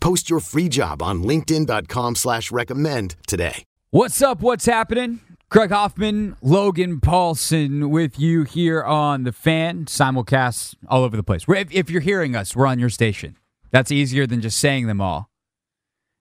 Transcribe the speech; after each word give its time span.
Post 0.00 0.30
your 0.30 0.40
free 0.40 0.68
job 0.68 1.02
on 1.02 1.22
LinkedIn.com 1.22 2.16
slash 2.16 2.50
recommend 2.50 3.16
today. 3.26 3.64
What's 3.90 4.20
up? 4.20 4.40
What's 4.40 4.66
happening? 4.66 5.20
Craig 5.50 5.70
Hoffman, 5.70 6.36
Logan 6.42 7.00
Paulsen 7.00 7.88
with 7.88 8.20
you 8.20 8.42
here 8.42 8.82
on 8.82 9.24
the 9.24 9.32
fan, 9.32 9.86
simulcast 9.86 10.74
all 10.88 11.04
over 11.04 11.16
the 11.16 11.22
place. 11.22 11.46
If, 11.48 11.72
if 11.72 11.88
you're 11.88 12.02
hearing 12.02 12.36
us, 12.36 12.54
we're 12.54 12.66
on 12.66 12.78
your 12.78 12.90
station. 12.90 13.34
That's 13.70 13.90
easier 13.90 14.26
than 14.26 14.42
just 14.42 14.58
saying 14.58 14.88
them 14.88 15.00
all. 15.00 15.30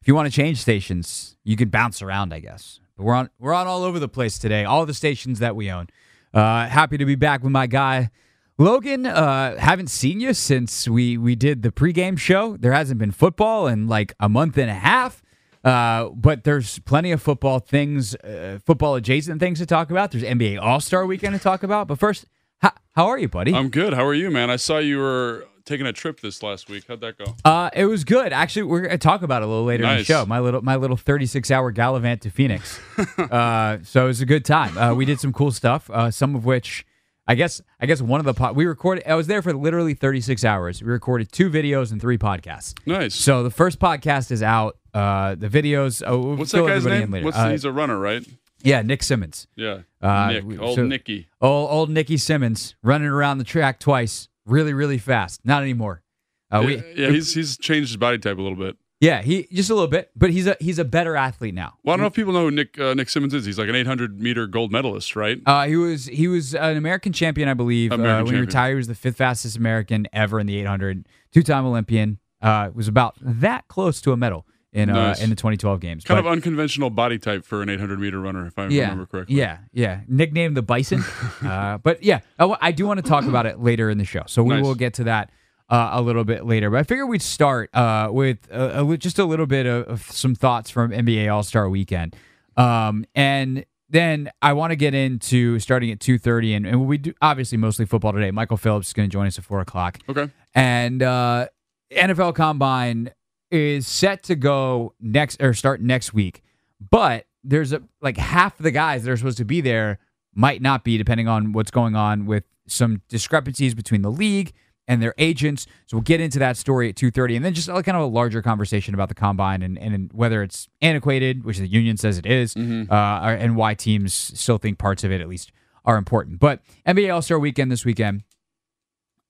If 0.02 0.08
you 0.08 0.16
want 0.16 0.32
to 0.32 0.34
change 0.34 0.62
stations, 0.62 1.36
you 1.44 1.58
can 1.58 1.68
bounce 1.68 2.02
around, 2.02 2.34
I 2.34 2.40
guess. 2.40 2.80
But 2.96 3.04
we're 3.04 3.16
on 3.16 3.30
we're 3.38 3.54
on 3.54 3.68
all 3.68 3.84
over 3.84 4.00
the 4.00 4.08
place 4.08 4.40
today, 4.40 4.64
all 4.64 4.86
the 4.86 4.94
stations 4.94 5.40
that 5.40 5.58
we 5.58 5.70
own. 5.70 5.88
Uh, 6.34 6.68
happy 6.68 6.98
to 6.98 7.06
be 7.06 7.16
back 7.16 7.44
with 7.44 7.52
my 7.52 7.68
guy 7.68 8.12
Logan. 8.58 9.06
Uh, 9.06 9.58
haven't 9.58 9.90
seen 9.90 10.20
you 10.20 10.34
since 10.34 10.88
we 10.88 11.18
we 11.18 11.36
did 11.36 11.62
the 11.62 11.72
pregame 11.72 12.18
show. 12.18 12.58
There 12.58 12.74
hasn't 12.74 13.00
been 13.00 13.12
football 13.12 13.68
in 13.68 13.88
like 13.88 14.14
a 14.20 14.28
month 14.30 14.58
and 14.58 14.70
a 14.70 14.76
half. 14.76 15.22
Uh, 15.64 16.10
but 16.10 16.44
there's 16.44 16.80
plenty 16.80 17.12
of 17.12 17.22
football 17.22 17.60
things, 17.60 18.16
uh, 18.16 18.58
football 18.66 18.96
adjacent 18.96 19.40
things 19.40 19.60
to 19.60 19.66
talk 19.66 19.92
about. 19.92 20.12
There's 20.12 20.24
NBA 20.24 20.62
All 20.62 20.80
Star 20.80 21.06
Weekend 21.06 21.36
to 21.36 21.42
talk 21.42 21.62
about. 21.62 21.88
But 21.88 22.00
first, 22.00 22.26
how, 22.60 22.72
how 22.96 23.08
are 23.08 23.18
you, 23.18 23.28
buddy? 23.28 23.54
I'm 23.54 23.70
good. 23.70 23.94
How 23.94 24.06
are 24.06 24.14
you, 24.14 24.32
man? 24.32 24.50
I 24.50 24.56
saw 24.56 24.78
you 24.78 25.00
were 25.00 25.46
taking 25.66 25.86
a 25.86 25.94
trip 25.94 26.22
this 26.22 26.42
last 26.42 26.70
week. 26.70 26.86
How'd 26.88 27.02
that 27.02 27.18
go? 27.18 27.36
Uh, 27.44 27.70
it 27.74 27.86
was 27.86 28.06
good. 28.06 28.32
Actually, 28.34 28.64
we're 28.64 28.82
gonna 28.82 28.98
talk 28.98 29.22
about 29.22 29.42
it 29.42 29.46
a 29.46 29.48
little 29.48 29.66
later 29.66 29.84
in 29.84 29.98
the 29.98 30.04
show. 30.04 30.26
My 30.26 30.40
little 30.40 30.62
my 30.62 30.78
little 30.78 30.98
36 30.98 31.52
hour 31.52 31.72
gallivant 31.72 32.22
to 32.22 32.32
Phoenix. 32.32 32.80
uh, 33.18 33.80
so 33.84 34.06
it 34.06 34.08
was 34.08 34.22
a 34.22 34.26
good 34.26 34.46
time. 34.46 34.76
Uh, 34.78 34.96
we 34.96 35.06
did 35.06 35.20
some 35.20 35.34
cool 35.34 35.52
stuff. 35.52 35.90
Uh, 35.92 36.10
some 36.10 36.34
of 36.34 36.44
which. 36.46 36.87
I 37.28 37.36
guess 37.36 37.62
I 37.80 37.86
guess 37.86 38.02
one 38.02 38.20
of 38.20 38.26
the 38.26 38.34
pod 38.34 38.56
we 38.56 38.66
recorded 38.66 39.04
I 39.06 39.16
was 39.16 39.28
there 39.28 39.42
for 39.42 39.54
literally 39.54 39.94
36 39.94 40.46
hours. 40.46 40.82
We 40.82 40.90
recorded 40.90 41.32
two 41.32 41.50
videos 41.50 41.92
and 41.92 42.00
three 42.00 42.18
podcasts. 42.18 42.74
Nice. 42.86 43.16
So 43.16 43.44
the 43.44 43.50
first 43.52 43.80
podcast 43.80 44.32
is 44.32 44.42
out. 44.42 44.78
Uh, 44.94 45.36
the 45.36 45.50
videos. 45.50 46.02
Oh, 46.06 46.18
we'll 46.20 46.36
What's 46.38 46.52
that 46.54 46.66
guy's 46.66 46.86
name? 46.86 47.12
What's 47.12 47.38
Uh, 47.38 47.52
he's 47.52 47.66
a 47.66 47.72
runner, 47.72 48.00
right? 48.00 48.26
yeah, 48.64 48.82
Nick 48.82 49.04
Symmonds. 49.04 49.48
Yeah. 49.56 49.80
Uh, 50.02 50.32
Nick, 50.32 50.60
old 50.60 50.76
so- 50.76 50.86
Nicky. 50.86 51.28
Old 51.42 51.70
old 51.70 51.90
Nicky 51.90 52.18
Symmonds 52.18 52.76
running 52.82 53.08
around 53.08 53.38
the 53.40 53.44
track 53.44 53.80
twice, 53.80 54.30
really 54.46 54.74
really 54.74 54.98
fast. 54.98 55.42
Not 55.44 55.62
anymore. 55.64 56.04
Uh, 56.50 56.64
we 56.66 56.78
yeah, 56.78 56.82
yeah, 56.96 57.10
he's 57.10 57.34
he's 57.34 57.58
changed 57.58 57.90
his 57.90 57.98
body 57.98 58.18
type 58.18 58.38
a 58.38 58.42
little 58.42 58.58
bit. 58.58 58.78
Yeah 59.00 59.22
he 59.22 59.48
just 59.52 59.70
a 59.70 59.74
little 59.76 59.88
bit, 59.90 60.10
but 60.16 60.32
he's 60.32 60.48
a 60.48 60.58
he's 60.60 60.80
a 60.80 60.86
better 60.86 61.16
athlete 61.16 61.54
now. 61.54 61.76
Well, 61.84 61.94
I 61.94 61.98
don't 61.98 62.02
know 62.02 62.08
if 62.08 62.14
people 62.14 62.34
know 62.34 62.46
who 62.46 62.52
Nick 62.52 62.80
uh, 62.80 62.94
Nick 62.96 63.10
Symmonds 63.10 63.34
is. 63.36 63.46
He's 63.46 63.60
like 63.60 63.70
an 63.70 63.76
800 63.76 64.20
meter 64.20 64.48
gold 64.48 64.72
medalist, 64.72 65.16
right? 65.16 65.40
Uh, 65.46 65.66
he 65.68 65.76
was 65.76 66.06
he 66.06 66.28
was 66.28 66.56
an 66.56 66.78
American 66.78 67.14
champion, 67.14 67.48
I 67.48 67.54
believe. 67.54 67.92
American 67.92 68.22
uh, 68.22 68.26
when 68.26 68.34
he 68.36 68.42
retired, 68.42 68.72
he 68.72 68.76
was 68.78 68.88
the 68.88 68.96
fifth 68.96 69.18
fastest 69.18 69.56
American 69.56 70.08
ever 70.14 70.40
in 70.40 70.48
the 70.48 70.58
800. 70.60 71.08
Two 71.32 71.44
time 71.44 71.66
Olympian. 71.66 72.18
Uh, 72.42 72.70
was 72.74 72.88
about 72.88 73.16
that 73.22 73.68
close 73.68 74.00
to 74.02 74.12
a 74.12 74.18
medal 74.18 74.46
in 74.74 74.90
uh, 74.92 75.08
Nice. 75.10 75.22
in 75.24 75.30
the 75.32 75.36
2012 75.36 75.80
games. 75.80 76.04
kind 76.04 76.18
But- 76.18 76.28
of 76.28 76.32
unconventional 76.32 76.90
body 76.92 77.18
type 77.18 77.46
for 77.46 77.62
an 77.64 77.70
800 77.70 78.00
meter 78.00 78.20
runner, 78.20 78.46
if 78.46 78.58
I 78.60 78.68
yeah, 78.68 78.84
remember 78.84 79.06
correctly. 79.08 79.36
Yeah, 79.38 79.60
yeah. 79.74 80.02
Nicknamed 80.08 80.56
the 80.58 80.62
Bison. 80.62 81.04
uh, 81.44 81.78
but 81.80 82.04
yeah, 82.04 82.20
I, 82.38 82.56
I 82.62 82.72
do 82.72 82.86
want 82.86 83.00
to 83.04 83.08
talk 83.08 83.26
about 83.26 83.46
it 83.48 83.60
later 83.60 83.90
in 83.90 83.98
the 83.98 84.06
show. 84.06 84.22
So 84.28 84.44
we 84.44 84.56
Nice. 84.56 84.64
will 84.64 84.76
get 84.76 84.94
to 84.96 85.06
that 85.06 85.32
uh, 85.70 85.90
a 85.94 86.02
little 86.02 86.24
bit 86.24 86.46
later. 86.46 86.70
But 86.70 86.80
I 86.80 86.84
figure 86.84 87.06
we'd 87.06 87.22
start 87.22 87.70
uh, 87.76 88.10
with 88.12 88.48
a, 88.52 88.86
a, 88.86 88.98
just 88.98 89.20
a 89.20 89.26
little 89.26 89.48
bit 89.48 89.66
of, 89.66 89.88
of 89.88 90.02
some 90.12 90.36
thoughts 90.36 90.70
from 90.70 90.92
NBA 90.92 91.32
All 91.32 91.44
Star 91.44 91.70
Weekend, 91.70 92.16
um, 92.56 93.06
and 93.16 93.66
then 93.90 94.30
I 94.42 94.54
want 94.54 94.72
to 94.72 94.76
get 94.76 94.94
into 94.94 95.60
starting 95.60 95.92
at 95.92 96.00
two 96.00 96.18
thirty, 96.18 96.54
and, 96.54 96.66
and 96.66 96.86
we 96.88 96.98
do 96.98 97.14
obviously 97.22 97.58
mostly 97.58 97.86
football 97.86 98.14
today. 98.14 98.32
Michael 98.32 98.58
Phillips 98.58 98.88
is 98.88 98.94
going 98.94 99.10
to 99.10 99.14
join 99.14 99.28
us 99.28 99.38
at 99.38 99.46
four 99.46 99.62
o'clock. 99.62 100.00
Okay. 100.10 100.30
And 100.54 101.04
uh, 101.04 101.48
NFL 101.92 102.36
Combine 102.36 103.12
is 103.52 103.88
set 103.88 104.24
to 104.24 104.36
go 104.36 104.94
next 105.00 105.42
or 105.42 105.54
start 105.54 105.82
next 105.82 106.14
week, 106.14 106.44
but 106.90 107.26
there's 107.44 107.72
a 107.72 107.82
like 108.02 108.18
half 108.18 108.58
the 108.58 108.72
guys 108.72 109.04
that 109.04 109.12
are 109.12 109.18
supposed 109.18 109.38
to 109.38 109.46
be 109.46 109.62
there 109.62 110.00
might 110.34 110.62
not 110.62 110.84
be, 110.84 110.98
depending 110.98 111.28
on 111.28 111.52
what's 111.52 111.72
going 111.72 111.96
on 111.96 112.26
with 112.26 112.44
some 112.68 113.02
discrepancies 113.08 113.74
between 113.74 114.02
the 114.02 114.12
league 114.12 114.54
and 114.88 115.02
their 115.02 115.14
agents. 115.18 115.68
So 115.86 115.98
we'll 115.98 116.04
get 116.04 116.22
into 116.22 116.40
that 116.40 116.58
story 116.58 116.90
at 116.90 116.96
two 116.96 117.12
thirty, 117.12 117.36
and 117.36 117.44
then 117.44 117.54
just 117.54 117.68
kind 117.68 117.90
of 117.90 118.02
a 118.02 118.06
larger 118.06 118.42
conversation 118.42 118.94
about 118.94 119.10
the 119.10 119.16
combine 119.16 119.62
and, 119.62 119.78
and 119.78 120.12
whether 120.14 120.42
it's 120.44 120.68
antiquated, 120.82 121.44
which 121.44 121.58
the 121.58 121.68
union 121.68 121.98
says 121.98 122.18
it 122.18 122.26
is, 122.26 122.56
uh, 122.90 123.36
and 123.40 123.56
why 123.56 123.74
teams 123.74 124.14
still 124.14 124.58
think 124.58 124.78
parts 124.78 125.04
of 125.04 125.12
it 125.12 125.22
at 125.22 125.28
least 125.28 125.52
are 125.86 125.98
important. 125.98 126.40
But 126.40 126.62
NBA 126.86 127.14
All 127.14 127.22
Star 127.22 127.40
Weekend 127.40 127.72
this 127.72 127.86
weekend. 127.86 128.24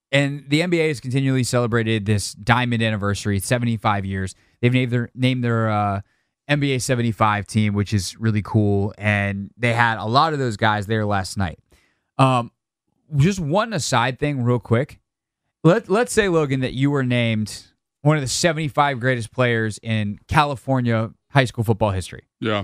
And 0.10 0.46
the 0.48 0.62
NBA 0.62 0.88
has 0.88 1.02
continually 1.02 1.44
celebrated 1.44 2.06
this 2.06 2.32
diamond 2.32 2.82
anniversary, 2.82 3.40
75 3.40 4.06
years. 4.06 4.36
They've 4.62 4.72
named 4.72 4.90
their 4.92 5.10
named 5.14 5.44
their 5.44 5.70
uh, 5.70 6.02
NBA 6.50 6.82
75 6.82 7.46
team, 7.46 7.74
which 7.74 7.94
is 7.94 8.18
really 8.18 8.42
cool. 8.42 8.94
And 8.98 9.52
they 9.58 9.74
had 9.74 9.98
a 9.98 10.06
lot 10.06 10.32
of 10.32 10.40
those 10.40 10.56
guys 10.56 10.88
there 10.88 11.06
last 11.06 11.38
night. 11.38 11.60
Um, 12.18 12.52
just 13.18 13.40
one 13.40 13.74
aside 13.74 14.18
thing, 14.20 14.44
real 14.44 14.60
quick. 14.60 15.00
Let 15.68 15.90
Let's 15.90 16.14
say 16.14 16.30
Logan 16.30 16.62
that 16.62 16.74
you 16.74 16.90
were 16.90 17.04
named 17.04 17.64
one 18.02 18.16
of 18.16 18.22
the 18.22 18.28
75 18.30 19.02
greatest 19.02 19.32
players 19.32 19.80
in 19.84 20.18
California 20.30 21.12
high 21.32 21.44
school 21.44 21.66
football 21.66 21.92
history 21.92 22.24
Yeah. 22.40 22.64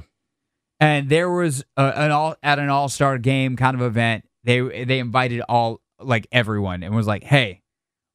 and 0.79 1.09
there 1.09 1.29
was 1.29 1.65
a, 1.75 1.83
an 2.00 2.11
all 2.11 2.35
at 2.41 2.59
an 2.59 2.69
all 2.69 2.88
star 2.88 3.17
game 3.17 3.57
kind 3.57 3.75
of 3.75 3.81
event. 3.81 4.23
They 4.45 4.85
they 4.85 5.00
invited 5.00 5.41
all 5.50 5.81
like 6.00 6.27
everyone 6.31 6.81
and 6.81 6.95
was 6.95 7.05
like, 7.05 7.23
"Hey, 7.23 7.61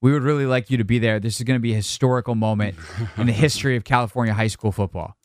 we 0.01 0.11
would 0.13 0.23
really 0.23 0.47
like 0.47 0.71
you 0.71 0.79
to 0.79 0.85
be 0.85 0.99
there. 0.99 1.21
This 1.21 1.37
is 1.37 1.43
going 1.45 1.59
to 1.59 1.63
be 1.63 1.73
a 1.73 1.77
historical 1.77 2.35
moment 2.35 2.77
in 3.19 3.27
the 3.27 3.33
history 3.33 3.77
of 3.77 3.85
California 3.95 4.33
high 4.33 4.47
school 4.49 4.73
football. 4.73 5.17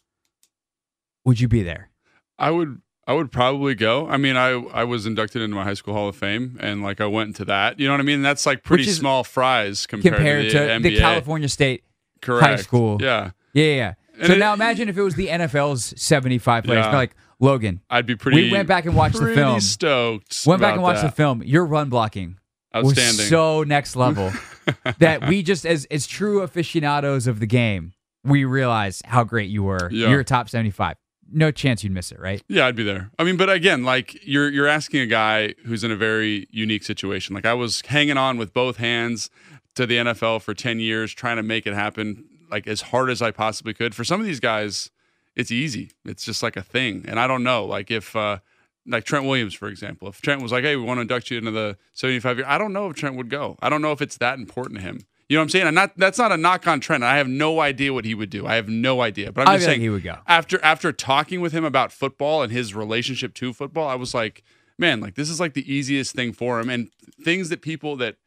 Would 1.24 1.40
you 1.40 1.48
be 1.48 1.64
there?" 1.64 1.90
I 2.38 2.52
would 2.52 2.82
I 3.06 3.14
would 3.14 3.32
probably 3.32 3.76
go. 3.76 4.08
I 4.08 4.18
mean, 4.18 4.38
I 4.38 4.52
I 4.52 4.84
was 4.86 5.06
inducted 5.06 5.42
into 5.42 5.56
my 5.56 5.64
high 5.64 5.74
school 5.74 5.94
Hall 5.94 6.08
of 6.08 6.16
Fame, 6.16 6.58
and 6.62 6.82
like 6.82 7.02
I 7.02 7.06
went 7.06 7.28
into 7.28 7.46
that. 7.46 7.80
You 7.80 7.88
know 7.88 7.94
what 7.94 8.00
I 8.00 8.04
mean? 8.04 8.22
That's 8.22 8.46
like 8.46 8.64
pretty 8.64 8.88
is- 8.88 8.96
small 8.98 9.24
fries 9.24 9.86
compared, 9.86 10.16
Compared 10.16 10.46
to 10.52 10.68
to 10.78 10.84
the, 10.84 10.90
the, 10.90 10.98
California 10.98 11.50
State 11.50 11.84
Correct. 12.22 12.46
high 12.46 12.56
school. 12.56 12.98
Yeah, 13.02 13.32
Yeah, 13.54 13.66
yeah. 13.66 13.94
And 14.18 14.28
So 14.28 14.34
it- 14.34 14.40
now 14.40 14.54
imagine 14.54 14.88
if 14.90 14.98
it 14.98 15.02
was 15.02 15.16
the 15.16 15.28
NFL's 15.28 15.94
75 16.02 16.64
players. 16.66 16.86
Yeah. 16.86 16.94
Like, 16.96 17.16
Logan, 17.40 17.82
I'd 17.90 18.06
be 18.06 18.16
pretty. 18.16 18.44
We 18.46 18.52
went 18.52 18.68
back 18.70 18.86
and 18.86 18.96
watched 18.96 19.20
the 19.20 19.34
film. 19.34 19.60
Stoked. 19.60 20.44
went 20.46 20.62
back 20.62 20.76
and 20.76 20.84
watched 20.84 21.02
that. 21.02 21.10
the 21.10 21.16
film. 21.16 21.44
Your 21.44 21.66
run 21.66 21.90
blocking 21.90 22.38
was 22.74 23.28
so 23.28 23.64
next 23.64 23.96
level 23.98 24.32
that 25.00 25.28
we 25.28 25.44
just 25.44 25.66
as 25.66 25.84
as 25.92 26.08
true 26.08 26.42
aficionados 26.42 27.28
of 27.28 27.42
the 27.42 27.48
game, 27.48 27.92
we 28.24 28.46
realize 28.46 29.02
how 29.06 29.26
great 29.26 29.50
you 29.50 29.64
were. 29.64 29.90
Yeah. 29.92 30.08
You're 30.10 30.22
a 30.22 30.24
top 30.24 30.48
75. 30.48 30.96
No 31.34 31.52
chance 31.52 31.84
you'd 31.84 31.94
miss 31.94 32.12
it, 32.12 32.20
right? 32.20 32.42
Yeah, 32.48 32.68
I'd 32.68 32.76
be 32.76 32.84
there. 32.84 33.12
I 33.18 33.24
mean, 33.24 33.38
but 33.38 33.50
again, 33.50 33.84
like 33.84 34.26
you're 34.26 34.50
you're 34.50 34.68
asking 34.68 35.02
a 35.02 35.06
guy 35.06 35.54
who's 35.66 35.84
in 35.84 35.92
a 35.92 35.96
very 35.96 36.48
unique 36.52 36.84
situation. 36.84 37.36
Like 37.36 37.46
I 37.46 37.54
was 37.54 37.82
hanging 37.86 38.18
on 38.18 38.38
with 38.38 38.54
both 38.54 38.78
hands 38.78 39.30
to 39.76 39.86
the 39.86 39.98
NFL 39.98 40.42
for 40.42 40.54
10 40.54 40.80
years 40.80 41.14
trying 41.14 41.38
to 41.38 41.44
make 41.44 41.66
it 41.66 41.74
happen 41.74 42.26
like 42.52 42.68
as 42.68 42.82
hard 42.82 43.10
as 43.10 43.22
I 43.22 43.32
possibly 43.32 43.74
could. 43.74 43.96
For 43.96 44.04
some 44.04 44.20
of 44.20 44.26
these 44.26 44.40
guys, 44.40 44.92
it's 45.36 45.52
easy. 45.52 45.92
It's 46.06 46.24
just 46.24 46.44
like 46.44 46.56
a 46.56 46.62
thing. 46.62 47.06
And 47.08 47.20
I 47.20 47.26
don't 47.28 47.44
know, 47.44 47.66
like 47.66 47.90
if 47.90 48.16
uh 48.16 48.40
like 48.86 49.06
Trent 49.06 49.26
Williams, 49.26 49.54
for 49.54 49.70
example, 49.70 50.10
if 50.10 50.22
Trent 50.22 50.42
was 50.42 50.52
like, 50.52 50.64
"Hey, 50.64 50.76
we 50.76 50.84
want 50.84 50.98
to 50.98 51.02
induct 51.04 51.32
you 51.32 51.38
into 51.38 51.52
the 51.52 51.78
75 51.94 52.38
year," 52.40 52.46
I 52.48 52.58
don't 52.58 52.74
know 52.74 52.90
if 52.90 52.96
Trent 52.96 53.16
would 53.16 53.30
go. 53.30 53.58
I 53.62 53.70
don't 53.70 53.82
know 53.82 53.94
if 53.94 54.02
it's 54.02 54.18
that 54.18 54.38
important 54.40 54.80
to 54.80 54.84
him. 54.84 55.02
You 55.34 55.38
know 55.38 55.42
what 55.42 55.46
I'm 55.46 55.50
saying? 55.50 55.66
And 55.66 55.74
not 55.74 55.98
that's 55.98 56.20
not 56.20 56.32
a 56.32 56.38
knock 56.38 56.68
on 56.68 56.80
Trent. 56.80 57.04
I 57.04 57.18
have 57.18 57.28
no 57.28 57.60
idea 57.60 57.92
what 57.92 58.06
he 58.06 58.14
would 58.14 58.30
do. 58.30 58.46
I 58.46 58.54
have 58.54 58.70
no 58.70 59.02
idea. 59.02 59.32
But 59.32 59.50
I'm 59.50 59.56
just 59.56 59.66
saying 59.66 59.82
he 59.82 59.90
would 59.90 60.04
go. 60.04 60.20
after 60.28 60.64
after 60.64 60.92
talking 60.92 61.42
with 61.42 61.54
him 61.54 61.66
about 61.66 61.92
football 61.92 62.44
and 62.44 62.52
his 62.52 62.76
relationship 62.76 63.34
to 63.34 63.52
football, 63.52 63.88
I 63.88 63.96
was 63.96 64.14
like, 64.14 64.44
man, 64.78 65.00
like 65.00 65.16
this 65.16 65.32
is 65.32 65.40
like 65.40 65.56
the 65.56 65.74
easiest 65.74 66.14
thing 66.14 66.34
for 66.34 66.60
him. 66.60 66.70
And 66.70 66.92
things 67.24 67.50
that 67.50 67.64
people 67.64 67.96
that 67.96 68.18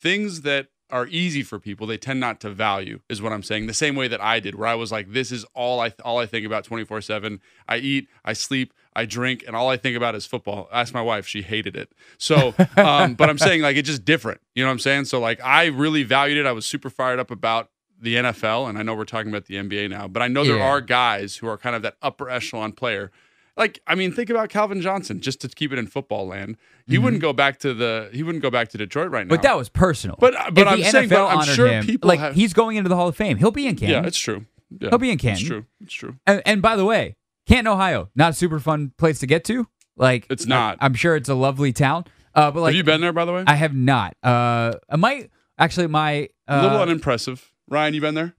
things 0.00 0.42
that 0.42 0.68
are 0.92 1.06
easy 1.08 1.42
for 1.42 1.58
people, 1.58 1.86
they 1.86 1.96
tend 1.96 2.20
not 2.20 2.38
to 2.40 2.50
value, 2.50 3.00
is 3.08 3.20
what 3.20 3.32
I'm 3.32 3.42
saying. 3.42 3.66
The 3.66 3.74
same 3.74 3.96
way 3.96 4.06
that 4.08 4.20
I 4.20 4.38
did, 4.38 4.54
where 4.54 4.68
I 4.68 4.74
was 4.76 4.92
like, 4.92 5.12
this 5.12 5.32
is 5.32 5.44
all 5.54 5.80
I 5.80 5.92
all 6.04 6.18
I 6.18 6.26
think 6.26 6.46
about 6.46 6.64
24 6.64 7.00
seven. 7.00 7.40
I 7.68 7.78
eat, 7.78 8.08
I 8.24 8.34
sleep, 8.34 8.72
I 8.94 9.06
drink, 9.06 9.42
and 9.46 9.56
all 9.56 9.68
I 9.70 9.76
think 9.78 9.96
about 9.96 10.14
is 10.14 10.26
football. 10.26 10.68
Ask 10.72 10.94
my 10.94 11.02
wife; 11.02 11.26
she 11.26 11.42
hated 11.42 11.74
it. 11.76 11.90
So, 12.18 12.54
um, 12.76 13.14
but 13.14 13.28
I'm 13.30 13.38
saying 13.38 13.62
like 13.62 13.76
it's 13.76 13.88
just 13.88 14.04
different. 14.04 14.40
You 14.54 14.62
know 14.62 14.68
what 14.68 14.74
I'm 14.74 14.78
saying? 14.80 15.06
So 15.06 15.18
like 15.18 15.40
I 15.42 15.64
really 15.66 16.02
valued 16.04 16.38
it. 16.38 16.46
I 16.46 16.52
was 16.52 16.66
super 16.66 16.90
fired 16.90 17.18
up 17.18 17.30
about 17.30 17.70
the 18.00 18.16
NFL, 18.16 18.68
and 18.68 18.76
I 18.78 18.82
know 18.82 18.94
we're 18.94 19.04
talking 19.04 19.30
about 19.30 19.46
the 19.46 19.54
NBA 19.54 19.88
now, 19.88 20.08
but 20.08 20.22
I 20.22 20.28
know 20.28 20.44
there 20.44 20.56
Yeah. 20.58 20.64
are 20.64 20.80
guys 20.80 21.36
who 21.36 21.46
are 21.46 21.56
kind 21.56 21.74
of 21.74 21.82
that 21.82 21.96
upper 22.02 22.28
echelon 22.28 22.72
player. 22.72 23.10
Like, 23.56 23.80
I 23.86 23.94
mean, 23.94 24.12
think 24.12 24.30
about 24.30 24.48
Calvin 24.48 24.80
Johnson, 24.80 25.20
just 25.20 25.40
to 25.42 25.48
keep 25.48 25.72
it 25.72 25.78
in 25.78 25.86
football 25.86 26.26
land. 26.26 26.56
He 26.86 26.96
wouldn't 26.98 27.20
go 27.22 27.32
back 27.32 27.58
to 27.60 27.74
the 27.74 28.08
he 28.12 28.22
wouldn't 28.22 28.42
go 28.42 28.50
back 28.50 28.68
to 28.70 28.78
Detroit 28.78 29.10
right 29.10 29.26
now. 29.26 29.34
Mm-hmm. 29.34 29.42
But 29.42 29.42
that 29.42 29.56
was 29.56 29.68
personal. 29.68 30.16
But- 30.18 30.34
but 30.54 30.62
If 30.62 30.68
I'm 30.68 30.82
saying- 30.82 31.08
but 31.10 31.26
I'm 31.26 31.44
sure 31.44 31.68
him, 31.68 31.84
people 31.84 32.08
like 32.08 32.18
have- 32.20 32.34
he's 32.34 32.52
going 32.54 32.76
into 32.76 32.88
the 32.88 32.96
Hall 32.96 33.08
of 33.08 33.16
Fame. 33.16 33.36
He'll 33.36 33.50
be 33.50 33.66
in 33.66 33.76
Canton. 33.76 34.02
yeah, 34.02 34.06
it's 34.08 34.18
true. 34.18 34.46
Yeah. 34.80 34.88
He'll 34.88 34.98
be 34.98 35.10
in 35.10 35.18
Canton. 35.18 35.40
It's 35.40 35.46
true. 35.46 35.66
It's 35.82 35.92
true. 35.92 36.16
And, 36.26 36.40
and 36.46 36.62
by 36.62 36.76
the 36.76 36.84
way, 36.86 37.16
Canton, 37.46 37.66
Ohio, 37.72 38.08
not 38.14 38.30
a 38.30 38.34
super 38.34 38.58
fun 38.58 38.92
place 38.96 39.18
to 39.18 39.26
get 39.26 39.44
to. 39.44 39.66
Like 39.96 40.26
It's 40.30 40.46
not. 40.46 40.78
I, 40.80 40.86
am 40.86 40.94
sure 40.94 41.14
it's 41.16 41.28
a 41.28 41.34
lovely 41.34 41.72
town. 41.74 42.04
Uh, 42.34 42.50
but 42.50 42.60
like 42.62 42.70
have 42.70 42.76
you 42.76 42.84
been 42.84 43.02
there, 43.02 43.12
by 43.12 43.26
the 43.26 43.32
way? 43.34 43.44
I 43.46 43.54
have 43.56 43.74
not. 43.74 44.16
Uh, 44.22 44.72
I 44.88 44.96
might 44.96 45.30
actually. 45.58 45.86
My 45.88 46.30
uh, 46.48 46.60
a 46.60 46.62
little 46.62 46.80
unimpressive. 46.80 47.52
Ryan, 47.68 47.92
you 47.94 48.00
been 48.00 48.14
there? 48.14 48.34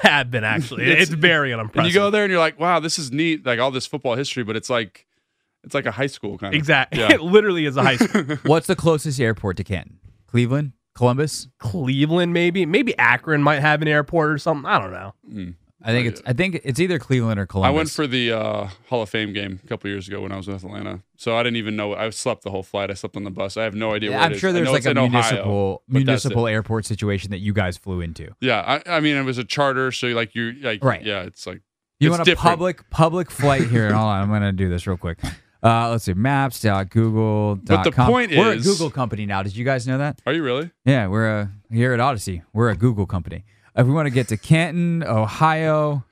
Have 0.00 0.30
been 0.30 0.44
actually. 0.44 0.84
It's- 0.84 1.02
It's, 1.02 1.10
very 1.10 1.52
And 1.52 1.60
unimpressive. 1.60 1.92
you 1.92 1.98
go 1.98 2.10
there 2.10 2.24
and 2.24 2.30
you're 2.30 2.40
like, 2.40 2.58
wow, 2.58 2.80
this 2.80 2.98
is 2.98 3.12
neat. 3.12 3.44
Like 3.46 3.58
all 3.60 3.70
this 3.70 3.86
football 3.86 4.14
history, 4.16 4.42
but 4.44 4.56
it's 4.56 4.70
like 4.70 5.06
it's 5.64 5.74
like 5.74 5.84
a 5.86 5.90
high 5.90 6.06
school 6.06 6.38
kind 6.38 6.54
of. 6.54 6.58
Exactly. 6.58 7.00
Yeah. 7.00 7.12
It 7.14 7.20
literally 7.22 7.66
is 7.66 7.76
a 7.76 7.82
high 7.82 7.96
school. 7.96 8.22
what's 8.44 8.66
the 8.66 8.76
closest 8.76 9.20
airport 9.20 9.56
to 9.58 9.64
Canton? 9.64 9.98
Cleveland, 10.26 10.72
Columbus. 10.94 11.48
Cleveland, 11.58 12.32
maybe. 12.32 12.64
Maybe 12.66 12.96
Akron 12.98 13.42
might 13.42 13.60
have 13.60 13.82
an 13.82 13.88
airport 13.88 14.30
or 14.30 14.38
something. 14.38 14.64
I 14.64 14.78
don't 14.78 14.92
know. 14.92 15.14
Hmm. 15.30 15.50
I 15.82 15.92
think 15.92 16.08
it's. 16.08 16.20
I 16.26 16.32
think 16.34 16.60
it's 16.62 16.78
either 16.78 16.98
Cleveland 16.98 17.40
or 17.40 17.46
Columbus. 17.46 17.68
I 17.72 17.76
went 17.76 17.90
for 17.90 18.06
the 18.06 18.32
uh, 18.32 18.68
Hall 18.88 19.02
of 19.02 19.08
Fame 19.08 19.32
game 19.32 19.60
a 19.64 19.66
couple 19.66 19.88
years 19.88 20.08
ago 20.08 20.20
when 20.20 20.30
I 20.30 20.36
was 20.36 20.46
with 20.46 20.62
Atlanta, 20.62 21.00
so 21.16 21.36
I 21.36 21.42
didn't 21.42 21.56
even 21.56 21.74
know. 21.74 21.94
I 21.94 22.10
slept 22.10 22.42
the 22.42 22.50
whole 22.50 22.62
flight. 22.62 22.90
I 22.90 22.94
slept 22.94 23.16
on 23.16 23.24
the 23.24 23.30
bus. 23.30 23.56
I 23.56 23.64
have 23.64 23.74
no 23.74 23.94
idea. 23.94 24.10
Where 24.10 24.20
I'm 24.20 24.32
it 24.32 24.34
is. 24.34 24.40
sure 24.40 24.50
I 24.50 24.52
there's 24.52 24.70
like 24.70 24.84
a 24.84 24.90
in 24.90 24.98
Ohio, 24.98 25.10
municipal 25.10 25.82
municipal 25.88 26.46
airport 26.46 26.84
situation 26.84 27.30
that 27.30 27.38
you 27.38 27.52
guys 27.54 27.78
flew 27.78 28.00
into. 28.02 28.34
Yeah, 28.40 28.60
I, 28.86 28.96
I 28.96 29.00
mean 29.00 29.16
it 29.16 29.22
was 29.24 29.38
a 29.38 29.44
charter, 29.44 29.90
so 29.90 30.08
like 30.08 30.34
you 30.34 30.52
like 30.60 30.84
Right. 30.84 31.02
Yeah, 31.02 31.22
it's 31.22 31.46
like 31.46 31.62
You 31.98 32.08
it's 32.08 32.18
want 32.18 32.22
a 32.22 32.24
different. 32.24 32.50
public 32.50 32.90
public 32.90 33.30
flight 33.30 33.66
here? 33.68 33.90
Hold 33.92 34.04
on, 34.06 34.22
I'm 34.22 34.28
gonna 34.28 34.52
do 34.52 34.68
this 34.68 34.86
real 34.86 34.98
quick. 34.98 35.18
Uh, 35.62 35.90
let's 35.90 36.04
see, 36.04 36.14
maps.google.com. 36.14 37.64
But 37.64 37.84
the 37.84 37.92
point 37.92 38.30
we're 38.32 38.52
a 38.52 38.56
Google 38.58 38.90
company 38.90 39.26
now. 39.26 39.42
Did 39.42 39.56
you 39.56 39.64
guys 39.64 39.86
know 39.86 39.98
that? 39.98 40.20
Are 40.26 40.32
you 40.32 40.42
really? 40.42 40.70
Yeah, 40.84 41.06
we're 41.08 41.28
a 41.28 41.50
here 41.70 41.92
at 41.92 42.00
Odyssey. 42.00 42.42
We're 42.52 42.70
a 42.70 42.76
Google 42.76 43.06
company. 43.06 43.44
If 43.76 43.86
we 43.86 43.92
want 43.92 44.06
to 44.06 44.10
get 44.10 44.28
to 44.28 44.36
Canton, 44.36 45.02
Ohio, 45.04 46.04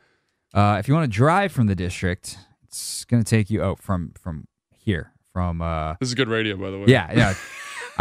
uh, 0.55 0.77
if 0.79 0.89
you 0.89 0.95
want 0.95 1.11
to 1.11 1.17
drive 1.17 1.53
from 1.53 1.67
the 1.67 1.75
district, 1.75 2.39
it's 2.65 3.05
gonna 3.05 3.25
take 3.25 3.51
you 3.51 3.63
out 3.63 3.81
from 3.83 4.13
from 4.21 4.47
here 4.77 5.13
from 5.33 5.61
uh, 5.63 5.95
This 6.01 6.09
is 6.09 6.15
good 6.15 6.29
radio, 6.29 6.57
by 6.57 6.71
the 6.71 6.79
way. 6.79 6.85
yeah 6.87 7.13
yeah. 7.15 7.35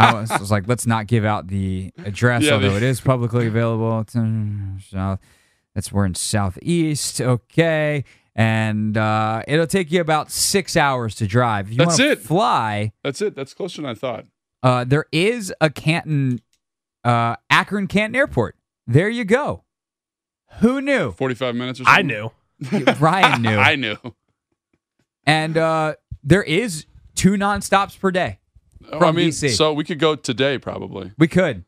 I 0.00 0.14
was, 0.14 0.30
was 0.38 0.50
like, 0.52 0.68
let's 0.68 0.86
not 0.86 1.08
give 1.08 1.24
out 1.24 1.48
the 1.48 1.90
address, 2.04 2.44
Yeah, 2.44 2.52
although 2.52 2.70
the- 2.70 2.76
it 2.76 2.82
is 2.84 3.00
publicly 3.00 3.46
available. 3.52 4.04
South. 4.80 5.18
That's 5.74 5.90
we're 5.92 6.06
in 6.06 6.14
southeast. 6.14 7.20
Okay, 7.20 8.04
and 8.36 8.96
uh, 8.96 9.42
it'll 9.48 9.66
take 9.66 9.90
you 9.90 10.00
about 10.00 10.30
six 10.30 10.76
hours 10.76 11.14
to 11.16 11.26
drive. 11.26 11.66
If 11.66 11.72
you 11.72 11.78
That's 11.78 11.98
it. 11.98 12.20
Fly. 12.20 12.92
That's 13.02 13.20
it. 13.20 13.34
That's 13.34 13.54
closer 13.54 13.82
than 13.82 13.90
I 13.90 13.94
thought. 13.94 14.24
Uh, 14.62 14.84
there 14.84 15.06
is 15.12 15.52
a 15.60 15.68
Canton, 15.70 16.40
uh, 17.04 17.34
Akron 17.50 17.86
Canton 17.88 18.14
Airport. 18.16 18.54
There 18.88 19.10
you 19.10 19.24
go. 19.24 19.64
Who 20.60 20.80
knew? 20.80 21.12
Forty-five 21.12 21.54
minutes 21.54 21.78
or 21.80 21.84
something. 21.84 21.98
I 21.98 22.02
knew. 22.02 22.94
Ryan 22.98 23.42
knew. 23.42 23.56
I 23.56 23.76
knew. 23.76 23.96
and 25.26 25.56
uh, 25.58 25.94
there 26.24 26.42
is 26.42 26.86
two 27.14 27.32
nonstops 27.32 27.98
per 28.00 28.10
day. 28.10 28.38
Oh, 28.90 29.06
I 29.06 29.12
mean, 29.12 29.28
DC. 29.28 29.50
so 29.50 29.74
we 29.74 29.84
could 29.84 29.98
go 29.98 30.16
today 30.16 30.58
probably. 30.58 31.12
We 31.18 31.28
could. 31.28 31.64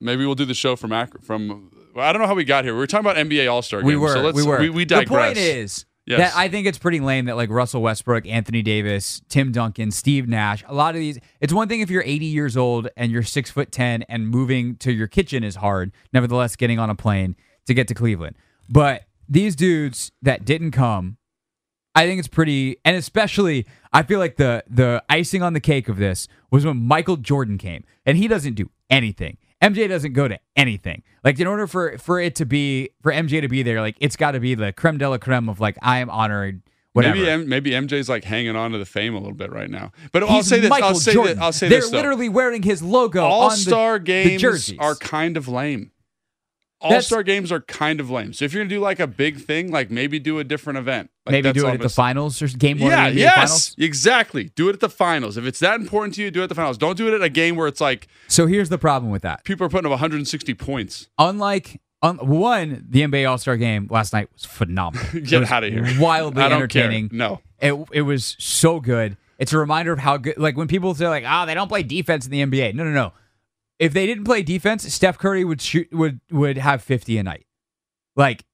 Maybe 0.00 0.26
we'll 0.26 0.34
do 0.34 0.44
the 0.44 0.54
show 0.54 0.74
from 0.74 0.92
Akron. 0.92 1.22
From 1.22 1.70
well, 1.94 2.06
I 2.06 2.12
don't 2.12 2.20
know 2.20 2.28
how 2.28 2.34
we 2.34 2.44
got 2.44 2.64
here. 2.64 2.74
We 2.74 2.80
were 2.80 2.86
talking 2.88 3.08
about 3.08 3.16
NBA 3.16 3.50
All 3.50 3.62
Star. 3.62 3.82
We 3.82 3.96
were. 3.96 4.12
So 4.12 4.22
let's, 4.22 4.36
we 4.36 4.42
were. 4.42 4.58
We, 4.58 4.70
we 4.70 4.84
the 4.84 5.04
point 5.06 5.38
is 5.38 5.86
Yes. 6.06 6.32
that 6.32 6.38
I 6.38 6.48
think 6.48 6.66
it's 6.66 6.78
pretty 6.78 7.00
lame 7.00 7.24
that 7.24 7.36
like 7.36 7.50
Russell 7.50 7.82
Westbrook, 7.82 8.26
Anthony 8.26 8.62
Davis, 8.62 9.22
Tim 9.28 9.50
Duncan, 9.50 9.90
Steve 9.90 10.28
Nash, 10.28 10.64
a 10.68 10.74
lot 10.74 10.94
of 10.94 11.00
these. 11.00 11.18
It's 11.40 11.52
one 11.52 11.68
thing 11.68 11.80
if 11.80 11.90
you're 11.90 12.04
80 12.04 12.26
years 12.26 12.56
old 12.56 12.88
and 12.96 13.10
you're 13.10 13.24
six 13.24 13.50
foot 13.50 13.72
ten 13.72 14.02
and 14.04 14.28
moving 14.28 14.76
to 14.76 14.92
your 14.92 15.08
kitchen 15.08 15.42
is 15.42 15.56
hard. 15.56 15.92
Nevertheless, 16.12 16.54
getting 16.54 16.78
on 16.78 16.90
a 16.90 16.94
plane 16.94 17.34
to 17.66 17.74
get 17.74 17.88
to 17.88 17.94
Cleveland. 17.94 18.36
But 18.68 19.02
these 19.28 19.56
dudes 19.56 20.12
that 20.22 20.44
didn't 20.44 20.70
come, 20.70 21.16
I 21.94 22.06
think 22.06 22.18
it's 22.18 22.28
pretty, 22.28 22.76
and 22.84 22.96
especially 22.96 23.66
I 23.92 24.02
feel 24.02 24.18
like 24.18 24.36
the 24.36 24.62
the 24.68 25.02
icing 25.08 25.42
on 25.42 25.54
the 25.54 25.60
cake 25.60 25.88
of 25.88 25.96
this 25.96 26.28
was 26.50 26.64
when 26.64 26.76
Michael 26.76 27.16
Jordan 27.16 27.58
came, 27.58 27.84
and 28.04 28.16
he 28.16 28.28
doesn't 28.28 28.54
do 28.54 28.70
anything. 28.90 29.38
MJ 29.62 29.88
doesn't 29.88 30.12
go 30.12 30.28
to 30.28 30.38
anything. 30.56 31.02
Like 31.24 31.40
in 31.40 31.46
order 31.46 31.66
for 31.66 31.96
for 31.98 32.20
it 32.20 32.34
to 32.36 32.46
be 32.46 32.90
for 33.02 33.10
MJ 33.12 33.40
to 33.40 33.48
be 33.48 33.62
there, 33.62 33.80
like 33.80 33.96
it's 34.00 34.16
got 34.16 34.32
to 34.32 34.40
be 34.40 34.54
the 34.54 34.72
creme 34.72 34.98
de 34.98 35.08
la 35.08 35.18
creme 35.18 35.48
of 35.48 35.60
like 35.60 35.76
I 35.82 35.98
am 35.98 36.10
honored. 36.10 36.62
Whatever. 36.92 37.16
Maybe 37.16 37.28
M- 37.30 37.48
maybe 37.48 37.70
MJ's 37.72 38.08
like 38.08 38.24
hanging 38.24 38.56
on 38.56 38.70
to 38.72 38.78
the 38.78 38.86
fame 38.86 39.14
a 39.14 39.18
little 39.18 39.34
bit 39.34 39.52
right 39.52 39.68
now. 39.68 39.92
But 40.12 40.22
I'll 40.22 40.42
say 40.42 40.60
this. 40.60 40.70
Michael 40.70 40.88
I'll 40.88 40.94
say 40.94 41.12
Jordan. 41.12 41.36
this. 41.36 41.42
I'll 41.44 41.52
say 41.52 41.68
this. 41.68 41.70
They're 41.70 41.80
this. 41.82 41.90
though. 41.90 41.96
literally 41.98 42.28
wearing 42.30 42.62
his 42.62 42.82
logo 42.82 43.22
All 43.22 43.50
the, 43.50 43.56
Star 43.56 43.98
the 43.98 44.04
games 44.04 44.40
jerseys. 44.40 44.78
are 44.78 44.94
kind 44.94 45.36
of 45.36 45.46
lame. 45.46 45.90
All 46.80 47.00
Star 47.00 47.22
games 47.22 47.50
are 47.50 47.60
kind 47.62 48.00
of 48.00 48.10
lame. 48.10 48.32
So 48.32 48.44
if 48.44 48.52
you're 48.52 48.62
gonna 48.62 48.74
do 48.74 48.80
like 48.80 49.00
a 49.00 49.06
big 49.06 49.38
thing, 49.38 49.70
like 49.72 49.90
maybe 49.90 50.18
do 50.18 50.38
a 50.38 50.44
different 50.44 50.78
event. 50.78 51.10
Like, 51.24 51.32
maybe 51.32 51.42
that's 51.48 51.58
do 51.58 51.66
it 51.68 51.74
at 51.74 51.80
the 51.80 51.88
say. 51.88 51.94
finals 51.94 52.40
or 52.42 52.48
game 52.48 52.78
one 52.78 52.90
Yeah, 52.90 53.08
yes, 53.08 53.34
finals. 53.34 53.74
exactly. 53.78 54.44
Do 54.54 54.68
it 54.68 54.74
at 54.74 54.80
the 54.80 54.88
finals. 54.90 55.36
If 55.36 55.44
it's 55.46 55.58
that 55.60 55.80
important 55.80 56.14
to 56.16 56.22
you, 56.22 56.30
do 56.30 56.40
it 56.40 56.44
at 56.44 56.48
the 56.50 56.54
finals. 56.54 56.78
Don't 56.78 56.96
do 56.96 57.08
it 57.08 57.14
at 57.14 57.22
a 57.22 57.28
game 57.30 57.56
where 57.56 57.66
it's 57.66 57.80
like 57.80 58.06
So 58.28 58.46
here's 58.46 58.68
the 58.68 58.78
problem 58.78 59.10
with 59.10 59.22
that. 59.22 59.42
people 59.44 59.66
are 59.66 59.70
putting 59.70 59.86
up 59.86 59.90
160 59.90 60.54
points. 60.54 61.08
Unlike 61.18 61.80
un, 62.02 62.18
one, 62.18 62.84
the 62.88 63.00
NBA 63.02 63.28
All 63.28 63.38
Star 63.38 63.56
Game 63.56 63.88
last 63.90 64.12
night 64.12 64.28
was 64.34 64.44
phenomenal. 64.44 65.06
Get 65.22 65.40
was 65.40 65.50
out 65.50 65.64
of 65.64 65.72
here. 65.72 65.86
Wildly 65.98 66.42
entertaining. 66.52 67.08
Care. 67.08 67.18
No. 67.18 67.40
It 67.60 67.72
it 67.92 68.02
was 68.02 68.36
so 68.38 68.80
good. 68.80 69.16
It's 69.38 69.52
a 69.52 69.58
reminder 69.58 69.92
of 69.92 69.98
how 69.98 70.18
good. 70.18 70.36
Like 70.38 70.56
when 70.58 70.68
people 70.68 70.94
say 70.94 71.08
like, 71.08 71.24
"Ah, 71.26 71.46
they 71.46 71.54
don't 71.54 71.68
play 71.68 71.82
defense 71.82 72.26
in 72.26 72.30
the 72.30 72.42
NBA." 72.42 72.74
No, 72.74 72.84
no, 72.84 72.90
no. 72.90 73.12
If 73.78 73.92
they 73.92 74.06
didn't 74.06 74.24
play 74.24 74.42
defense, 74.42 74.90
Steph 74.92 75.18
Curry 75.18 75.44
would 75.44 75.60
shoot 75.60 75.88
would 75.92 76.20
would 76.30 76.56
have 76.58 76.82
fifty 76.82 77.18
a 77.18 77.22
night. 77.22 77.46
Like, 78.16 78.44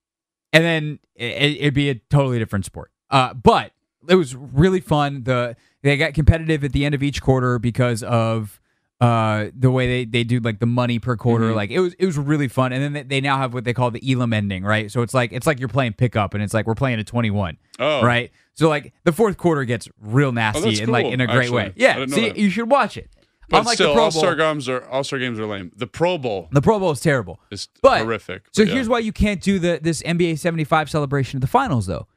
and 0.52 0.64
then 0.64 0.98
it, 1.14 1.58
it'd 1.60 1.74
be 1.74 1.90
a 1.90 1.94
totally 1.94 2.38
different 2.38 2.64
sport. 2.64 2.90
Uh, 3.10 3.32
but 3.34 3.72
it 4.08 4.16
was 4.16 4.34
really 4.34 4.80
fun. 4.80 5.22
The 5.24 5.54
they 5.82 5.96
got 5.96 6.14
competitive 6.14 6.64
at 6.64 6.72
the 6.72 6.84
end 6.84 6.94
of 6.94 7.02
each 7.02 7.22
quarter 7.22 7.58
because 7.58 8.02
of 8.02 8.58
uh 9.00 9.46
the 9.58 9.68
way 9.70 9.86
they, 9.88 10.04
they 10.04 10.22
do 10.22 10.38
like 10.38 10.60
the 10.60 10.66
money 10.66 11.00
per 11.00 11.16
quarter 11.16 11.46
Mm-hmm. 11.46 11.56
like 11.56 11.70
it 11.70 11.80
was 11.80 11.92
it 11.94 12.06
was 12.06 12.16
really 12.16 12.46
fun 12.46 12.72
and 12.72 12.80
then 12.80 12.92
they, 12.92 13.02
they 13.02 13.20
now 13.20 13.36
have 13.36 13.52
what 13.52 13.64
they 13.64 13.74
call 13.74 13.90
the 13.90 14.00
elam 14.12 14.32
ending 14.32 14.62
right 14.62 14.92
so 14.92 15.02
it's 15.02 15.12
like 15.12 15.32
it's 15.32 15.44
like 15.44 15.58
you're 15.58 15.68
playing 15.68 15.94
pickup 15.94 16.34
and 16.34 16.42
it's 16.42 16.54
like 16.54 16.68
we're 16.68 16.76
playing 16.76 17.00
a 17.00 17.04
21 17.04 17.56
Oh. 17.80 18.04
right 18.04 18.30
so 18.54 18.68
like 18.68 18.92
the 19.02 19.10
fourth 19.10 19.38
quarter 19.38 19.64
gets 19.64 19.88
real 20.00 20.30
nasty 20.30 20.60
that's 20.60 20.80
and 20.80 20.92
like 20.92 21.06
in 21.06 21.20
a 21.20 21.26
great 21.26 21.36
actually. 21.46 21.56
way 21.56 21.72
yeah 21.74 22.06
see 22.06 22.28
that. 22.28 22.36
you 22.36 22.48
should 22.48 22.70
watch 22.70 22.96
it 22.96 23.10
But 23.52 23.58
unlike 23.60 23.74
still, 23.74 23.88
the 23.88 23.94
pro 23.94 24.02
All 24.04 24.10
Star 24.10 24.34
games 24.34 24.68
are 24.68 24.84
All 24.88 25.04
Star 25.04 25.18
games 25.18 25.38
are 25.38 25.46
lame. 25.46 25.70
The 25.76 25.86
Pro 25.86 26.18
Bowl 26.18 26.48
the 26.50 26.60
pro 26.62 26.78
bowl 26.80 26.90
is 26.90 27.00
terrible 27.00 27.38
is 27.50 27.68
but 27.82 28.00
horrific. 28.00 28.46
so 28.50 28.62
but 28.64 28.68
yeah. 28.68 28.74
here's 28.74 28.88
why 28.88 28.98
you 28.98 29.12
can't 29.12 29.40
do 29.40 29.58
the 29.58 29.78
this 29.80 30.02
NBA 30.02 30.38
75 30.38 30.90
celebration 30.90 31.36
of 31.36 31.40
the 31.42 31.46
finals 31.46 31.86
though. 31.86 32.08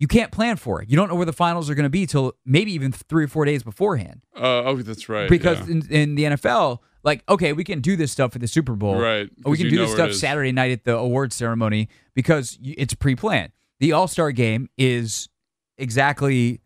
You 0.00 0.08
can't 0.08 0.32
plan 0.32 0.56
for 0.56 0.82
it. 0.82 0.88
You 0.90 0.96
don't 0.96 1.08
know 1.08 1.14
where 1.14 1.26
the 1.26 1.32
finals 1.32 1.70
are 1.70 1.74
going 1.74 1.84
to 1.84 1.90
be 1.90 2.06
till 2.06 2.34
maybe 2.44 2.72
even 2.72 2.90
three 2.92 3.24
or 3.24 3.28
four 3.28 3.44
days 3.44 3.62
beforehand. 3.62 4.22
Uh, 4.36 4.64
oh, 4.64 4.76
that's 4.82 5.08
right. 5.08 5.28
Because 5.30 5.60
yeah. 5.68 5.74
in, 5.74 5.86
in 5.90 6.14
the 6.16 6.24
NFL, 6.24 6.78
like 7.04 7.22
okay, 7.28 7.52
we 7.52 7.64
can 7.64 7.80
do 7.80 7.96
this 7.96 8.10
stuff 8.12 8.32
for 8.32 8.38
the 8.38 8.48
Super 8.48 8.74
Bowl, 8.74 8.98
Right, 9.00 9.28
Or 9.44 9.52
we 9.52 9.58
can 9.58 9.68
do 9.68 9.78
this 9.78 9.92
stuff. 9.92 10.12
Saturday 10.12 10.52
night 10.52 10.72
at 10.72 10.84
the 10.84 10.96
awards 10.96 11.34
ceremony 11.36 11.88
because 12.14 12.58
it's 12.62 12.94
pre-planned. 12.94 13.52
The 13.80 13.92
All 13.92 14.08
Star 14.08 14.32
Game 14.32 14.68
is 14.78 15.28
exactly, 15.78 16.60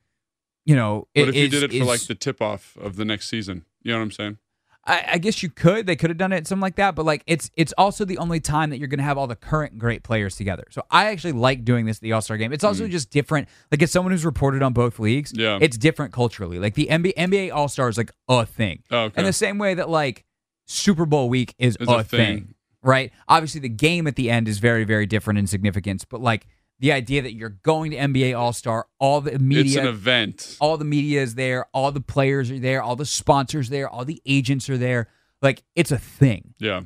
you 0.65 0.77
know, 0.77 1.09
What 1.15 1.29
if 1.29 1.35
you 1.35 1.45
is- 1.45 1.51
did 1.51 1.63
it 1.65 1.71
for 1.71 1.77
is- 1.77 1.87
like 1.87 2.01
the 2.07 2.15
tip 2.15 2.41
off 2.41 2.77
of 2.81 2.97
the 2.97 3.05
next 3.05 3.29
season? 3.29 3.65
You 3.89 3.95
know 3.95 4.01
what 4.01 4.05
I'm 4.05 4.11
saying? 4.13 4.39
I, 4.85 5.05
I 5.15 5.19
guess 5.19 5.43
you 5.43 5.51
could. 5.51 5.87
They 5.87 5.97
could 5.97 6.09
have 6.11 6.17
done 6.17 6.33
it 6.33 6.47
something 6.47 6.63
like 6.63 6.77
that, 6.77 6.95
but 6.95 7.05
like 7.07 7.23
it's 7.27 7.51
it's 7.57 7.73
also 7.77 8.05
the 8.05 8.19
only 8.19 8.39
time 8.41 8.71
that 8.71 8.79
you're 8.79 8.89
going 8.89 8.99
to 8.99 9.05
have 9.05 9.19
all 9.19 9.27
the 9.27 9.35
current 9.37 9.79
great 9.79 10.03
players 10.03 10.37
together. 10.37 10.65
So 10.71 10.83
I 10.91 11.07
actually 11.07 11.33
like 11.33 11.65
doing 11.65 11.85
this 11.87 11.97
at 11.99 12.03
the 12.03 12.13
All 12.13 12.21
Star 12.23 12.37
game. 12.37 12.53
It's 12.53 12.65
also 12.65 12.87
just 12.89 13.11
different. 13.11 13.49
Like 13.71 13.83
as 13.83 13.91
someone 13.91 14.13
who's 14.13 14.25
reported 14.25 14.63
on 14.63 14.73
both 14.73 14.99
leagues, 14.99 15.33
Mm. 15.33 15.39
Yeah. 15.41 15.59
it's 15.61 15.77
different 15.77 16.13
culturally. 16.13 16.59
Like 16.59 16.75
the 16.75 16.87
NBA, 16.91 17.15
NBA 17.17 17.53
All 17.55 17.69
Star 17.69 17.89
is 17.89 17.99
like 17.99 18.13
a 18.29 18.47
thing, 18.47 18.83
Oh, 18.91 19.05
okay. 19.05 19.21
in 19.21 19.27
the 19.27 19.33
same 19.33 19.59
way 19.59 19.75
that 19.75 19.89
like 19.91 20.25
Super 20.67 21.07
Bowl 21.07 21.29
week 21.29 21.55
is 21.59 21.77
Is 21.81 21.89
a, 21.89 21.93
a 21.93 22.05
thing. 22.05 22.19
thing. 22.45 22.55
right? 22.83 23.11
Obviously, 23.27 23.61
the 23.61 23.69
game 23.69 24.07
at 24.07 24.17
the 24.17 24.31
end 24.31 24.49
is 24.49 24.59
very 24.59 24.85
very 24.85 25.07
different 25.07 25.39
in 25.39 25.47
significance, 25.47 26.05
but 26.05 26.21
like 26.21 26.47
the 26.81 26.93
idea 26.93 27.23
that 27.23 27.35
you're 27.35 27.49
going 27.63 27.91
to 27.91 27.97
NBA 27.97 28.39
All 28.39 28.53
Star, 28.53 28.87
all 29.01 29.21
the 29.21 29.39
media, 29.39 29.65
It's 29.65 29.77
an 29.77 29.87
event. 29.87 30.57
all 30.61 30.77
the 30.77 30.85
media 30.85 31.23
is 31.23 31.35
there, 31.35 31.67
all 31.73 31.91
the 31.93 32.01
players 32.01 32.51
are 32.51 32.59
there, 32.59 32.83
all 32.83 32.95
the 32.97 33.07
sponsors 33.07 33.69
there, 33.69 33.89
all 33.89 34.05
the 34.05 34.23
agents 34.27 34.71
are 34.71 34.79
there. 34.79 35.09
Like 35.43 35.63
it's 35.75 35.91
a 35.91 35.99
thing. 35.99 36.55
Yeah. 36.59 36.83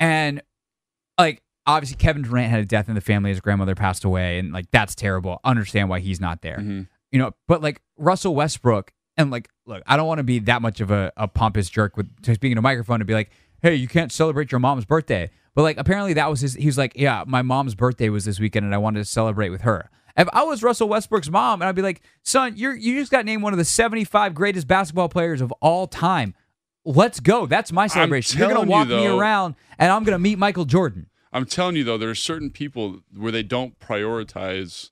And 0.00 0.42
like 1.18 1.42
obviously 1.66 1.96
Kevin 1.96 2.22
Durant 2.22 2.50
had 2.50 2.60
a 2.60 2.64
death 2.66 2.88
in 2.88 2.94
the 2.94 3.00
family, 3.00 3.30
his 3.30 3.40
grandmother 3.40 3.74
passed 3.74 4.04
away, 4.04 4.38
and 4.38 4.52
like 4.52 4.70
that's 4.70 4.94
terrible. 4.94 5.40
Understand 5.44 5.88
why 5.88 6.00
he's 6.00 6.20
not 6.20 6.42
there. 6.42 6.58
Mhm. 6.58 6.88
You 7.12 7.18
know, 7.20 7.32
but 7.48 7.62
like 7.62 7.80
Russell 7.96 8.34
Westbrook, 8.34 8.92
and 9.16 9.30
like 9.30 9.48
look, 9.66 9.82
I 9.86 9.96
don't 9.96 10.06
want 10.08 10.18
to 10.18 10.24
be 10.24 10.40
that 10.40 10.60
much 10.60 10.80
of 10.80 10.90
a, 10.90 11.12
a 11.16 11.28
pompous 11.28 11.70
jerk 11.70 11.96
with 11.96 12.10
just 12.22 12.40
being 12.40 12.52
in 12.52 12.58
a 12.58 12.62
microphone 12.62 12.98
to 12.98 13.04
be 13.04 13.14
like, 13.14 13.30
hey, 13.62 13.74
you 13.74 13.88
can't 13.88 14.10
celebrate 14.12 14.50
your 14.52 14.58
mom's 14.58 14.84
birthday. 14.84 15.30
But 15.54 15.62
like 15.62 15.78
apparently 15.78 16.14
that 16.14 16.28
was 16.30 16.40
his 16.40 16.54
he 16.54 16.66
was 16.66 16.78
like, 16.78 16.92
Yeah, 16.96 17.24
my 17.26 17.42
mom's 17.42 17.74
birthday 17.74 18.08
was 18.08 18.24
this 18.24 18.40
weekend 18.40 18.64
and 18.64 18.74
I 18.74 18.78
wanted 18.78 19.00
to 19.00 19.04
celebrate 19.04 19.50
with 19.50 19.62
her. 19.62 19.90
If 20.16 20.28
I 20.32 20.44
was 20.44 20.62
Russell 20.62 20.88
Westbrook's 20.88 21.28
mom, 21.28 21.60
and 21.60 21.68
I'd 21.68 21.74
be 21.74 21.82
like, 21.82 22.00
son, 22.22 22.54
you're 22.56 22.74
you 22.74 22.98
just 23.00 23.10
got 23.10 23.24
named 23.24 23.42
one 23.42 23.52
of 23.52 23.58
the 23.58 23.64
75 23.64 24.34
greatest 24.34 24.68
basketball 24.68 25.08
players 25.08 25.40
of 25.40 25.52
all 25.60 25.86
time. 25.86 26.34
Let's 26.84 27.18
go. 27.18 27.46
That's 27.46 27.72
my 27.72 27.86
celebration. 27.86 28.38
You're 28.38 28.48
gonna 28.48 28.66
telling 28.66 28.88
you, 28.88 28.94
walk 28.94 29.02
me 29.02 29.06
around 29.06 29.54
and 29.78 29.90
I'm 29.90 30.04
gonna 30.04 30.18
meet 30.18 30.38
Michael 30.38 30.64
Jordan. 30.66 31.06
I'm 31.32 31.46
telling 31.46 31.76
you 31.76 31.84
though, 31.84 31.98
there 31.98 32.10
are 32.10 32.14
certain 32.14 32.50
people 32.50 33.00
where 33.16 33.32
they 33.32 33.42
don't 33.42 33.78
prioritize 33.80 34.90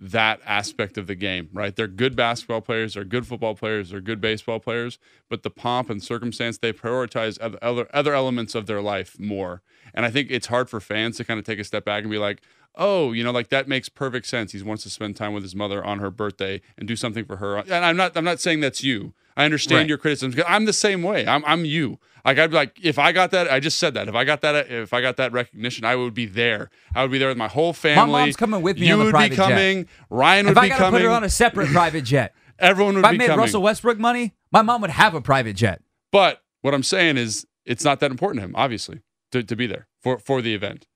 that 0.00 0.40
aspect 0.44 0.96
of 0.96 1.06
the 1.06 1.14
game, 1.14 1.48
right? 1.52 1.74
They're 1.74 1.88
good 1.88 2.14
basketball 2.14 2.60
players, 2.60 2.94
they're 2.94 3.04
good 3.04 3.26
football 3.26 3.54
players, 3.54 3.90
they're 3.90 4.00
good 4.00 4.20
baseball 4.20 4.60
players, 4.60 4.98
but 5.28 5.42
the 5.42 5.50
pomp 5.50 5.90
and 5.90 6.02
circumstance, 6.02 6.58
they 6.58 6.72
prioritize 6.72 7.38
other 7.60 7.88
other, 7.92 8.14
elements 8.14 8.54
of 8.54 8.66
their 8.66 8.80
life 8.80 9.18
more. 9.18 9.62
And 9.94 10.06
I 10.06 10.10
think 10.10 10.30
it's 10.30 10.46
hard 10.46 10.70
for 10.70 10.80
fans 10.80 11.16
to 11.16 11.24
kind 11.24 11.38
of 11.38 11.44
take 11.44 11.58
a 11.58 11.64
step 11.64 11.84
back 11.84 12.02
and 12.02 12.10
be 12.10 12.18
like, 12.18 12.42
oh, 12.78 13.12
you 13.12 13.22
know, 13.24 13.32
like 13.32 13.48
that 13.50 13.68
makes 13.68 13.88
perfect 13.88 14.26
sense. 14.26 14.52
He 14.52 14.62
wants 14.62 14.82
to 14.84 14.90
spend 14.90 15.16
time 15.16 15.32
with 15.34 15.42
his 15.42 15.54
mother 15.54 15.84
on 15.84 15.98
her 15.98 16.10
birthday 16.10 16.60
and 16.78 16.88
do 16.88 16.96
something 16.96 17.24
for 17.24 17.36
her. 17.36 17.58
And 17.58 17.72
I'm 17.84 17.96
not 17.96 18.16
I'm 18.16 18.24
not 18.24 18.40
saying 18.40 18.60
that's 18.60 18.82
you. 18.82 19.12
I 19.36 19.44
understand 19.44 19.80
Right. 19.80 19.88
your 19.88 19.98
criticism. 19.98 20.32
'cause 20.32 20.44
I'm 20.48 20.64
the 20.64 20.72
same 20.72 21.02
way. 21.02 21.26
I'm 21.26 21.44
I'm 21.44 21.64
you. 21.64 21.98
Like 22.24 22.38
I'd 22.38 22.50
be 22.50 22.56
like, 22.56 22.78
if 22.82 22.98
I 22.98 23.12
got 23.12 23.30
that, 23.32 23.50
I 23.50 23.58
just 23.60 23.78
said 23.78 23.94
that. 23.94 24.08
If 24.08 24.14
I 24.14 24.24
got 24.24 24.40
that, 24.42 24.70
if 24.70 24.92
I 24.92 25.00
got 25.00 25.16
that 25.18 25.32
recognition, 25.32 25.84
I 25.84 25.96
would 25.96 26.14
be 26.14 26.26
there. 26.26 26.70
I 26.94 27.02
would 27.02 27.10
be 27.10 27.18
there 27.18 27.28
with 27.28 27.36
my 27.38 27.48
whole 27.48 27.72
family. 27.72 28.12
My 28.12 28.20
mom's 28.20 28.36
coming 28.36 28.62
with 28.62 28.78
me 28.78 28.86
You 28.88 28.94
on 28.94 28.98
the 29.00 29.04
would 29.06 29.14
be 29.18 29.28
jet. 29.30 29.36
coming. 29.36 29.86
Ryan 30.10 30.46
would 30.46 30.54
be 30.54 30.54
coming. 30.56 30.70
If 30.70 30.74
I 30.74 30.78
coming. 30.78 31.00
put 31.00 31.04
her 31.04 31.10
on 31.10 31.24
a 31.24 31.30
separate 31.30 31.68
private 31.68 32.04
jet, 32.04 32.34
Everyone 32.58 32.94
would 32.96 33.02
be 33.02 33.06
coming. 33.06 33.14
if 33.16 33.20
I 33.20 33.24
made 33.24 33.26
coming. 33.28 33.40
Russell 33.44 33.62
Westbrook 33.62 33.98
money, 33.98 34.34
my 34.50 34.62
mom 34.62 34.80
would 34.82 34.90
have 34.90 35.14
a 35.14 35.20
private 35.20 35.54
jet. 35.56 35.80
But 36.10 36.42
what 36.62 36.74
I'm 36.74 36.82
saying 36.82 37.16
is, 37.16 37.46
it's 37.64 37.84
not 37.84 38.00
that 38.00 38.10
important 38.10 38.40
to 38.42 38.46
him, 38.46 38.54
obviously, 38.56 39.00
to, 39.32 39.42
to 39.44 39.54
be 39.56 39.66
there 39.68 39.86
for, 40.02 40.18
for 40.18 40.42
the 40.42 40.54
event. 40.54 40.86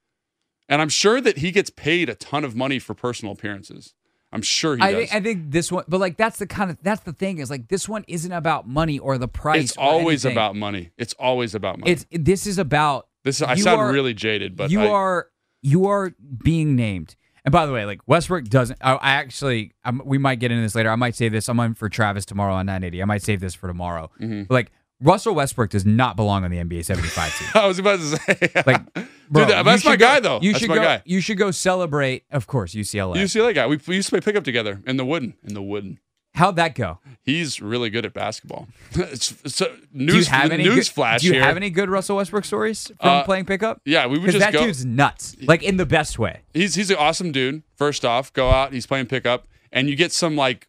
And 0.73 0.81
I'm 0.81 0.89
sure 0.89 1.21
that 1.21 1.37
he 1.37 1.51
gets 1.51 1.69
paid 1.69 2.09
a 2.09 2.15
ton 2.15 2.45
of 2.45 2.57
money 2.57 2.79
for 2.79 2.95
personal 2.95 3.35
appearances. 3.35 3.93
I'm 4.33 4.41
sure 4.41 4.77
he 4.77 4.81
I 4.81 4.93
does. 4.93 5.01
think, 5.01 5.15
I 5.15 5.21
think 5.21 5.51
this 5.51 5.71
one, 5.71 5.85
but 5.87 6.01
like 6.01 6.17
that's 6.17 6.39
the 6.39 6.47
kind 6.47 6.71
of 6.71 6.79
that's 6.81 7.03
the 7.03 7.13
thing 7.13 7.37
is 7.37 7.51
like 7.51 7.69
this 7.69 7.87
one 7.87 8.07
isn't 8.09 8.33
about 8.33 8.67
money 8.67 8.99
or 8.99 9.19
the 9.19 9.29
price. 9.29 9.65
it's 9.65 9.77
always 9.77 10.25
anything. 10.25 10.35
about 10.39 10.57
money. 10.57 10.93
It's 10.97 11.13
always 11.19 11.55
about 11.55 11.79
money. 11.79 11.93
It's 11.93 12.07
this 12.11 12.47
is 12.47 12.57
about 12.57 13.07
this. 13.23 13.43
I 13.43 13.57
sound 13.57 13.83
are- 13.83 13.93
really 13.93 14.15
jaded, 14.15 14.57
but 14.57 14.71
you 14.71 14.81
I, 14.81 14.89
are 14.89 15.29
you 15.61 15.89
are 15.89 16.15
being 16.43 16.75
named. 16.75 17.17
And 17.45 17.53
by 17.53 17.67
the 17.67 17.73
way, 17.75 17.85
like 17.85 18.01
Westbrook 18.07 18.45
doesn't. 18.45 18.79
I, 18.81 18.95
I 18.95 19.11
actually, 19.11 19.73
i 19.85 19.91
we 19.91 20.17
might 20.17 20.37
get 20.37 20.51
into 20.51 20.63
this 20.63 20.75
later. 20.75 20.89
I 20.89 20.97
might 20.97 21.17
save 21.17 21.33
this. 21.33 21.51
I'm 21.51 21.61
on 21.61 21.75
for 21.75 21.91
Travis 21.91 22.25
tomorrow 22.25 22.55
on 22.55 22.65
980. 22.65 23.03
I 23.03 23.05
might 23.05 23.23
save 23.23 23.41
this 23.41 23.55
for 23.55 23.67
tomorrow. 23.67 24.11
Mm-hmm. 24.19 24.51
Like 24.51 24.71
Russell 25.03 25.35
Westbrook 25.35 25.71
does 25.71 25.85
not 25.85 26.17
belong 26.17 26.45
on 26.45 26.51
the 26.51 26.59
NBA 26.59 26.85
75 26.85 27.39
team. 27.39 27.49
I 27.55 27.67
was 27.67 27.79
about 27.79 27.99
to 27.99 28.17
say, 28.17 28.63
Like, 28.67 28.95
bro, 29.29 29.43
you 29.49 29.63
that's 29.65 29.85
my 29.85 29.97
go- 29.97 30.07
guy, 30.07 30.21
though. 30.21 30.41
You 30.41 30.53
That's 30.53 30.61
should 30.61 30.69
my 30.71 30.77
go. 30.77 30.83
guy. 30.83 31.03
You 31.05 31.21
should 31.21 31.39
go 31.39 31.51
celebrate. 31.51 32.25
Of 32.31 32.47
course, 32.47 32.75
UCLA. 32.75 33.17
UCLA 33.17 33.55
guy. 33.55 33.67
We, 33.67 33.79
we 33.87 33.97
used 33.97 34.09
to 34.09 34.13
play 34.13 34.21
pickup 34.21 34.45
together 34.45 34.81
in 34.87 34.97
the 34.97 35.05
wooden. 35.05 35.35
In 35.45 35.55
the 35.55 35.63
wooden. 35.63 35.99
How'd 36.35 36.57
that 36.57 36.75
go? 36.75 36.99
He's 37.23 37.61
really 37.61 37.91
good 37.91 38.07
at 38.07 38.15
basketball. 38.15 38.67
it's, 38.93 39.35
so, 39.55 39.67
Do 39.67 39.73
you 39.93 40.07
news, 40.15 40.29
have 40.29 40.51
any 40.51 40.63
news 40.65 40.89
good, 40.89 40.95
flash 40.95 41.21
Do 41.21 41.27
you 41.27 41.35
here. 41.35 41.43
have 41.43 41.57
any 41.59 41.69
good 41.69 41.91
Russell 41.91 42.17
Westbrook 42.17 42.47
stories 42.47 42.87
from 42.87 42.95
Uh, 43.11 43.23
playing 43.25 43.45
pickup? 43.45 43.83
Yeah, 43.85 44.07
we 44.07 44.19
would 44.19 44.31
just 44.31 44.39
that 44.39 44.55
go. 44.55 44.65
dude's 44.65 44.83
nuts, 44.87 45.37
like 45.43 45.63
in 45.63 45.77
the 45.77 45.85
best 45.85 46.19
way. 46.19 46.41
he's 46.55 46.75
he's 46.75 46.89
an 46.91 46.97
awesome 46.97 47.33
dude. 47.33 47.63
First 47.77 48.07
off, 48.07 48.33
go 48.33 48.49
out. 48.49 48.73
He's 48.73 48.87
playing 48.87 49.07
pickup, 49.07 49.47
and 49.71 49.91
you 49.91 49.95
get 49.97 50.11
some 50.11 50.35
like, 50.35 50.69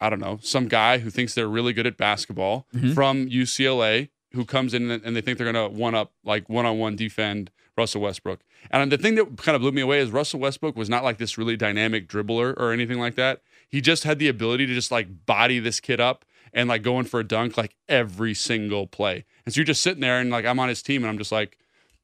I 0.00 0.08
don't 0.10 0.20
know, 0.20 0.38
some 0.42 0.66
guy 0.68 0.98
who 0.98 1.10
thinks 1.10 1.34
they're 1.34 1.48
really 1.48 1.72
good 1.72 1.86
at 1.86 1.96
basketball 1.96 2.66
Mm-hmm. 2.74 2.92
from 2.92 3.28
UCLA 3.28 4.08
who 4.32 4.44
comes 4.44 4.74
in 4.74 4.90
and 4.90 5.16
they 5.16 5.20
think 5.20 5.38
they're 5.38 5.50
gonna 5.52 5.68
one 5.68 5.94
up 5.94 6.12
like 6.24 6.48
one 6.48 6.64
on 6.66 6.78
one 6.78 6.96
defend 6.96 7.50
Russell 7.76 8.00
Westbrook. 8.02 8.40
And 8.70 8.92
the 8.92 8.98
thing 8.98 9.14
that 9.16 9.36
kind 9.38 9.56
of 9.56 9.62
blew 9.62 9.72
me 9.72 9.80
away 9.80 9.98
is 10.00 10.10
Russell 10.10 10.40
Westbrook 10.40 10.76
was 10.76 10.88
not 10.88 11.02
like 11.02 11.18
this 11.18 11.36
really 11.38 11.56
dynamic 11.56 12.08
dribbler 12.08 12.54
or 12.58 12.72
anything 12.72 12.98
like 12.98 13.14
that. 13.16 13.42
He 13.68 13.80
just 13.80 14.04
had 14.04 14.18
the 14.18 14.28
ability 14.28 14.66
to 14.66 14.74
just 14.74 14.90
like 14.90 15.26
body 15.26 15.58
this 15.58 15.80
kid 15.80 16.00
up 16.00 16.24
and 16.52 16.68
like 16.68 16.82
going 16.82 17.04
for 17.06 17.20
a 17.20 17.24
dunk 17.24 17.56
like 17.56 17.76
every 17.88 18.34
single 18.34 18.86
play. 18.86 19.24
And 19.44 19.54
so 19.54 19.58
you're 19.60 19.66
just 19.66 19.82
sitting 19.82 20.00
there 20.00 20.18
and 20.20 20.30
like 20.30 20.44
I'm 20.46 20.60
on 20.60 20.68
his 20.68 20.82
team 20.82 21.02
and 21.02 21.10
I'm 21.10 21.18
just 21.18 21.32
like 21.32 21.56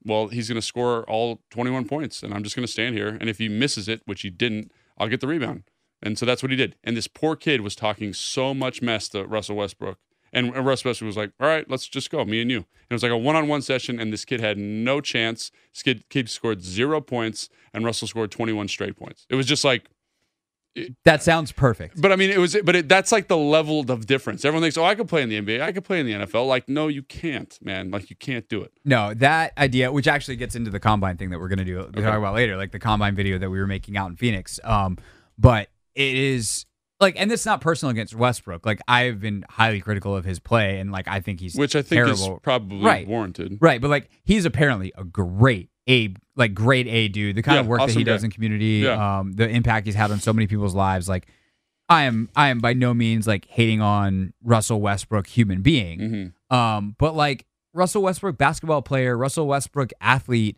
well, 0.05 0.29
he's 0.29 0.49
going 0.49 0.55
to 0.61 0.63
score 0.63 1.03
all 1.11 1.41
21 1.51 1.89
points, 1.89 2.23
and 2.23 2.33
I'm 2.33 2.45
just 2.45 2.55
going 2.55 2.65
to 2.65 2.71
stand 2.73 2.95
here. 2.95 3.19
And 3.21 3.29
if 3.29 3.39
he 3.39 3.49
misses 3.49 3.89
it, 3.89 4.03
which 4.05 4.23
he 4.23 4.31
didn't, 4.31 4.71
I'll 4.97 5.09
get 5.09 5.21
the 5.21 5.27
rebound. 5.27 5.65
And 6.03 6.19
so 6.19 6.27
that's 6.27 6.43
what 6.43 6.51
he 6.51 6.57
did. 6.57 6.77
And 6.85 6.97
this 6.97 7.09
poor 7.09 7.37
kid 7.37 7.63
was 7.63 7.75
talking 7.75 8.13
so 8.13 8.53
much 8.55 8.83
mess 8.83 9.09
to 9.11 9.25
Russell 9.25 9.57
Westbrook. 9.57 9.99
And 10.33 10.55
Russell 10.55 10.91
Westbrook 10.91 11.07
was 11.07 11.17
like, 11.17 11.33
all 11.41 11.47
right, 11.47 11.69
let's 11.71 11.89
just 11.89 12.11
go, 12.11 12.25
me 12.25 12.43
and 12.43 12.51
you. 12.51 12.59
And 12.59 12.67
it 12.91 12.95
was 12.95 13.03
like 13.03 13.13
a 13.13 13.17
one 13.17 13.37
on 13.37 13.49
one 13.49 13.63
session, 13.63 13.99
and 13.99 14.13
this 14.13 14.25
kid 14.25 14.41
had 14.41 14.59
no 14.59 15.01
chance. 15.01 15.51
This 15.73 15.83
kid, 15.83 16.05
kid 16.11 16.29
scored 16.29 16.63
zero 16.63 17.01
points, 17.01 17.49
and 17.73 17.85
Russell 17.85 18.07
scored 18.09 18.31
21 18.31 18.69
straight 18.69 18.97
points. 18.97 19.27
It 19.31 19.35
was 19.37 19.47
just 19.47 19.65
like, 19.65 19.87
That 21.05 21.23
sounds 21.23 21.53
perfect. 21.53 22.01
but 22.03 22.13
I 22.13 22.17
mean, 22.17 22.29
it 22.31 22.39
was, 22.39 22.55
but 22.63 22.77
it, 22.77 22.89
that's 22.89 23.11
like 23.13 23.29
the 23.29 23.37
level 23.37 23.91
of 23.91 24.05
difference. 24.07 24.45
Everyone 24.45 24.63
thinks, 24.63 24.77
oh, 24.77 24.85
I 24.85 24.95
could 24.95 25.09
play 25.09 25.23
in 25.23 25.31
the 25.31 25.41
NBA, 25.41 25.63
I 25.63 25.73
could 25.73 25.85
play 25.85 26.01
in 26.01 26.07
the 26.07 26.13
NFL. 26.13 26.47
Like, 26.47 26.69
no, 26.69 26.89
you 26.89 27.03
can't, 27.03 27.59
man. 27.63 27.91
Like, 27.91 28.11
you 28.11 28.17
can't 28.17 28.47
do 28.49 28.61
it. 28.63 28.73
No, 28.85 29.15
that 29.15 29.57
idea, 29.57 29.91
which 29.91 30.07
actually 30.07 30.37
gets 30.37 30.55
into 30.55 30.71
the 30.71 30.81
combine 30.81 31.17
thing 31.17 31.31
that 31.31 31.39
we're 31.41 31.49
gonna 31.49 31.65
do, 31.65 31.91
we 31.95 32.03
talk 32.03 32.19
about 32.19 32.35
later, 32.35 32.59
like 32.59 32.73
the 32.73 32.79
combine 32.79 33.15
video 33.15 33.39
that 33.39 33.49
we 33.49 33.59
were 33.59 33.67
making 33.67 33.97
out 33.97 34.11
in 34.11 34.17
Phoenix. 34.17 34.61
Um, 34.65 34.99
but 35.39 35.71
it 35.97 36.15
is 36.15 36.65
like, 37.01 37.15
and 37.19 37.31
it's 37.33 37.45
not 37.45 37.61
personal 37.61 37.91
against 37.91 38.15
Westbrook. 38.15 38.65
Like 38.65 38.81
I've 38.87 39.19
been 39.21 39.45
highly 39.51 39.81
critical 39.81 40.15
of 40.17 40.25
his 40.25 40.39
play, 40.39 40.79
and 40.79 40.93
like 40.93 41.09
I 41.09 41.21
think 41.21 41.41
he's 41.41 41.55
Which 41.57 41.75
I 41.75 41.83
think 41.83 42.05
terrible. 42.05 42.35
is 42.37 42.41
probably 42.43 42.79
Right. 42.85 43.09
warranted. 43.09 43.59
right. 43.61 43.81
But 43.81 43.91
like 43.91 44.09
he's 44.25 44.45
apparently 44.45 44.93
a 44.97 45.03
great 45.05 45.71
A, 45.89 46.15
like 46.37 46.55
great 46.55 46.87
A 46.87 47.09
dude. 47.09 47.37
The 47.37 47.43
kind 47.43 47.57
Yeah, 47.57 47.61
of 47.63 47.67
work 47.67 47.81
that 47.81 47.85
awesome 47.91 47.99
he 47.99 48.05
does 48.05 48.23
in 48.25 48.31
community, 48.31 48.83
Yeah. 48.85 49.19
um, 49.19 49.33
the 49.33 49.49
impact 49.49 49.87
he's 49.87 49.95
had 49.97 50.11
on 50.11 50.21
so 50.21 50.33
many 50.33 50.47
people's 50.47 50.75
lives, 50.75 51.09
like. 51.09 51.27
I 51.89 52.03
am 52.03 52.29
I 52.35 52.49
am 52.49 52.59
by 52.59 52.73
no 52.73 52.93
means 52.95 53.29
like 53.29 53.47
hating 53.47 53.81
on 53.81 54.33
Russell 54.43 54.81
Westbrook 54.81 55.29
human 55.29 55.63
being. 55.63 56.33
Mhm. 56.51 56.53
Um, 56.57 56.97
but 56.99 57.15
like 57.15 57.47
Russell 57.73 58.03
Westbrook, 58.03 58.37
basketball 58.37 58.83
player, 58.83 59.17
Russell 59.17 59.47
Westbrook, 59.47 59.93
athlete, 60.01 60.57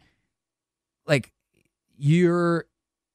like 1.07 1.31
you're, 1.99 2.65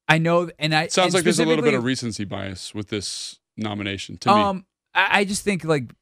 I 0.08 0.18
know, 0.18 0.50
and 0.58 0.74
I 0.74 0.88
Sounds 0.88 1.06
and 1.08 1.14
like 1.14 1.24
there's 1.24 1.38
a 1.40 1.44
little 1.46 1.64
bit 1.64 1.74
of 1.74 1.84
recency 1.84 2.24
bias 2.24 2.74
with 2.74 2.88
this 2.88 3.38
nomination 3.56 4.16
to 4.18 4.28
me. 4.34 4.40
Um, 4.40 4.66
I, 4.94 5.20
I 5.20 5.24
just 5.24 5.42
think 5.44 5.64
like 5.64 5.92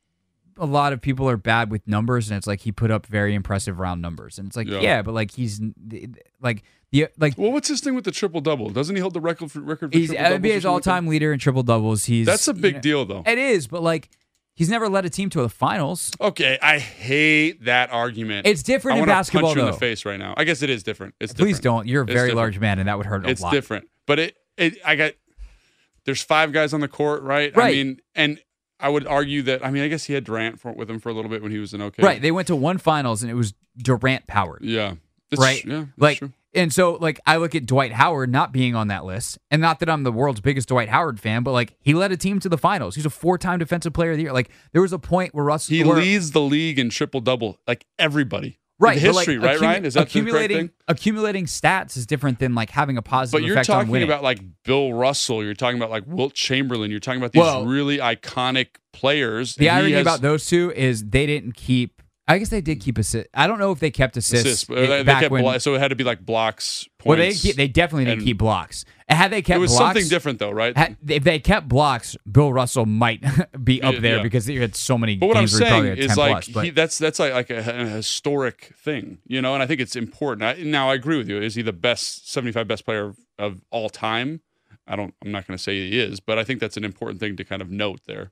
a 0.59 0.67
lot 0.67 0.93
of 0.93 1.01
people 1.01 1.29
are 1.29 1.37
bad 1.37 1.71
with 1.71 1.87
numbers, 1.87 2.29
and 2.31 2.37
it's 2.37 2.47
like 2.47 2.61
he 2.61 2.73
put 2.73 2.91
up 2.91 3.07
very 3.07 3.35
impressive 3.35 3.79
round 3.79 4.03
numbers, 4.03 4.39
and 4.39 4.49
it's 4.49 4.57
like 4.57 4.67
Yeah. 4.69 4.81
yeah, 4.81 5.03
but 5.03 5.15
like 5.15 5.31
he's 5.33 5.61
like 6.41 6.63
the 6.91 7.09
like 7.19 7.39
Well, 7.39 7.53
what's 7.53 7.69
his 7.69 7.81
thing 7.81 7.95
with 7.95 8.05
the 8.05 8.11
triple 8.13 8.41
double? 8.41 8.71
Doesn't 8.71 8.95
he 8.97 9.01
hold 9.01 9.15
the 9.15 9.21
record 9.21 9.51
for 9.53 9.61
record? 9.61 9.93
For 9.93 9.99
he's 9.99 10.11
NBA's 10.11 10.65
all 10.67 10.75
like 10.75 10.83
time 10.83 11.07
leader 11.07 11.33
in 11.33 11.39
triple 11.39 11.63
doubles. 11.63 12.05
He's 12.05 12.27
That's 12.27 12.47
a 12.49 12.55
you 12.55 12.61
big 12.61 12.75
know- 12.77 12.81
deal, 12.81 13.05
though. 13.07 13.23
It 13.27 13.39
is, 13.39 13.67
but 13.67 13.83
like 13.83 14.11
he's 14.55 14.69
never 14.69 14.89
led 14.91 15.07
a 15.07 15.11
team 15.11 15.31
to 15.31 15.41
the 15.41 15.49
finals. 15.49 16.11
Okay, 16.21 16.59
I 16.61 16.79
hate 16.79 17.65
that 17.65 17.91
argument. 17.91 18.47
It's 18.47 18.63
different 18.63 18.99
I 18.99 19.01
in 19.01 19.07
basketball, 19.07 19.51
punch 19.51 19.57
you 19.57 19.63
in 19.67 19.71
the 19.73 19.79
face 19.79 20.05
right 20.05 20.19
now. 20.19 20.35
I 20.37 20.45
guess 20.45 20.61
it 20.61 20.69
is 20.69 20.83
different. 20.83 21.15
It's 21.19 21.33
Please 21.33 21.57
different. 21.57 21.63
don't. 21.63 21.89
You're 21.89 22.03
a 22.03 22.05
It's 22.05 22.13
very 22.13 22.29
different. 22.29 22.37
large 22.37 22.59
man, 22.61 22.79
and 22.79 22.89
that 22.89 22.99
would 22.99 23.07
hurt 23.07 23.25
a 23.25 23.31
It's 23.31 23.41
lot. 23.41 23.53
different, 23.53 23.89
but 24.07 24.19
it, 24.19 24.37
it. 24.57 24.79
I 24.85 24.97
got. 24.97 25.13
There's 26.05 26.23
five 26.23 26.53
guys 26.53 26.75
on 26.75 26.81
the 26.81 26.89
court, 26.89 27.23
right? 27.23 27.55
Right. 27.57 27.69
I 27.69 27.71
mean, 27.73 28.01
and 28.15 28.41
I 28.81 28.89
would 28.89 29.07
argue 29.07 29.43
that. 29.43 29.65
I 29.65 29.71
mean, 29.71 29.83
I 29.85 29.89
guess 29.89 30.05
he 30.05 30.15
had 30.15 30.25
Durant 30.25 30.59
for, 30.61 30.73
with 30.73 30.91
him 30.91 30.99
for 30.99 31.11
a 31.11 31.13
little 31.15 31.31
bit 31.31 31.43
when 31.43 31.53
he 31.53 31.59
was 31.59 31.73
in 31.75 31.81
OK. 31.81 32.03
Right. 32.03 32.21
They 32.21 32.33
went 32.33 32.49
to 32.49 32.57
one 32.57 32.79
finals 32.79 33.23
and 33.23 33.31
it 33.31 33.35
was 33.35 33.55
Durant 33.77 34.27
powered. 34.27 34.65
Yeah. 34.65 34.95
That's- 35.31 35.39
right. 35.39 35.65
Yeah. 35.65 35.79
that's 35.81 35.91
like 35.99 36.19
true. 36.19 36.33
And 36.55 36.71
so, 36.71 36.97
like, 37.01 37.19
I 37.25 37.39
look 37.39 37.55
at 37.55 37.65
Dwight 37.65 37.93
Howard 37.93 38.31
not 38.31 38.53
being 38.53 38.75
on 38.75 38.89
that 38.89 39.07
list, 39.07 39.39
and 39.51 39.63
not 39.63 39.81
that 39.81 39.89
I'm 39.89 40.03
the 40.03 40.13
world's 40.13 40.43
biggest 40.43 40.69
Dwight 40.69 40.91
Howard 40.91 41.19
fan, 41.19 41.45
but 41.45 41.53
like, 41.53 41.75
he 41.81 41.95
led 41.95 42.13
a 42.13 42.17
team 42.19 42.41
to 42.41 42.49
the 42.51 42.59
finals. 42.59 42.95
He's 42.95 43.07
a 43.07 43.11
four-time 43.11 43.59
Defensive 43.59 43.95
Player 43.95 44.11
of 44.11 44.19
the 44.19 44.25
Year. 44.25 44.35
Like, 44.35 44.51
there 44.73 44.83
was 44.83 44.93
a 44.93 44.99
point 44.99 45.35
where 45.35 45.47
Russell 45.47 45.75
He 45.75 45.83
where- 45.83 45.97
leads 45.97 46.33
the 46.33 46.43
league 46.43 46.79
in 46.79 46.91
triple 46.91 47.23
double, 47.23 47.59
like 47.67 47.87
everybody. 47.99 48.59
Right 48.83 49.01
but, 49.01 49.15
like, 49.15 49.27
history, 49.27 49.39
right, 49.39 49.59
accumu- 49.59 49.63
Ryan? 49.63 49.85
Is 49.85 49.95
that 49.95 50.03
accumulating 50.03 50.57
thing? 50.69 50.71
accumulating 50.89 51.47
stats 51.47 51.97
is 51.97 52.07
different 52.07 52.39
than 52.39 52.55
like 52.55 52.71
having 52.71 52.97
a 52.99 53.03
positive 53.03 53.41
But 53.41 53.47
you're 53.47 53.55
effect 53.57 53.71
on 53.71 53.87
talking 53.87 54.03
about 54.03 54.23
like 54.23 54.41
Bill 54.65 54.93
Russell. 54.93 55.43
You're 55.45 55.55
talking 55.55 55.77
about 55.79 55.91
like 55.91 56.05
Wilt 56.07 56.35
Chamberlain. 56.35 56.91
You're 56.91 57.01
talking 57.01 57.21
about 57.21 57.33
these 57.33 57.41
Well- 57.41 57.65
really 57.65 57.99
iconic 57.99 58.69
players. 58.93 59.55
the 59.55 59.71
irony 59.71 59.93
has 59.93 60.03
about 60.03 60.21
those 60.21 60.47
two 60.47 60.73
is 60.77 61.05
they 61.09 61.27
didn't 61.27 61.55
keep. 61.55 62.02
I 62.29 62.39
guess 62.39 62.51
they 62.51 62.61
did 62.61 62.81
keep 62.81 62.99
assist. 62.99 63.29
I 63.35 63.47
don't 63.49 63.59
know 63.59 63.73
if 63.73 63.81
they 63.81 63.91
kept 63.91 64.17
assists, 64.17 64.47
assists. 64.47 64.65
but 64.65 64.79
uh, 64.79 64.81
i- 64.81 64.87
They, 64.87 65.03
back 65.03 65.21
kept 65.23 65.33
when. 65.33 65.43
blo- 65.43 65.59
so 65.59 65.75
it 65.75 65.81
had 65.81 65.89
to 65.89 65.97
be 65.97 66.05
like 66.05 66.25
blocks, 66.25 66.89
Points, 66.99 67.07
well, 67.07 67.17
they 67.19 67.53
they 67.53 67.69
definitely 67.69 68.05
didn't 68.05 68.25
keep 68.25 68.39
blocks. 68.39 68.85
Had 69.09 69.33
they 69.33 69.43
kept 69.43 69.57
it 69.57 69.61
was 69.61 69.73
blocks, 69.73 69.97
something 69.99 70.09
different 70.09 70.39
though, 70.39 70.53
right? 70.53 70.77
Had, 70.77 70.97
if 71.07 71.25
they 71.25 71.39
kept 71.41 71.69
blocks, 71.69 72.17
Bill 72.31 72.53
Russell 72.53 72.87
might 72.87 73.25
be 73.65 73.83
up 73.83 73.97
there 73.97 74.19
yeah. 74.19 74.23
because 74.23 74.47
he 74.47 74.57
had 74.57 74.77
so 74.77 74.97
many 74.97 75.17
But 75.17 75.27
what 75.27 75.37
I'm 75.37 75.43
games 75.43 75.61
where 75.61 75.65
he 75.65 75.71
probably 75.71 75.97
saying 75.97 76.11
is 76.11 76.17
like 76.17 76.53
plus. 76.53 76.65
He, 76.65 76.71
that's 76.71 76.99
that's 76.99 77.19
like, 77.19 77.33
like 77.35 77.51
a, 77.51 77.59
a 77.59 77.87
historic 77.87 78.73
thing, 78.79 79.19
you 79.27 79.43
know. 79.43 79.55
And 79.55 79.63
I 79.63 79.67
think 79.67 79.81
it's 79.81 79.97
important. 79.97 80.45
I, 80.45 80.63
now 80.63 80.91
I 80.91 80.95
agree 80.95 81.19
with 81.19 81.29
you. 81.29 81.43
Is 81.43 81.57
he 81.57 81.63
the 81.63 81.73
best 81.73 82.31
75 82.31 82.69
best 82.69 82.85
player 82.85 83.07
of, 83.07 83.19
of 83.39 83.61
all 83.71 83.91
time? 83.91 84.41
I 84.87 84.97
don't. 84.97 85.13
I'm 85.25 85.33
not 85.33 85.47
going 85.47 85.57
to 85.57 85.63
say 85.63 85.75
he 85.91 86.01
is, 86.01 86.21
but 86.21 86.39
I 86.39 86.45
think 86.45 86.61
that's 86.61 86.77
an 86.77 86.85
important 86.85 87.21
thing 87.21 87.37
to 87.37 87.45
kind 87.45 87.63
of 87.63 87.71
note 87.71 88.01
there. 88.07 88.31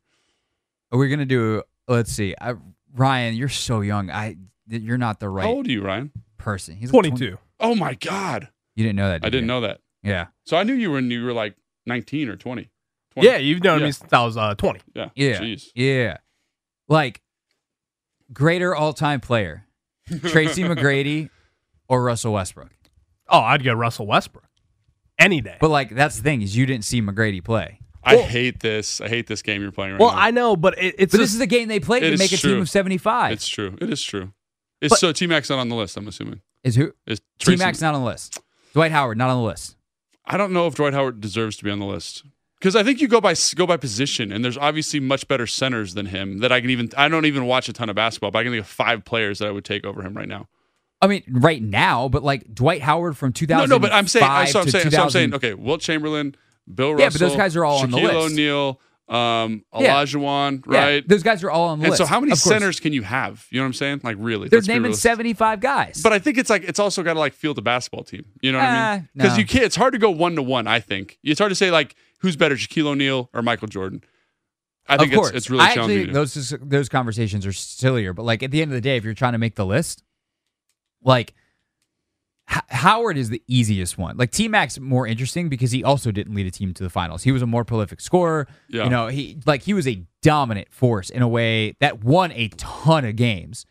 Are 0.93 0.99
we're 0.99 1.09
gonna 1.09 1.27
do. 1.27 1.63
Let's 1.89 2.13
see, 2.13 2.35
I, 2.41 2.55
Ryan, 2.95 3.35
you're 3.35 3.49
so 3.49 3.81
young. 3.81 4.11
I 4.11 4.37
you're 4.69 4.99
not 4.99 5.21
the 5.21 5.29
right 5.29 5.45
How 5.45 5.51
old 5.51 5.67
are 5.67 5.71
you, 5.71 5.83
Ryan? 5.83 6.13
person. 6.39 6.77
He's 6.77 6.93
like 6.93 7.03
22. 7.09 7.39
Oh 7.59 7.75
my 7.75 7.95
God, 7.95 8.49
You 8.77 8.85
didn't 8.85 8.97
know 8.97 9.09
that. 9.09 9.17
I 9.17 9.27
did 9.27 9.31
didn't 9.33 9.43
you? 9.43 9.47
know 9.49 9.61
that. 9.63 9.81
Yeah, 10.03 10.27
So 10.47 10.57
I 10.57 10.63
knew 10.63 10.73
you 10.73 10.93
when 10.93 11.11
you 11.11 11.23
were 11.25 11.33
like 11.35 11.55
19 11.87 12.29
or 12.31 12.37
20. 12.37 12.71
20. 13.13 13.29
Yeah, 13.29 13.37
you've 13.37 13.63
known 13.63 13.81
Yeah. 13.81 13.87
me 13.87 13.93
since 13.93 14.11
I 14.13 14.25
was 14.25 14.37
uh, 14.39 14.55
20. 14.55 14.81
Yeah. 14.95 15.09
yeah, 15.15 15.41
Jeez. 15.41 15.67
yeah. 15.75 16.17
Like 16.89 17.21
greater 18.33 18.75
all-time 18.75 19.21
player, 19.21 19.67
Tracy 20.29 20.63
McGrady 20.63 21.29
or 21.89 22.03
Russell 22.03 22.33
Westbrook. 22.33 22.71
Oh, 23.29 23.41
I'd 23.41 23.63
go 23.63 23.75
Russell 23.75 24.07
Westbrook 24.07 24.47
any 25.19 25.41
day. 25.41 25.57
But 25.61 25.71
like 25.71 25.91
that's 25.95 26.17
the 26.17 26.23
thing 26.23 26.41
is 26.43 26.57
you 26.57 26.65
didn't 26.67 26.85
see 26.85 27.03
McGrady 27.03 27.43
play. 27.45 27.81
I 28.03 28.17
Well- 28.17 28.25
hate 28.25 28.61
this. 28.61 29.01
I 29.01 29.09
hate 29.09 29.27
this 29.27 29.43
game 29.43 29.63
you're 29.63 29.73
playing 29.73 29.93
right 29.93 30.01
well, 30.01 30.11
now. 30.11 30.17
Well, 30.17 30.25
I 30.25 30.31
know, 30.31 30.57
but 30.57 30.79
it, 30.79 30.95
it's 30.99 31.13
But 31.13 31.19
just, 31.19 31.21
this 31.21 31.33
is 31.35 31.39
the 31.39 31.47
game 31.47 31.69
they 31.69 31.81
played 31.81 32.03
It 32.03 32.11
to 32.13 32.17
make 32.17 32.33
a 32.33 32.37
team 32.37 32.61
of 32.61 32.71
75. 32.71 33.33
It's 33.33 33.49
true. 33.49 33.77
It 33.81 33.91
is 33.91 34.03
true. 34.03 34.33
It's 34.81 34.91
But- 34.93 34.99
so 34.99 35.13
T 35.13 35.27
Mac's 35.27 35.51
not 35.51 35.59
on 35.59 35.69
the 35.69 35.77
list. 35.77 35.97
I'm 35.97 36.09
assuming. 36.09 36.41
is 36.65 36.77
who? 36.77 36.93
Is 37.07 37.21
T 37.39 37.57
Mac's 37.57 37.81
not 37.81 37.95
on 37.95 38.01
the 38.01 38.07
list. 38.07 38.41
Dwight 38.73 38.93
Howard 38.93 39.19
not 39.19 39.31
on 39.31 39.39
the 39.39 39.47
list. 39.47 39.77
I 40.25 40.37
don't 40.37 40.53
know 40.53 40.67
if 40.67 40.75
Dwight 40.77 40.95
Howard 40.95 41.21
deserves 41.21 41.57
to 41.57 41.65
be 41.65 41.71
on 41.71 41.81
the 41.81 41.87
list 41.87 42.23
because 42.61 42.77
I 42.77 42.83
think 42.83 43.01
you 43.01 43.09
go 43.09 43.21
by 43.21 43.35
go 43.57 43.67
by 43.67 43.77
position, 43.77 44.31
and 44.31 44.45
there's 44.45 44.59
obviously 44.59 45.01
much 45.01 45.27
better 45.27 45.47
centers 45.47 45.95
than 45.95 46.07
him 46.07 46.39
that 46.39 46.53
I 46.53 46.61
can 46.61 46.71
even. 46.71 46.91
I 46.97 47.09
don't 47.09 47.27
even 47.27 47.47
watch 47.47 47.69
a 47.69 47.73
ton 47.73 47.89
of 47.89 47.97
basketball, 47.97 48.31
but 48.31 48.39
I 48.41 48.43
can 48.45 48.53
think 48.53 48.61
of 48.63 48.69
five 48.69 49.05
players 49.05 49.41
that 49.41 49.49
I 49.49 49.51
would 49.51 49.65
take 49.65 49.85
over 49.85 50.03
him 50.03 50.15
right 50.15 50.29
now. 50.29 50.49
I 51.03 51.07
mean, 51.07 51.23
right 51.31 51.63
now, 51.63 52.09
but 52.09 52.23
like 52.23 52.55
Dwight 52.55 52.83
Howard 52.83 53.17
from 53.17 53.33
2000. 53.33 53.69
No, 53.69 53.77
no, 53.77 53.81
but 53.81 53.93
I'm 53.93 54.07
saying. 54.07 54.25
I, 54.27 54.45
so 54.45 54.61
I'm 54.61 54.69
saying. 54.69 54.91
So 54.91 55.03
I'm 55.03 55.11
saying. 55.11 55.35
Okay, 55.35 55.55
Wilt 55.55 55.81
Chamberlain, 55.81 56.37
Bill 56.75 56.93
Russell. 56.93 57.01
Yeah, 57.05 57.09
but 57.11 57.19
those 57.21 57.37
guys 57.37 57.57
are 57.57 57.65
all 57.65 57.79
on 57.83 57.91
the 57.91 57.99
Shaquille 57.99 58.23
list. 58.25 58.33
O'Neal, 58.33 58.81
um, 59.09 59.65
Yeah. 59.79 59.95
Olajuwon, 60.05 60.65
Yeah, 60.71 60.79
right? 60.85 61.09
those 61.09 61.23
guys 61.23 61.43
are 61.43 61.51
all 61.51 61.69
on 61.69 61.79
the 61.81 61.85
and 61.87 61.91
list. 61.91 61.99
so, 61.99 62.07
how 62.07 62.21
many 62.21 62.35
centers 62.37 62.79
can 62.81 62.93
you 62.93 63.03
have? 63.03 63.47
You 63.51 63.59
know 63.59 63.65
what 63.65 63.69
I'm 63.69 63.73
saying? 63.75 64.01
Like, 64.05 64.17
really? 64.19 64.49
They're 64.49 64.61
naming 64.63 64.95
75 64.95 65.61
guys. 65.61 66.01
But 66.03 66.13
I 66.13 66.19
think 66.19 66.39
it's 66.39 66.49
like 66.51 66.63
it's 66.65 66.79
also 66.79 67.03
got 67.03 67.15
to 67.15 67.19
like 67.19 67.33
field 67.35 67.59
a 67.59 67.63
basketball 67.63 68.05
team. 68.05 68.25
You 68.41 68.53
know 68.53 68.59
what 68.59 68.69
I 68.69 68.77
Ah, 68.77 68.95
mean? 68.97 69.09
Because 69.17 69.33
no. 69.33 69.39
you 69.39 69.47
can't. 69.47 69.65
It's 69.65 69.77
hard 69.77 69.93
to 69.95 69.99
go 69.99 70.11
one 70.11 70.37
to 70.37 70.43
one. 70.43 70.67
I 70.67 70.81
think 70.81 71.19
it's 71.25 71.39
hard 71.41 71.51
to 71.51 71.57
say 71.57 71.71
like 71.71 71.95
who's 72.21 72.37
better, 72.37 72.55
Shaquille 72.55 72.87
O'Neal 72.87 73.31
or 73.35 73.43
Michael 73.43 73.69
Jordan. 73.69 74.03
I 74.89 74.97
think 74.97 75.13
it's, 75.13 75.31
it's 75.31 75.51
really 75.51 75.63
I 75.63 75.75
challenging. 75.75 75.99
actually 76.01 76.13
those 76.13 76.55
those 76.63 76.89
conversations 76.89 77.47
are 77.47 77.53
sillier. 77.53 78.13
But 78.13 78.25
like 78.25 78.43
at 78.43 78.51
the 78.51 78.61
end 78.63 78.71
of 78.71 78.75
the 78.75 78.81
day, 78.81 78.97
if 78.97 79.05
you're 79.05 79.15
trying 79.15 79.33
to 79.33 79.39
make 79.39 79.55
the 79.55 79.67
list, 79.67 80.03
like 81.03 81.33
H- 82.51 82.63
Howard 82.69 83.17
is 83.17 83.29
the 83.31 83.43
easiest 83.47 83.97
one. 83.99 84.17
Like 84.17 84.31
T 84.31 84.49
Mac's 84.49 84.79
more 84.81 85.07
interesting 85.07 85.49
because 85.49 85.71
he 85.71 85.85
also 85.85 86.11
didn't 86.11 86.35
lead 86.35 86.47
a 86.47 86.51
team 86.51 86.75
to 86.75 86.83
the 86.83 86.91
finals. 86.91 87.23
He 87.23 87.33
was 87.33 87.43
a 87.43 87.47
more 87.47 87.65
prolific 87.65 88.01
scorer. 88.01 88.49
Yeah. 88.69 88.85
You 88.85 88.91
know, 88.91 89.07
he 89.09 89.39
like 89.47 89.63
he 89.63 89.75
was 89.75 89.87
a 89.87 90.05
dominant 90.23 90.73
force 90.73 91.11
in 91.11 91.23
a 91.23 91.29
way 91.29 91.77
that 91.81 92.03
won 92.03 92.33
a 92.33 92.49
ton 92.57 93.05
of 93.05 93.17
games. 93.17 93.67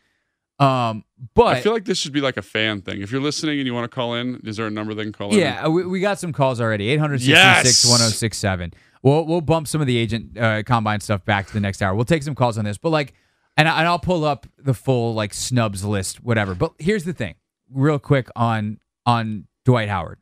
Um, 0.58 1.04
but 1.34 1.56
I 1.56 1.60
feel 1.62 1.72
like 1.72 1.86
this 1.86 1.96
should 1.96 2.12
be 2.12 2.20
like 2.20 2.36
a 2.36 2.42
fan 2.42 2.82
thing. 2.82 3.00
If 3.00 3.10
you're 3.10 3.20
listening 3.22 3.58
and 3.58 3.66
you 3.66 3.72
want 3.72 3.90
to 3.90 3.94
call 3.94 4.14
in, 4.14 4.40
is 4.44 4.58
there 4.58 4.66
a 4.66 4.70
number 4.70 4.92
they 4.92 5.04
can 5.04 5.12
call 5.12 5.32
in? 5.32 5.38
Yeah, 5.38 5.66
we, 5.68 5.86
we 5.86 6.00
got 6.00 6.18
some 6.18 6.32
calls 6.34 6.60
already. 6.60 6.90
866 6.90 7.28
Yes! 7.28 7.84
1067. 7.88 8.74
We'll 9.02 9.24
we'll 9.24 9.40
bump 9.40 9.68
some 9.68 9.80
of 9.80 9.86
the 9.86 9.96
agent 9.96 10.36
uh, 10.38 10.62
combine 10.62 11.00
stuff 11.00 11.24
back 11.24 11.46
to 11.46 11.52
the 11.54 11.60
next 11.60 11.80
hour. 11.80 11.94
We'll 11.94 12.04
take 12.04 12.22
some 12.22 12.34
calls 12.34 12.58
on 12.58 12.66
this, 12.66 12.76
but 12.76 12.90
like, 12.90 13.14
and 13.56 13.66
I, 13.66 13.78
and 13.78 13.88
I'll 13.88 13.98
pull 13.98 14.24
up 14.24 14.46
the 14.58 14.74
full 14.74 15.14
like 15.14 15.32
snubs 15.32 15.82
list, 15.82 16.22
whatever. 16.22 16.54
But 16.54 16.72
here's 16.78 17.04
the 17.04 17.14
thing, 17.14 17.36
real 17.72 17.98
quick 17.98 18.28
on 18.36 18.78
on 19.06 19.46
Dwight 19.64 19.88
Howard, 19.88 20.18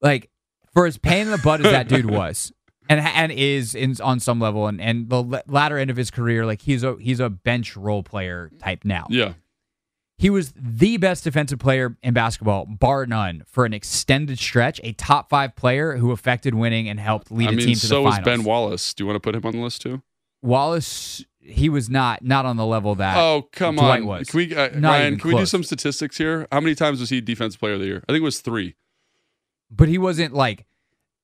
like 0.00 0.30
for 0.72 0.86
as 0.86 0.98
pain 0.98 1.26
in 1.26 1.30
the 1.30 1.38
butt 1.38 1.64
as 1.64 1.72
that 1.72 1.88
dude 1.88 2.10
was, 2.10 2.52
and 2.88 3.00
and 3.00 3.32
is 3.32 3.74
in 3.74 3.96
on 4.02 4.20
some 4.20 4.40
level, 4.40 4.66
and 4.66 4.80
and 4.80 5.08
the 5.08 5.42
latter 5.46 5.78
end 5.78 5.90
of 5.90 5.96
his 5.96 6.10
career, 6.10 6.46
like 6.46 6.62
he's 6.62 6.82
a 6.82 6.96
he's 7.00 7.20
a 7.20 7.30
bench 7.30 7.76
role 7.76 8.02
player 8.02 8.50
type 8.58 8.84
now. 8.84 9.06
Yeah. 9.10 9.34
He 10.18 10.28
was 10.28 10.52
the 10.54 10.98
best 10.98 11.24
defensive 11.24 11.58
player 11.58 11.96
in 12.02 12.12
basketball, 12.12 12.66
bar 12.66 13.06
none, 13.06 13.42
for 13.46 13.64
an 13.64 13.72
extended 13.72 14.38
stretch. 14.38 14.78
A 14.84 14.92
top 14.92 15.30
five 15.30 15.56
player 15.56 15.96
who 15.96 16.12
affected 16.12 16.54
winning 16.54 16.90
and 16.90 17.00
helped 17.00 17.32
lead 17.32 17.48
I 17.48 17.52
a 17.52 17.56
mean, 17.56 17.66
team 17.68 17.74
to 17.76 17.86
so 17.86 17.94
the 17.94 18.02
was 18.02 18.14
finals. 18.16 18.24
Ben 18.26 18.44
Wallace. 18.44 18.92
Do 18.92 19.02
you 19.02 19.06
want 19.06 19.16
to 19.16 19.20
put 19.20 19.34
him 19.34 19.46
on 19.46 19.52
the 19.52 19.62
list 19.62 19.80
too? 19.80 20.02
Wallace, 20.42 21.24
he 21.40 21.68
was 21.68 21.88
not 21.90 22.22
not 22.22 22.44
on 22.46 22.56
the 22.56 22.66
level 22.66 22.94
that. 22.96 23.16
Oh, 23.16 23.48
come 23.52 23.76
Dwight 23.76 24.00
on. 24.02 24.06
was. 24.06 24.28
Can 24.30 24.38
we, 24.38 24.54
uh, 24.54 24.68
Not 24.78 24.90
Ryan? 24.90 25.18
Can 25.18 25.30
we 25.32 25.36
do 25.36 25.46
some 25.46 25.64
statistics 25.64 26.18
here? 26.18 26.46
How 26.52 26.60
many 26.60 26.74
times 26.74 27.00
was 27.00 27.10
he 27.10 27.20
Defensive 27.20 27.58
Player 27.60 27.74
of 27.74 27.80
the 27.80 27.86
Year? 27.86 28.04
I 28.08 28.12
think 28.12 28.20
it 28.20 28.24
was 28.24 28.40
three. 28.40 28.74
but 29.70 29.88
he 29.88 29.98
wasn't 29.98 30.34
like 30.34 30.66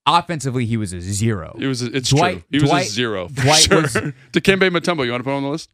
offensively. 0.06 0.64
He 0.66 0.76
was 0.76 0.92
a 0.92 1.00
zero. 1.00 1.56
It 1.60 1.66
was. 1.66 1.82
It's 1.82 2.10
Dwight- 2.10 2.34
true. 2.34 2.42
He 2.50 2.58
was 2.60 2.72
a 2.72 2.82
zero. 2.84 3.28
Dwight 3.28 3.62
sure. 3.62 3.82
was- 3.82 3.94
Dikembe 4.32 4.70
Mutombo. 4.70 5.04
You 5.04 5.10
want 5.12 5.20
to 5.20 5.24
put 5.24 5.30
him 5.30 5.36
on 5.36 5.42
the 5.42 5.48
list? 5.50 5.70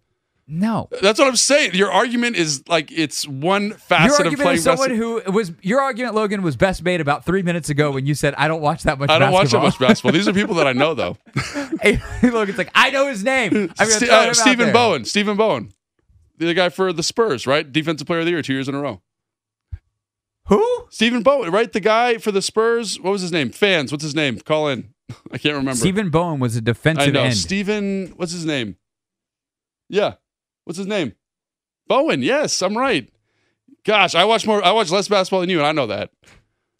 No. 0.53 0.89
That's 1.01 1.19
what 1.19 1.27
I'm 1.29 1.37
saying. 1.37 1.75
Your 1.75 1.91
argument 1.91 2.37
is 2.37 2.63
like 2.69 2.93
it's 2.93 3.27
one 3.27 3.69
Your 3.69 3.79
facet 3.79 4.27
of 4.27 4.35
playing 4.35 4.59
is 4.59 4.65
someone 4.65 4.91
basketball. 4.91 5.21
who 5.21 5.33
was 5.33 5.53
your 5.63 5.81
argument, 5.81 6.15
Logan, 6.15 6.43
was 6.43 6.57
best 6.57 6.83
made 6.83 7.01
about 7.01 7.25
three 7.25 7.43
minutes 7.43 7.71
ago 7.71 7.91
when 7.91 8.05
you 8.07 8.15
said, 8.15 8.35
"I 8.35 8.49
don't 8.49 8.61
watch 8.61 8.83
that 8.83 8.99
much." 8.99 9.09
I 9.11 9.19
don't 9.19 9.33
watch 9.33 9.51
that 9.51 9.63
much 9.63 9.79
basketball. 9.79 10.13
These 10.13 10.29
are 10.29 10.33
people 10.33 10.55
that 10.57 10.67
I 10.67 10.73
know, 10.73 10.95
though. 10.95 11.17
Hey, 11.81 11.99
Logan's 12.23 12.59
like, 12.59 12.71
"I 12.75 12.91
know 12.91 13.09
his 13.09 13.25
name." 13.25 13.53
I'm 13.55 13.67
gonna 13.89 13.91
Ste- 13.91 14.05
throw 14.07 14.23
him 14.23 14.31
uh, 14.31 14.35
Stephen 14.35 14.65
there." 14.67 14.75
Bowen. 14.75 15.05
Stephen 15.05 15.37
Bowen, 15.37 15.73
the 16.39 16.53
guy 16.55 16.69
for 16.69 16.93
the 16.93 17.03
Spurs, 17.03 17.47
right? 17.47 17.71
Defensive 17.73 18.07
Player 18.07 18.21
of 18.21 18.27
the 18.27 18.31
Year 18.33 18.43
two 18.43 18.53
years 18.53 18.69
in 18.69 18.75
a 18.75 18.81
row. 18.81 19.01
Who? 20.49 20.87
Stephen 20.91 21.23
Bowen, 21.23 21.51
right? 21.51 21.73
The 21.73 21.81
guy 21.81 22.19
for 22.19 22.31
the 22.33 22.43
Spurs. 22.43 23.01
What 23.01 23.11
was 23.11 23.23
his 23.23 23.33
name? 23.33 23.51
Fans. 23.51 23.91
What's 23.93 24.05
his 24.05 24.15
name? 24.15 24.39
Call 24.41 24.69
in. 24.69 24.93
I 25.33 25.39
can't 25.39 25.55
remember. 25.57 25.77
Stephen 25.79 26.11
Bowen 26.11 26.41
was 26.41 26.57
a 26.57 26.61
defensive 26.61 27.09
I 27.09 27.11
know. 27.11 27.23
end. 27.23 27.37
Stephen. 27.37 28.13
What's 28.17 28.33
his 28.33 28.45
name? 28.45 28.77
Yeah. 29.89 30.15
What's 30.65 30.79
his 30.79 30.87
name? 30.87 31.15
Bowen. 31.89 32.23
Yes, 32.23 32.63
I'm 32.63 32.77
right. 32.77 33.09
Gosh, 33.85 34.15
I 34.15 34.25
watch 34.25 34.47
more. 34.47 34.65
I 34.65 34.73
watch 34.73 34.91
less 34.91 35.09
basketball 35.09 35.41
than 35.41 35.51
you, 35.51 35.59
and 35.59 35.67
I 35.67 35.73
know 35.73 35.87
that. 35.89 36.11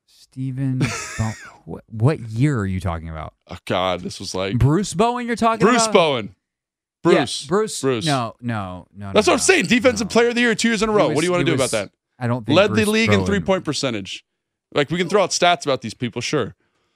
Stephen, 0.07 0.79
Bowen. 1.19 1.35
what, 1.65 1.85
what 1.91 2.21
year 2.21 2.59
are 2.59 2.67
you 2.67 2.81
talking 2.81 3.09
about? 3.09 3.35
Oh 3.49 3.59
God, 3.67 4.01
this 4.01 4.19
was 4.21 4.35
like 4.35 4.57
Bruce 4.59 4.95
Bowen. 4.95 5.27
You're 5.27 5.37
talking 5.37 5.63
about 5.63 5.73
Bruce 5.73 5.85
about? 5.85 5.93
Bowen. 5.93 6.35
Yeah, 7.05 7.13
Bruce. 7.19 7.47
Bruce. 7.47 7.81
Bruce. 7.81 8.07
No, 8.07 8.35
no, 8.41 8.87
no. 8.97 9.13
That's 9.13 9.27
no, 9.27 9.33
what 9.33 9.41
I'm 9.41 9.43
no. 9.43 9.55
saying. 9.55 9.67
Defensive 9.67 10.07
No. 10.07 10.13
Player 10.13 10.29
of 10.29 10.35
the 10.37 10.41
Year 10.43 10.55
two 10.55 10.69
years 10.69 10.83
in 10.83 10.89
a 10.89 10.93
row. 10.93 11.09
was- 11.09 11.17
what 11.17 11.21
do 11.23 11.27
you 11.27 11.33
want 11.33 11.41
to 11.41 11.45
do 11.45 11.53
was- 11.53 11.73
about 11.73 11.77
that? 11.87 11.93
I 12.19 12.29
don't 12.29 12.47
think 12.47 12.57
Led 12.57 12.69
Bruce 12.71 12.85
the 12.85 12.91
league 12.91 13.13
in 13.13 13.27
three 13.27 13.41
point 13.41 13.65
percentage. 13.65 14.25
Like 14.73 14.91
we 14.91 14.97
can 14.99 15.09
throw 15.09 15.23
out 15.25 15.31
stats 15.31 15.67
about 15.67 15.81
these 15.83 15.95
people, 15.95 16.23
sure. 16.23 16.55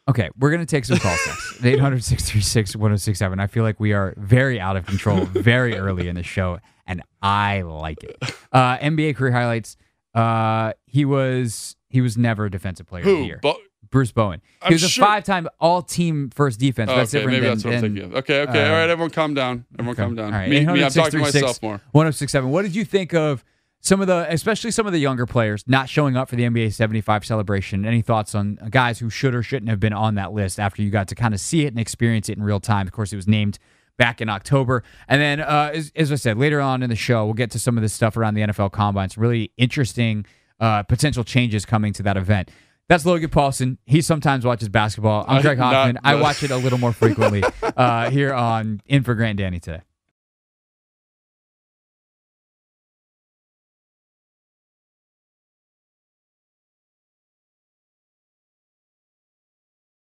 Okay, 0.08 0.30
we're 0.38 0.50
gonna 0.52 0.64
take 0.66 0.84
some 0.84 0.98
calls 0.98 1.18
next. 1.26 1.60
800-636-1067. 1.62 3.40
I 3.40 3.46
feel 3.46 3.62
like 3.64 3.80
we 3.80 3.92
are 3.92 4.14
very 4.16 4.60
out 4.60 4.76
of 4.76 4.86
control 4.86 5.24
very 5.26 5.76
early 5.76 6.08
in 6.08 6.14
the 6.14 6.22
show, 6.22 6.58
and 6.86 7.02
I 7.22 7.62
like 7.62 8.02
it. 8.04 8.16
Uh, 8.52 8.78
NBA 8.78 9.16
career 9.16 9.32
highlights. 9.32 9.76
Uh, 10.14 10.72
he 10.86 11.04
was 11.04 11.76
he 11.88 12.00
was 12.00 12.16
never 12.16 12.46
a 12.46 12.50
defensive 12.50 12.86
player 12.86 13.02
of 13.02 13.06
the 13.08 13.16
Who? 13.16 13.24
year. 13.24 13.38
Bo- 13.42 13.58
Bruce 13.90 14.12
Bowen. 14.12 14.40
He 14.62 14.66
I'm 14.66 14.72
was 14.74 14.82
a 14.82 14.88
sure- 14.88 15.04
five-time 15.04 15.48
All-Team 15.60 16.30
first 16.30 16.58
defense. 16.58 16.90
Oh, 16.90 16.96
that's 16.96 17.14
okay, 17.14 17.20
different 17.20 17.36
maybe 17.36 17.46
than, 17.46 17.54
that's 17.58 17.64
what 17.64 17.74
I'm 17.74 17.80
than- 17.82 17.94
thinking 17.94 18.12
of. 18.12 18.18
Okay, 18.18 18.40
okay, 18.42 18.64
uh, 18.64 18.68
all 18.68 18.72
right, 18.80 18.90
everyone 18.90 19.10
calm 19.10 19.34
down. 19.34 19.64
Everyone 19.78 19.92
Okay. 19.94 20.02
calm 20.02 20.14
down. 20.16 20.32
All 20.34 20.38
right. 20.40 20.48
Me, 20.50 20.66
me, 20.66 20.82
I'm 20.84 20.90
talking 20.90 21.12
to 21.12 21.18
myself 21.18 21.62
more. 21.62 21.80
1067. 21.92 22.50
What 22.50 22.62
did 22.62 22.74
you 22.74 22.84
think 22.84 23.14
of 23.14 23.44
some 23.86 24.00
of 24.00 24.08
the, 24.08 24.26
especially 24.28 24.72
some 24.72 24.86
of 24.86 24.92
the 24.92 24.98
younger 24.98 25.26
players, 25.26 25.62
not 25.68 25.88
showing 25.88 26.16
up 26.16 26.28
for 26.28 26.34
the 26.34 26.42
NBA 26.42 26.72
75 26.72 27.24
celebration? 27.24 27.86
Any 27.86 28.02
thoughts 28.02 28.34
on 28.34 28.58
guys 28.70 28.98
who 28.98 29.08
should 29.08 29.32
or 29.32 29.44
shouldn't 29.44 29.70
have 29.70 29.78
been 29.78 29.92
on 29.92 30.16
that 30.16 30.32
list 30.32 30.58
after 30.58 30.82
you 30.82 30.90
got 30.90 31.06
to 31.08 31.14
kind 31.14 31.32
of 31.32 31.38
see 31.38 31.64
it 31.64 31.68
and 31.68 31.78
experience 31.78 32.28
it 32.28 32.36
in 32.36 32.42
real 32.42 32.58
time? 32.58 32.88
Of 32.88 32.92
course, 32.92 33.12
it 33.12 33.16
was 33.16 33.28
named 33.28 33.60
back 33.96 34.20
in 34.20 34.28
October. 34.28 34.82
And 35.06 35.20
then, 35.20 35.40
uh, 35.40 35.70
as, 35.72 35.92
as 35.94 36.10
I 36.10 36.16
said, 36.16 36.36
later 36.36 36.60
on 36.60 36.82
in 36.82 36.90
the 36.90 36.96
show, 36.96 37.24
we'll 37.24 37.34
get 37.34 37.52
to 37.52 37.60
some 37.60 37.78
of 37.78 37.82
this 37.82 37.92
stuff 37.92 38.16
around 38.16 38.34
the 38.34 38.42
NFL 38.42 38.72
Combine. 38.72 39.08
Some 39.08 39.22
really 39.22 39.52
interesting 39.56 40.26
uh, 40.58 40.82
potential 40.82 41.22
changes 41.22 41.64
coming 41.64 41.92
to 41.92 42.02
that 42.02 42.16
event. 42.16 42.50
That's 42.88 43.06
Logan 43.06 43.30
Paulsen. 43.30 43.78
He 43.86 44.00
sometimes 44.00 44.44
watches 44.44 44.68
basketball. 44.68 45.24
I'm 45.28 45.42
Craig 45.42 45.58
Hoffman. 45.58 45.98
I 46.02 46.16
watch 46.16 46.42
it 46.42 46.50
a 46.50 46.56
little 46.56 46.78
more 46.78 46.92
frequently 46.92 47.44
uh, 47.62 48.10
here 48.10 48.34
on 48.34 48.80
In 48.86 49.04
for 49.04 49.14
Grant 49.14 49.38
Danny 49.38 49.60
today. 49.60 49.82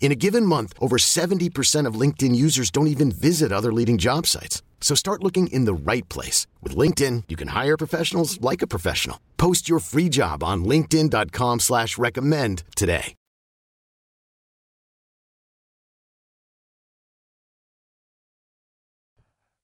In 0.00 0.10
a 0.10 0.16
given 0.16 0.46
month, 0.46 0.72
over 0.80 0.96
70% 0.96 1.86
of 1.86 1.94
LinkedIn 1.94 2.34
users 2.34 2.70
don't 2.72 2.88
even 2.88 3.12
visit 3.12 3.52
other 3.52 3.72
leading 3.72 3.98
job 3.98 4.26
sites. 4.26 4.62
So 4.80 4.96
start 4.96 5.22
looking 5.22 5.46
in 5.48 5.66
the 5.66 5.74
right 5.74 6.08
place. 6.08 6.48
With 6.62 6.74
LinkedIn, 6.74 7.24
you 7.28 7.36
can 7.36 7.48
hire 7.48 7.76
professionals 7.76 8.40
like 8.40 8.62
a 8.62 8.66
professional. 8.66 9.20
Post 9.36 9.68
your 9.68 9.78
free 9.78 10.08
job 10.08 10.42
on 10.42 10.64
linkedin.com 10.64 11.60
slash 11.60 11.96
recommend 11.96 12.64
today. 12.74 13.14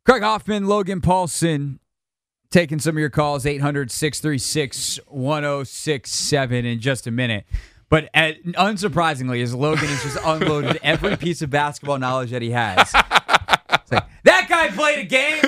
Craig 0.05 0.23
Hoffman, 0.23 0.69
Logan 0.69 1.01
Paulsen, 1.01 1.81
taking 2.49 2.79
some 2.79 2.97
of 2.97 3.01
your 3.01 3.11
calls, 3.11 3.45
800 3.45 3.91
636 3.91 5.01
1067 5.09 6.65
in 6.65 6.79
just 6.79 7.09
a 7.09 7.11
minute. 7.11 7.45
But 7.89 8.09
at, 8.15 8.43
unsurprisingly, 8.43 9.43
as 9.43 9.55
Logan 9.55 9.87
has 9.89 10.03
just 10.03 10.19
unloaded 10.25 10.79
every 10.83 11.17
piece 11.17 11.41
of 11.43 11.51
basketball 11.51 11.99
knowledge 11.99 12.31
that 12.31 12.43
he 12.43 12.51
has. 12.51 12.81
It's 12.81 13.93
like, 13.93 14.05
that 14.25 14.47
guy 14.49 14.69
played 14.69 14.99
a 14.99 15.05
game. 15.05 15.45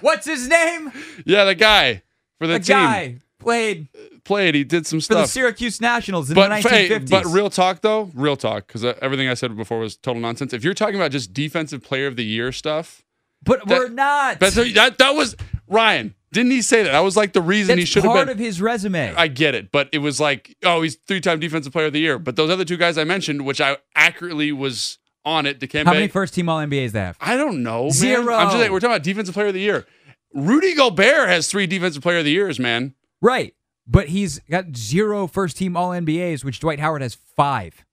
What's 0.00 0.26
his 0.26 0.48
name? 0.48 0.92
Yeah, 1.24 1.44
the 1.44 1.54
guy 1.54 2.02
for 2.38 2.46
the, 2.46 2.54
The 2.54 2.58
team 2.60 2.76
guy 2.76 3.16
played 3.38 3.88
played. 4.24 4.54
He 4.54 4.64
did 4.64 4.86
some 4.86 5.00
for 5.00 5.14
the. 5.14 5.26
Syracuse 5.26 5.80
Nationals 5.80 6.28
in 6.30 6.34
but 6.34 6.48
the 6.48 6.68
hey, 6.68 6.88
1950s. 6.90 7.10
but 7.10 7.24
real 7.26 7.48
talk 7.50 7.80
though, 7.80 8.10
real 8.14 8.36
talk, 8.36 8.66
because 8.66 8.84
uh, 8.84 8.94
everything 9.00 9.28
I 9.28 9.34
said 9.34 9.56
before 9.56 9.78
was 9.78 9.96
total 9.96 10.20
nonsense. 10.20 10.52
If 10.52 10.62
you're 10.64 10.74
talking 10.74 10.96
about 10.96 11.10
just 11.10 11.32
defensive 11.32 11.82
player 11.82 12.06
of 12.06 12.16
the 12.16 12.24
year 12.24 12.52
stuff, 12.52 13.02
But 13.42 13.66
that- 13.68 13.78
we're 13.78 13.88
not. 13.88 14.38
But 14.40 14.54
that 14.54 14.98
that 14.98 15.10
was 15.14 15.36
Ryan. 15.68 16.14
Didn't 16.32 16.50
he 16.50 16.62
say 16.62 16.82
that? 16.82 16.92
That 16.92 17.00
was 17.00 17.16
like 17.16 17.32
the 17.32 17.40
reason 17.40 17.76
That's 17.76 17.80
he 17.80 17.84
should 17.86 18.02
have 18.02 18.12
been. 18.12 18.26
part 18.26 18.28
of 18.28 18.38
his 18.38 18.60
resume. 18.60 19.14
I 19.14 19.28
get 19.28 19.54
it, 19.54 19.70
but 19.70 19.88
it 19.92 19.98
was 19.98 20.18
like, 20.18 20.56
oh, 20.64 20.82
he's 20.82 20.96
three-time 20.96 21.38
defensive 21.38 21.72
player 21.72 21.86
of 21.86 21.92
the 21.92 22.00
year. 22.00 22.18
But 22.18 22.34
those 22.34 22.50
other 22.50 22.64
two 22.64 22.76
guys 22.76 22.98
I 22.98 23.04
mentioned, 23.04 23.46
which 23.46 23.60
I 23.60 23.76
accurately 23.94 24.50
was 24.50 24.98
on 25.24 25.46
it, 25.46 25.60
Dikembe. 25.60 25.84
How 25.84 25.92
many 25.92 26.08
first 26.08 26.34
team 26.34 26.48
All 26.48 26.58
NBAs 26.58 26.90
they 26.90 27.00
have? 27.00 27.16
I 27.20 27.36
don't 27.36 27.62
know, 27.62 27.84
man. 27.84 27.92
Zero. 27.92 28.34
I'm 28.34 28.48
just 28.48 28.58
saying, 28.58 28.72
we're 28.72 28.80
talking 28.80 28.94
about 28.94 29.04
defensive 29.04 29.34
player 29.34 29.46
of 29.46 29.54
the 29.54 29.60
year. 29.60 29.86
Rudy 30.34 30.74
Gobert 30.74 31.28
has 31.28 31.46
three 31.46 31.68
defensive 31.68 32.02
player 32.02 32.18
of 32.18 32.24
the 32.24 32.32
years, 32.32 32.58
man. 32.58 32.94
Right. 33.20 33.54
But 33.86 34.08
he's 34.08 34.40
got 34.50 34.76
zero 34.76 35.28
first 35.28 35.56
team 35.56 35.76
All 35.76 35.90
NBAs, 35.90 36.44
which 36.44 36.58
Dwight 36.58 36.80
Howard 36.80 37.02
has 37.02 37.14
five. 37.36 37.84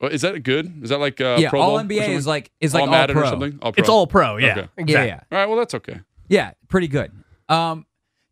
Well, 0.00 0.10
Is 0.10 0.22
that 0.22 0.42
good? 0.42 0.82
Is 0.82 0.90
that 0.90 0.98
like 1.00 1.20
uh, 1.20 1.36
yeah, 1.38 1.50
Pro 1.50 1.60
All 1.60 1.70
Bowl 1.70 1.80
NBA 1.80 2.08
is 2.10 2.26
like 2.26 2.50
is 2.60 2.72
like 2.72 2.82
all, 2.82 2.86
Madden 2.88 3.14
pro. 3.14 3.24
or 3.24 3.30
something. 3.30 3.58
All 3.60 3.72
pro. 3.72 3.80
It's 3.80 3.88
all 3.88 4.06
pro, 4.06 4.36
yeah. 4.38 4.52
Okay. 4.52 4.68
Exactly. 4.78 4.92
Yeah, 4.92 5.04
yeah. 5.04 5.20
All 5.30 5.38
right. 5.38 5.46
Well, 5.46 5.58
that's 5.58 5.74
okay. 5.74 6.00
Yeah, 6.30 6.52
pretty 6.68 6.88
good. 6.88 7.12
Um, 7.48 7.84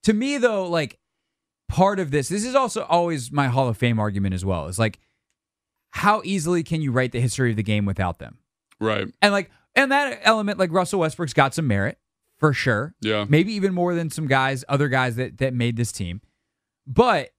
to 0.05 0.15
me 0.15 0.39
though, 0.39 0.67
like 0.69 0.99
part 1.69 1.99
of 1.99 2.11
this, 2.11 2.29
this 2.29 2.47
is 2.47 2.55
also 2.55 2.85
always 2.85 3.31
my 3.31 3.49
Hall 3.49 3.69
of 3.69 3.77
Fame 3.77 3.99
argument 3.99 4.35
as 4.35 4.45
well. 4.45 4.69
Is 4.69 4.79
like 4.79 4.99
how 5.91 6.23
easily 6.25 6.63
can 6.63 6.81
you 6.81 6.93
write 6.93 7.13
the 7.13 7.21
history 7.21 7.51
of 7.51 7.57
the 7.57 7.63
game 7.63 7.85
without 7.85 8.21
them? 8.21 8.39
Right. 8.81 9.09
And 9.21 9.33
like, 9.33 9.51
and 9.75 9.91
that 9.93 10.21
element, 10.23 10.59
like 10.59 10.73
Russell 10.73 11.01
Westbrook's 11.01 11.33
got 11.33 11.55
some 11.55 11.67
merit 11.67 11.99
for 12.39 12.53
sure. 12.53 12.95
Yeah. 13.01 13.27
Maybe 13.29 13.53
even 13.55 13.75
more 13.75 13.95
than 13.95 14.11
some 14.11 14.29
guys, 14.29 14.65
other 14.69 14.89
guys 14.89 15.17
that 15.17 15.39
that 15.39 15.53
made 15.53 15.77
this 15.77 15.91
team. 15.91 16.21
But 16.87 17.31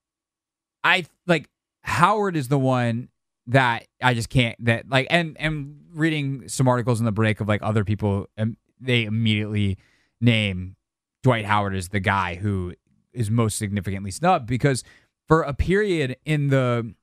I 0.84 1.06
like 1.26 1.50
Howard 1.84 2.36
is 2.36 2.50
the 2.50 2.60
one 2.60 3.10
that 3.48 3.88
I 4.02 4.14
just 4.14 4.30
can't 4.30 4.64
that 4.66 4.90
like 4.90 5.08
and 5.10 5.38
and 5.40 5.86
reading 5.94 6.50
some 6.50 6.68
articles 6.68 7.00
in 7.00 7.06
the 7.06 7.12
break 7.12 7.40
of 7.40 7.48
like 7.48 7.62
other 7.64 7.84
people 7.84 8.28
um, 8.38 8.58
they 8.80 9.06
immediately 9.06 9.78
name 10.22 10.76
Dwight 11.24 11.46
Howard 11.46 11.76
is 11.76 11.90
the 11.90 12.00
guy 12.00 12.36
who 12.36 12.74
is 13.14 13.30
most 13.30 13.58
significantly 13.58 14.12
snubbed 14.12 14.48
because 14.48 14.84
for 15.28 15.42
a 15.42 15.54
period 15.54 16.18
in 16.26 16.48
the 16.48 16.94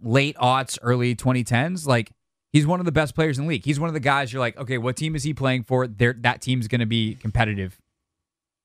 late 0.00 0.36
aughts, 0.36 0.78
early 0.82 1.14
2010s, 1.14 1.86
like 1.86 2.12
he's 2.52 2.66
one 2.66 2.80
of 2.80 2.86
the 2.86 2.92
best 2.92 3.14
players 3.14 3.38
in 3.38 3.44
the 3.44 3.48
league. 3.48 3.64
He's 3.64 3.80
one 3.80 3.88
of 3.88 3.94
the 3.94 4.00
guys 4.00 4.32
you're 4.32 4.40
like, 4.40 4.58
okay, 4.58 4.78
what 4.78 4.96
team 4.96 5.14
is 5.14 5.22
he 5.22 5.34
playing 5.34 5.64
for? 5.64 5.86
There, 5.86 6.14
that 6.20 6.40
team's 6.40 6.68
going 6.68 6.80
to 6.80 6.86
be 6.86 7.14
competitive 7.14 7.78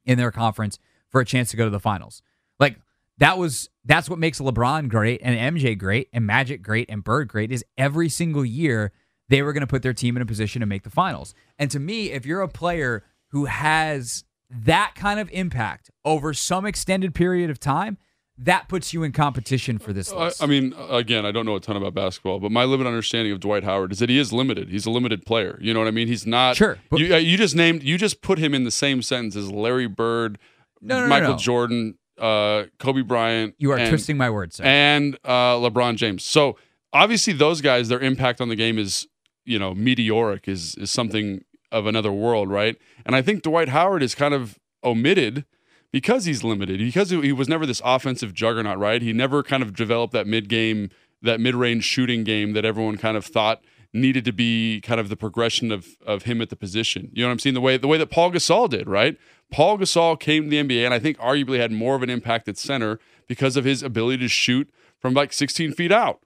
in 0.06 0.18
their 0.18 0.32
conference 0.32 0.80
for 1.10 1.22
a 1.22 1.26
chance 1.26 1.52
to 1.52 1.58
go 1.58 1.66
to 1.66 1.70
the 1.70 1.80
finals. 1.80 2.22
Like 2.60 2.80
that 3.18 3.38
was 3.38 3.70
that's 3.86 4.10
what 4.10 4.20
makes 4.20 4.40
LeBron 4.40 4.90
great 4.90 5.22
and 5.24 5.58
MJ 5.58 5.78
great 5.78 6.10
and 6.14 6.26
Magic 6.26 6.62
great 6.62 6.90
and 6.90 7.04
Bird 7.04 7.28
great 7.28 7.52
is 7.52 7.64
every 7.78 8.10
single 8.10 8.46
year 8.46 8.92
they 9.30 9.42
were 9.42 9.54
going 9.54 9.62
to 9.62 9.68
put 9.68 9.82
their 9.82 9.94
team 9.94 10.16
in 10.16 10.22
a 10.22 10.26
position 10.26 10.60
to 10.60 10.66
make 10.66 10.84
the 10.84 10.90
finals. 10.90 11.34
And 11.58 11.72
to 11.72 11.80
me, 11.80 12.12
if 12.12 12.26
you're 12.26 12.42
a 12.42 12.48
player 12.48 13.04
who 13.36 13.44
has 13.44 14.24
that 14.50 14.94
kind 14.96 15.20
of 15.20 15.30
impact 15.32 15.92
over 16.06 16.34
some 16.34 16.66
extended 16.66 17.14
period 17.14 17.50
of 17.50 17.60
time, 17.60 17.98
that 18.38 18.70
puts 18.70 18.94
you 18.94 19.04
in 19.04 19.12
competition 19.12 19.78
for 19.78 19.92
this 19.92 20.10
I, 20.10 20.16
list. 20.16 20.42
I 20.42 20.46
mean, 20.46 20.74
again, 20.90 21.26
I 21.26 21.34
don't 21.34 21.46
know 21.46 21.58
a 21.58 21.60
ton 21.60 21.76
about 21.76 21.94
basketball, 21.94 22.40
but 22.40 22.50
my 22.50 22.64
limited 22.64 22.88
understanding 22.88 23.34
of 23.34 23.42
Dwight 23.42 23.66
Howard 23.66 23.92
is 23.92 24.00
that 24.00 24.10
he 24.10 24.18
is 24.18 24.32
limited. 24.32 24.70
He's 24.70 24.86
a 24.86 24.90
limited 24.90 25.26
player. 25.26 25.60
You 25.60 25.74
know 25.74 25.82
what 25.82 25.90
I 25.90 25.92
mean? 25.92 26.08
He's 26.08 26.26
not. 26.26 26.56
Sure, 26.56 26.78
you, 26.94 27.14
uh, 27.14 27.18
you 27.18 27.36
just 27.36 27.58
named. 27.58 27.84
You 27.84 27.98
just 27.98 28.22
put 28.22 28.40
him 28.40 28.54
in 28.54 28.64
the 28.64 28.72
same 28.72 29.02
sentence 29.02 29.36
as 29.36 29.52
Larry 29.52 29.88
Bird, 29.88 30.40
no, 30.80 31.02
no, 31.02 31.08
Michael 31.08 31.32
no. 31.32 31.38
Jordan, 31.38 31.98
uh, 32.18 32.64
Kobe 32.80 33.02
Bryant. 33.02 33.56
you 33.58 33.70
are 33.74 33.78
and, 33.78 33.90
twisting 33.90 34.16
my 34.16 34.30
words, 34.30 34.56
sir. 34.56 34.64
and 34.64 35.20
uh, 35.26 35.56
LeBron 35.56 35.98
James. 35.98 36.24
So 36.24 36.58
obviously, 36.94 37.34
those 37.34 37.60
guys, 37.60 37.90
their 37.90 38.00
impact 38.00 38.40
on 38.40 38.48
the 38.48 38.56
game 38.56 38.80
is 38.80 39.10
you 39.44 39.60
know 39.60 39.76
meteoric. 39.76 40.48
Is 40.48 40.76
is 40.76 40.90
something 40.90 41.44
of 41.76 41.86
another 41.86 42.12
world, 42.12 42.50
right? 42.50 42.78
And 43.06 43.16
I 43.16 43.22
think 43.22 43.44
Dwight 43.44 43.70
Howard 43.70 44.02
is 44.02 44.16
kind 44.16 44.34
of 44.34 44.58
omitted 44.84 45.46
because 45.92 46.24
he's 46.24 46.44
limited 46.44 46.80
because 46.80 47.10
he 47.10 47.34
was 47.34 47.50
never 47.50 47.66
this 47.66 47.82
offensive 47.84 48.34
juggernaut, 48.34 48.80
right? 48.80 49.02
He 49.02 49.12
never 49.12 49.44
kind 49.44 49.62
of 49.62 49.76
developed 49.76 50.14
that 50.14 50.26
mid 50.26 50.48
game, 50.48 50.90
that 51.22 51.40
mid 51.40 51.54
range 51.54 51.84
shooting 51.84 52.24
game 52.24 52.54
that 52.54 52.64
everyone 52.64 52.98
kind 52.98 53.18
of 53.18 53.26
thought 53.26 53.62
needed 53.94 54.26
to 54.26 54.32
be 54.32 54.82
kind 54.82 55.00
of 55.00 55.10
the 55.10 55.18
progression 55.18 55.72
of 55.72 55.98
of 56.06 56.24
him 56.24 56.42
at 56.42 56.50
the 56.50 56.56
position. 56.56 57.10
You 57.14 57.24
know 57.24 57.28
what 57.28 57.34
I'm 57.34 57.40
saying? 57.40 57.54
The 57.56 57.62
way 57.62 57.76
the 57.76 57.88
way 57.88 57.98
that 57.98 58.10
Paul 58.10 58.32
Gasol 58.32 58.70
did, 58.70 58.88
right? 58.88 59.18
Paul 59.52 59.78
Gasol 59.78 60.18
came 60.18 60.46
to 60.46 60.50
the 60.50 60.64
NBA 60.64 60.86
and 60.86 60.94
I 60.94 61.00
think 61.00 61.18
arguably 61.18 61.60
had 61.60 61.72
more 61.74 61.96
of 61.96 62.04
an 62.04 62.10
impact 62.10 62.48
at 62.48 62.58
center 62.58 63.00
because 63.28 63.58
of 63.58 63.66
his 63.66 63.84
ability 63.84 64.20
to 64.20 64.28
shoot 64.30 64.70
from 65.00 65.14
like 65.14 65.34
16 65.34 65.74
feet 65.74 65.92
out. 65.92 66.22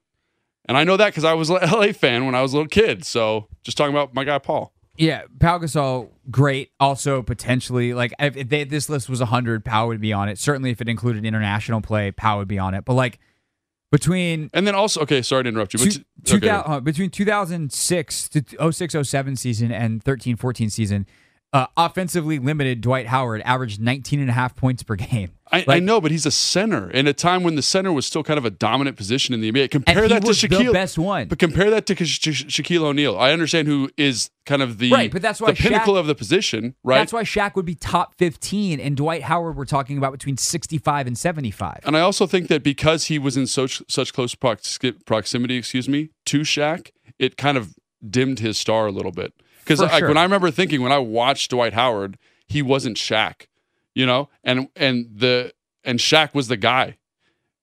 And 0.68 0.78
I 0.78 0.84
know 0.84 0.98
that 0.98 1.08
because 1.08 1.26
I 1.26 1.34
was 1.34 1.50
an 1.50 1.58
LA 1.72 1.92
fan 1.92 2.26
when 2.28 2.36
I 2.36 2.44
was 2.44 2.54
a 2.54 2.58
little 2.58 2.70
kid. 2.70 3.04
So 3.04 3.48
just 3.64 3.78
talking 3.78 3.94
about 3.94 4.14
my 4.14 4.24
guy 4.24 4.38
Paul. 4.38 4.74
Yeah, 5.00 5.22
Pau 5.40 5.60
Gasol, 5.60 6.10
great. 6.30 6.72
Also, 6.78 7.24
potentially, 7.24 7.94
like 7.94 8.14
if, 8.20 8.36
if 8.36 8.50
they, 8.50 8.66
this 8.66 8.90
list 8.90 9.10
was 9.10 9.22
100, 9.22 9.64
Pau 9.64 9.88
would 9.88 10.02
be 10.02 10.12
on 10.12 10.28
it. 10.28 10.38
Certainly, 10.38 10.72
if 10.72 10.82
it 10.82 10.90
included 10.90 11.26
international 11.26 11.80
play, 11.80 12.12
Pau 12.12 12.38
would 12.38 12.50
be 12.50 12.60
on 12.60 12.74
it. 12.74 12.84
But 12.84 12.96
like 12.96 13.18
between 13.94 14.50
And 14.54 14.68
then 14.68 14.76
also, 14.76 15.00
okay, 15.02 15.22
sorry 15.22 15.44
to 15.44 15.50
interrupt 15.50 15.74
you, 15.74 15.80
but 15.80 15.94
two, 15.94 16.00
t- 16.00 16.36
okay. 16.36 16.48
2000 16.48 16.72
uh, 16.72 16.80
between 16.82 17.10
2006 17.10 18.30
to 18.30 18.72
06 18.74 18.96
07 19.10 19.36
season 19.38 19.72
and 19.72 20.04
13 20.04 20.36
14 20.36 20.70
season, 20.70 21.08
uh, 21.52 21.66
offensively 21.76 22.38
limited 22.38 22.82
Dwight 22.82 23.08
Howard 23.08 23.42
averaged 23.44 23.82
19 23.82 24.20
and 24.20 24.30
a 24.30 24.34
half 24.34 24.56
points 24.56 24.84
per 24.84 24.96
game. 24.96 25.32
I, 25.52 25.66
I 25.68 25.80
know, 25.80 26.00
but 26.00 26.12
he's 26.12 26.28
a 26.28 26.32
center 26.32 26.92
in 26.92 27.08
a 27.08 27.14
time 27.14 27.42
when 27.42 27.56
the 27.56 27.64
center 27.64 27.92
was 27.92 28.06
still 28.06 28.22
kind 28.22 28.38
of 28.38 28.46
a 28.46 28.52
dominant 28.52 28.98
position 28.98 29.34
in 29.34 29.42
the 29.42 29.52
NBA. 29.52 29.72
Compare 29.72 30.08
that 30.08 30.24
to 30.24 30.32
Shaquille, 30.32 30.72
best 30.72 31.00
one. 31.00 31.28
But 31.28 31.40
compare 31.40 31.72
that 31.72 31.88
to 31.88 31.96
Sha- 32.06 32.32
Sha- 32.32 32.46
Shaquille 32.46 32.84
O'Neal. 32.84 33.18
I 33.18 33.32
understand 33.32 33.68
who 33.68 33.90
is 33.98 34.30
kind 34.46 34.62
of 34.62 34.78
the 34.78 34.92
Right, 34.92 35.12
but 35.12 35.24
that's 35.24 35.42
why 35.42 35.52
the 35.52 35.58
pinnacle 35.58 35.98
of 35.98 36.06
the 36.06 36.14
position, 36.14 36.76
right? 36.84 37.00
That's 37.00 37.12
why 37.12 37.24
Shaq 37.24 37.56
would 37.56 37.66
be 37.66 37.74
top 37.74 38.14
15 38.20 38.80
and 38.80 38.96
Dwight 38.96 39.24
Howard 39.24 39.58
we're 39.58 39.66
talking 39.66 39.98
about 39.98 40.12
between 40.12 40.38
65 40.38 41.08
and 41.08 41.18
75. 41.18 41.80
And 41.84 41.98
I 41.98 42.02
also 42.02 42.28
think 42.28 42.48
that 42.50 42.62
because 42.62 43.06
he 43.06 43.18
was 43.18 43.36
in 43.36 43.48
such 43.48 43.82
such 43.88 44.14
close 44.14 44.36
prox- 44.36 44.78
proximity, 45.06 45.56
excuse 45.58 45.90
me, 45.90 46.12
to 46.28 46.42
Shaq, 46.42 46.92
it 47.18 47.38
kind 47.38 47.58
of 47.58 47.74
dimmed 48.08 48.38
his 48.38 48.60
star 48.60 48.86
a 48.86 48.92
little 48.92 49.12
bit. 49.12 49.34
Because 49.70 49.82
like 49.82 50.00
sure. 50.00 50.08
when 50.08 50.18
I 50.18 50.24
remember 50.24 50.50
thinking 50.50 50.82
when 50.82 50.92
I 50.92 50.98
watched 50.98 51.52
Dwight 51.52 51.74
Howard, 51.74 52.18
he 52.48 52.64
wasn't 52.64 52.98
Shaq, 52.98 53.46
you 53.94 54.04
know, 54.04 54.28
and 54.44 54.68
and 54.76 55.08
the 55.16 55.54
and 55.84 56.00
Shaq 56.00 56.34
was 56.34 56.48
the 56.48 56.58
guy 56.58 56.98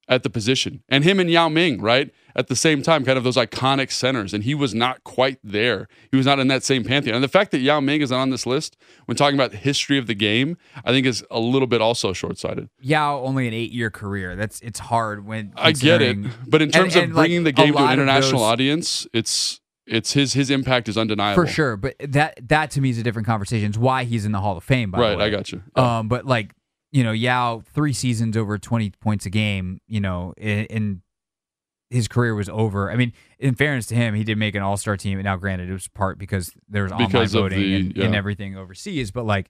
at 0.08 0.22
the 0.22 0.30
position, 0.30 0.84
and 0.88 1.02
him 1.02 1.18
and 1.18 1.28
Yao 1.28 1.48
Ming, 1.48 1.82
right 1.82 2.14
at 2.36 2.46
the 2.46 2.54
same 2.54 2.82
time, 2.82 3.04
kind 3.04 3.18
of 3.18 3.24
those 3.24 3.36
iconic 3.36 3.90
centers, 3.90 4.32
and 4.32 4.44
he 4.44 4.54
was 4.54 4.72
not 4.72 5.02
quite 5.02 5.40
there. 5.42 5.88
He 6.12 6.16
was 6.16 6.26
not 6.26 6.38
in 6.38 6.46
that 6.46 6.62
same 6.62 6.84
pantheon. 6.84 7.16
And 7.16 7.24
the 7.24 7.28
fact 7.28 7.50
that 7.50 7.58
Yao 7.58 7.80
Ming 7.80 8.02
is 8.02 8.10
not 8.10 8.20
on 8.20 8.30
this 8.30 8.46
list 8.46 8.76
when 9.06 9.16
talking 9.16 9.34
about 9.34 9.50
the 9.50 9.56
history 9.56 9.98
of 9.98 10.06
the 10.06 10.14
game, 10.14 10.58
I 10.84 10.92
think 10.92 11.06
is 11.06 11.24
a 11.28 11.40
little 11.40 11.66
bit 11.66 11.80
also 11.80 12.12
short 12.12 12.38
sighted. 12.38 12.68
Yao 12.80 13.18
only 13.20 13.48
an 13.48 13.54
eight 13.54 13.72
year 13.72 13.90
career. 13.90 14.36
That's 14.36 14.60
it's 14.60 14.78
hard 14.78 15.26
when 15.26 15.52
I 15.56 15.72
get 15.72 16.02
it, 16.02 16.18
but 16.46 16.62
in 16.62 16.70
terms 16.70 16.94
and, 16.94 17.10
of 17.10 17.16
like, 17.16 17.22
bringing 17.24 17.42
the 17.42 17.52
game 17.52 17.72
to 17.72 17.80
an 17.80 17.92
international 17.94 18.42
those- 18.42 18.52
audience, 18.52 19.06
it's 19.12 19.60
it's 19.86 20.12
his 20.12 20.32
his 20.32 20.50
impact 20.50 20.88
is 20.88 20.98
undeniable 20.98 21.42
for 21.42 21.48
sure. 21.48 21.76
But 21.76 21.94
that 22.00 22.38
that 22.48 22.70
to 22.72 22.80
me 22.80 22.90
is 22.90 22.98
a 22.98 23.02
different 23.02 23.26
conversation. 23.26 23.68
It's 23.68 23.78
why 23.78 24.04
he's 24.04 24.24
in 24.24 24.32
the 24.32 24.40
Hall 24.40 24.56
of 24.56 24.64
Fame. 24.64 24.90
By 24.90 24.98
Right, 25.00 25.10
the 25.12 25.16
way. 25.18 25.24
I 25.24 25.30
got 25.30 25.52
you. 25.52 25.62
Um, 25.76 26.08
but 26.08 26.26
like 26.26 26.52
you 26.92 27.04
know, 27.04 27.12
Yao 27.12 27.62
three 27.74 27.92
seasons 27.92 28.36
over 28.36 28.58
twenty 28.58 28.90
points 28.90 29.26
a 29.26 29.30
game. 29.30 29.80
You 29.86 30.00
know, 30.00 30.32
in 30.36 31.02
his 31.90 32.08
career 32.08 32.34
was 32.34 32.48
over. 32.48 32.90
I 32.90 32.96
mean, 32.96 33.12
in 33.38 33.54
fairness 33.54 33.86
to 33.86 33.94
him, 33.94 34.14
he 34.14 34.24
did 34.24 34.38
make 34.38 34.54
an 34.56 34.62
All 34.62 34.76
Star 34.76 34.96
team. 34.96 35.18
And 35.18 35.24
now, 35.24 35.36
granted, 35.36 35.68
it 35.70 35.72
was 35.72 35.86
part 35.88 36.18
because 36.18 36.52
there 36.68 36.82
was 36.82 36.92
online 36.92 37.08
Because 37.08 37.32
voting 37.32 37.58
the- 37.60 37.74
and, 37.76 37.98
and 37.98 38.14
everything 38.14 38.56
overseas. 38.56 39.10
But 39.10 39.24
like. 39.26 39.48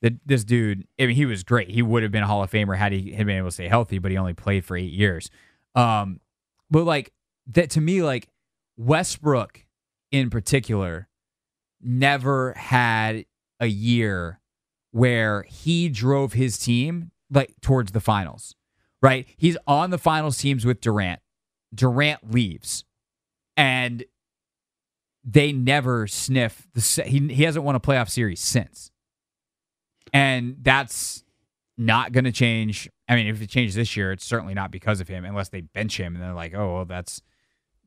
The, 0.00 0.16
this 0.24 0.44
dude, 0.44 0.86
I 1.00 1.06
mean, 1.06 1.16
he 1.16 1.26
was 1.26 1.42
great. 1.42 1.70
He 1.70 1.82
would 1.82 2.04
have 2.04 2.12
been 2.12 2.22
a 2.22 2.26
Hall 2.28 2.40
of 2.40 2.48
Famer 2.52 2.76
had 2.76 2.92
he 2.92 3.10
had 3.14 3.26
been 3.26 3.36
able 3.36 3.48
to 3.48 3.52
stay 3.52 3.66
healthy, 3.66 3.98
but 3.98 4.12
he 4.12 4.16
only 4.16 4.32
played 4.32 4.64
for 4.64 4.76
eight 4.76 4.92
years. 4.92 5.28
Um, 5.74 6.20
but 6.70 6.84
like 6.84 7.10
that 7.48 7.70
to 7.70 7.80
me, 7.80 8.04
like 8.04 8.28
Westbrook 8.76 9.64
in 10.10 10.30
particular 10.30 11.08
never 11.80 12.52
had 12.54 13.24
a 13.60 13.66
year 13.66 14.40
where 14.90 15.42
he 15.42 15.88
drove 15.88 16.32
his 16.32 16.58
team 16.58 17.10
like 17.30 17.54
towards 17.60 17.92
the 17.92 18.00
finals. 18.00 18.54
Right? 19.00 19.28
He's 19.36 19.56
on 19.66 19.90
the 19.90 19.98
finals 19.98 20.38
teams 20.38 20.64
with 20.64 20.80
Durant. 20.80 21.20
Durant 21.74 22.32
leaves. 22.32 22.84
And 23.56 24.04
they 25.24 25.52
never 25.52 26.06
sniff 26.06 26.66
the 26.74 27.02
he 27.04 27.28
he 27.28 27.42
hasn't 27.42 27.64
won 27.64 27.74
a 27.74 27.80
playoff 27.80 28.08
series 28.08 28.40
since. 28.40 28.90
And 30.12 30.56
that's 30.62 31.22
not 31.76 32.12
going 32.12 32.24
to 32.24 32.32
change. 32.32 32.88
I 33.08 33.14
mean, 33.14 33.26
if 33.26 33.40
it 33.40 33.48
changes 33.48 33.74
this 33.74 33.96
year, 33.96 34.10
it's 34.12 34.24
certainly 34.24 34.54
not 34.54 34.70
because 34.70 35.00
of 35.00 35.08
him, 35.08 35.24
unless 35.24 35.50
they 35.50 35.60
bench 35.60 35.98
him 35.98 36.14
and 36.14 36.22
they're 36.22 36.34
like, 36.34 36.54
oh, 36.54 36.74
well, 36.74 36.84
that's, 36.84 37.22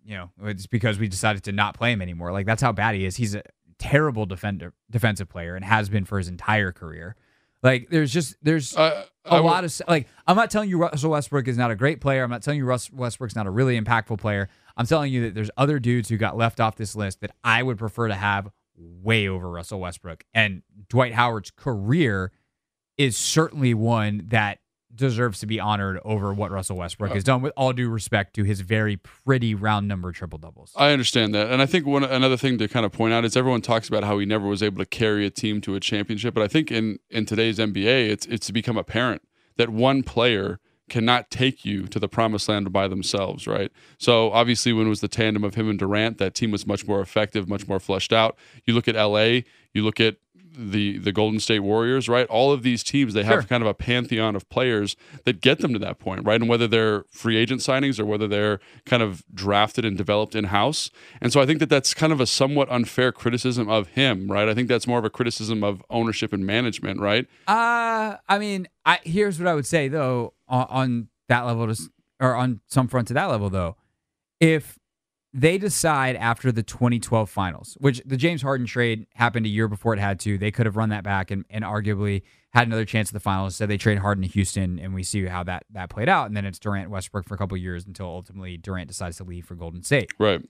you 0.06 0.16
know, 0.16 0.30
it's 0.44 0.68
because 0.68 1.00
we 1.00 1.08
decided 1.08 1.44
to 1.44 1.52
not 1.52 1.76
play 1.76 1.92
him 1.92 2.02
anymore. 2.02 2.32
Like 2.32 2.46
that's 2.46 2.62
how 2.62 2.72
bad 2.72 2.96
he 2.96 3.06
is. 3.06 3.16
He's 3.16 3.36
a 3.36 3.44
terrible 3.78 4.26
defender, 4.26 4.74
defensive 4.90 5.30
player, 5.30 5.56
and 5.56 5.64
has 5.66 5.90
been 5.90 6.06
for 6.06 6.18
his 6.18 6.28
entire 6.28 6.72
career. 6.72 7.16
Like 7.64 7.90
there's 7.90 8.12
just 8.12 8.36
there's 8.42 8.76
Uh, 8.76 9.06
a 9.26 9.30
I 9.30 9.36
w- 9.36 9.52
lot 9.52 9.64
of 9.64 9.82
like 9.88 10.08
I'm 10.26 10.36
not 10.36 10.50
telling 10.50 10.70
you 10.70 10.78
Russell 10.80 11.12
Westbrook 11.12 11.48
is 11.48 11.58
not 11.58 11.70
a 11.70 11.76
great 11.76 12.02
player. 12.02 12.24
I'm 12.24 12.30
not 12.32 12.42
telling 12.42 12.58
you 12.58 12.66
Russ 12.66 12.92
Westbrook's 12.92 13.36
not 13.36 13.46
a 13.46 13.52
really 13.52 13.80
impactful 13.80 14.18
player. 14.20 14.50
I'm 14.78 14.88
telling 14.88 15.14
you 15.14 15.24
that 15.26 15.36
there's 15.36 15.52
other 15.58 15.78
dudes 15.78 16.10
who 16.10 16.18
got 16.18 16.36
left 16.38 16.60
off 16.60 16.76
this 16.76 16.96
list 16.96 17.22
that 17.22 17.32
I 17.44 17.62
would 17.62 17.78
prefer 17.78 18.08
to 18.08 18.16
have 18.16 18.50
way 18.76 19.28
over 19.28 19.48
Russell 19.50 19.80
Westbrook. 19.80 20.24
And 20.34 20.64
Dwight 20.90 21.14
Howard's 21.14 21.52
career 21.52 22.32
is 22.98 23.16
certainly 23.16 23.76
one 23.76 24.24
that 24.30 24.60
deserves 24.95 25.39
to 25.39 25.45
be 25.45 25.60
honored 25.60 25.99
over 26.04 26.34
what 26.34 26.51
Russell 26.51 26.77
Westbrook 26.77 27.12
uh, 27.12 27.13
has 27.15 27.23
done 27.23 27.41
with 27.41 27.54
all 27.56 27.73
due 27.73 27.89
respect 27.89 28.36
to 28.36 28.43
his 28.43 28.62
very 28.62 28.97
pretty 28.97 29.56
round 29.56 29.88
number 29.88 30.12
triple 30.12 30.39
doubles. 30.39 30.73
I 30.75 30.91
understand 30.91 31.34
that, 31.36 31.51
and 31.51 31.62
I 31.62 31.65
think 31.65 31.86
one 31.86 32.04
another 32.04 32.38
thing 32.38 32.58
to 32.58 32.67
kind 32.67 32.86
of 32.86 32.91
point 32.91 33.13
out 33.13 33.25
is 33.25 33.36
everyone 33.36 33.62
talks 33.62 33.88
about 33.88 34.04
how 34.04 34.19
he 34.19 34.25
never 34.25 34.47
was 34.47 34.62
able 34.62 34.77
to 34.80 34.86
carry 34.86 35.25
a 35.25 35.30
team 35.30 35.62
to 35.62 35.75
a 35.75 35.80
championship, 35.80 36.34
but 36.34 36.43
I 36.43 36.47
think 36.47 36.71
in 36.71 36.99
in 37.10 37.25
today's 37.25 37.58
NBA, 37.58 38.10
it's 38.10 38.25
it's 38.27 38.51
become 38.51 38.77
apparent 38.77 39.21
that 39.58 39.69
one 39.69 40.04
player 40.04 40.60
cannot 40.91 41.32
take 41.32 41.63
you 41.63 41.88
to 41.88 41.99
the 41.99 42.10
promised 42.10 42.49
land 42.49 42.71
by 42.73 42.86
themselves, 42.86 43.47
right? 43.47 43.71
So 43.97 44.30
obviously, 44.32 44.73
when 44.73 44.88
it 44.88 44.89
was 44.89 44.99
the 44.99 45.08
tandem 45.08 45.43
of 45.43 45.56
him 45.56 45.69
and 45.69 45.80
Durant, 45.80 46.17
that 46.17 46.36
team 46.36 46.51
was 46.51 46.67
much 46.67 46.86
more 46.86 46.99
effective, 46.99 47.47
much 47.47 47.65
more 47.67 47.80
fleshed 47.80 48.12
out. 48.12 48.38
You 48.65 48.73
look 48.73 48.89
at 48.89 48.95
LA, 48.95 49.43
you 49.73 49.84
look 49.84 50.01
at 50.01 50.17
the 50.54 50.98
the 50.98 51.12
Golden 51.12 51.40
State 51.40 51.60
Warriors, 51.60 52.10
right? 52.10 52.28
All 52.28 52.52
of 52.52 52.62
these 52.64 52.84
teams 52.84 53.14
they 53.14 53.24
have 53.24 53.42
Sure. 53.42 53.44
kind 53.44 53.64
of 53.64 53.68
a 53.68 53.74
pantheon 53.74 54.36
of 54.36 54.48
players 54.50 54.96
that 55.26 55.42
get 55.42 55.60
them 55.60 55.74
to 55.74 55.80
that 55.80 55.98
point, 56.00 56.26
right? 56.26 56.40
And 56.42 56.50
whether 56.50 56.68
they're 56.68 57.06
free 57.10 57.38
agent 57.38 57.62
signings 57.62 58.00
or 58.00 58.06
whether 58.06 58.28
they're 58.28 58.60
kind 58.86 59.02
of 59.02 59.24
drafted 59.34 59.86
and 59.86 59.98
developed 59.98 60.36
in 60.36 60.46
house. 60.46 60.90
And 61.22 61.32
so 61.32 61.40
I 61.42 61.46
think 61.46 61.60
that 61.60 61.70
that's 61.70 61.94
kind 61.94 62.12
of 62.12 62.20
a 62.20 62.26
somewhat 62.26 62.70
unfair 62.70 63.12
criticism 63.12 63.70
of 63.70 63.88
him, 63.90 64.32
right? 64.32 64.50
I 64.50 64.54
think 64.54 64.68
that's 64.68 64.88
more 64.88 65.00
of 65.00 65.06
a 65.06 65.10
criticism 65.10 65.64
of 65.64 65.82
ownership 65.90 66.34
and 66.34 66.46
management, 66.46 67.00
right? 67.00 67.28
Uh, 67.48 68.18
I 68.28 68.38
mean, 68.40 68.68
I 68.86 69.00
here's 69.04 69.40
what 69.40 69.48
I 69.48 69.54
would 69.56 69.66
say 69.66 69.88
though 69.88 70.34
on, 70.48 70.68
on 70.70 71.08
that 71.30 71.42
level, 71.44 71.74
to, 71.74 71.82
or 72.20 72.36
on 72.36 72.60
some 72.68 72.88
front 72.90 73.08
to 73.08 73.14
that 73.14 73.26
level 73.26 73.50
though, 73.50 73.78
if 74.40 74.78
they 75.34 75.58
decide 75.58 76.15
after 76.17 76.52
the 76.52 76.63
2012 76.63 77.30
finals, 77.30 77.78
which 77.80 78.02
the 78.06 78.17
James 78.17 78.41
Harden 78.41 78.67
trade 78.67 79.08
happened 79.13 79.46
a 79.46 79.50
year 79.50 79.67
before 79.67 79.94
it 79.94 80.00
had 80.00 80.20
to, 80.22 80.38
they 80.38 80.52
could 80.52 80.65
have 80.65 80.76
run 80.76 80.89
that 80.89 81.04
back 81.04 81.32
and, 81.32 81.46
and 81.50 81.63
arguably 81.63 82.24
had 82.54 82.67
another 82.67 82.84
chance 82.84 83.10
at 83.10 83.13
the 83.13 83.20
finals. 83.22 83.56
So 83.56 83.65
they 83.65 83.78
trade 83.78 84.00
Harden 84.00 84.24
to 84.24 84.28
Houston, 84.28 84.78
and 84.78 84.94
we 84.94 85.04
see 85.04 85.26
how 85.26 85.44
that 85.44 85.63
that 85.72 85.89
played 85.89 86.10
out. 86.10 86.28
And 86.28 86.36
then 86.36 86.46
it's 86.46 86.60
Durant 86.60 86.89
Westbrook 86.89 87.26
for 87.26 87.36
a 87.36 87.38
couple 87.38 87.56
of 87.56 87.62
years 87.62 87.86
until 87.86 88.08
ultimately 88.08 88.58
Durant 88.58 88.89
decides 88.89 89.17
to 89.17 89.24
leave 89.24 89.46
for 89.46 89.56
Golden 89.56 89.84
State. 89.84 90.12
Right. 90.20 90.41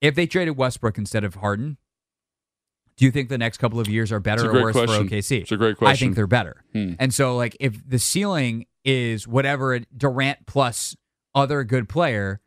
If 0.00 0.14
they 0.14 0.26
traded 0.26 0.56
Westbrook 0.56 0.98
instead 0.98 1.22
of 1.22 1.36
Harden, 1.36 1.76
do 2.96 3.04
you 3.04 3.12
think 3.12 3.28
the 3.28 3.38
next 3.38 3.58
couple 3.58 3.78
of 3.78 3.88
years 3.88 4.10
are 4.10 4.18
better 4.18 4.50
or 4.50 4.62
worse 4.62 4.72
question. 4.72 5.08
for 5.08 5.14
OKC? 5.14 5.42
It's 5.42 5.52
a 5.52 5.56
great 5.56 5.76
question. 5.76 5.92
I 5.92 5.96
think 5.96 6.16
they're 6.16 6.26
better. 6.26 6.64
Hmm. 6.72 6.94
And 6.98 7.14
so, 7.14 7.36
like, 7.36 7.56
if 7.60 7.88
the 7.88 8.00
ceiling 8.00 8.66
is 8.84 9.28
whatever 9.28 9.78
Durant 9.96 10.46
plus 10.46 10.96
other 11.32 11.62
good 11.62 11.88
player, 11.88 12.40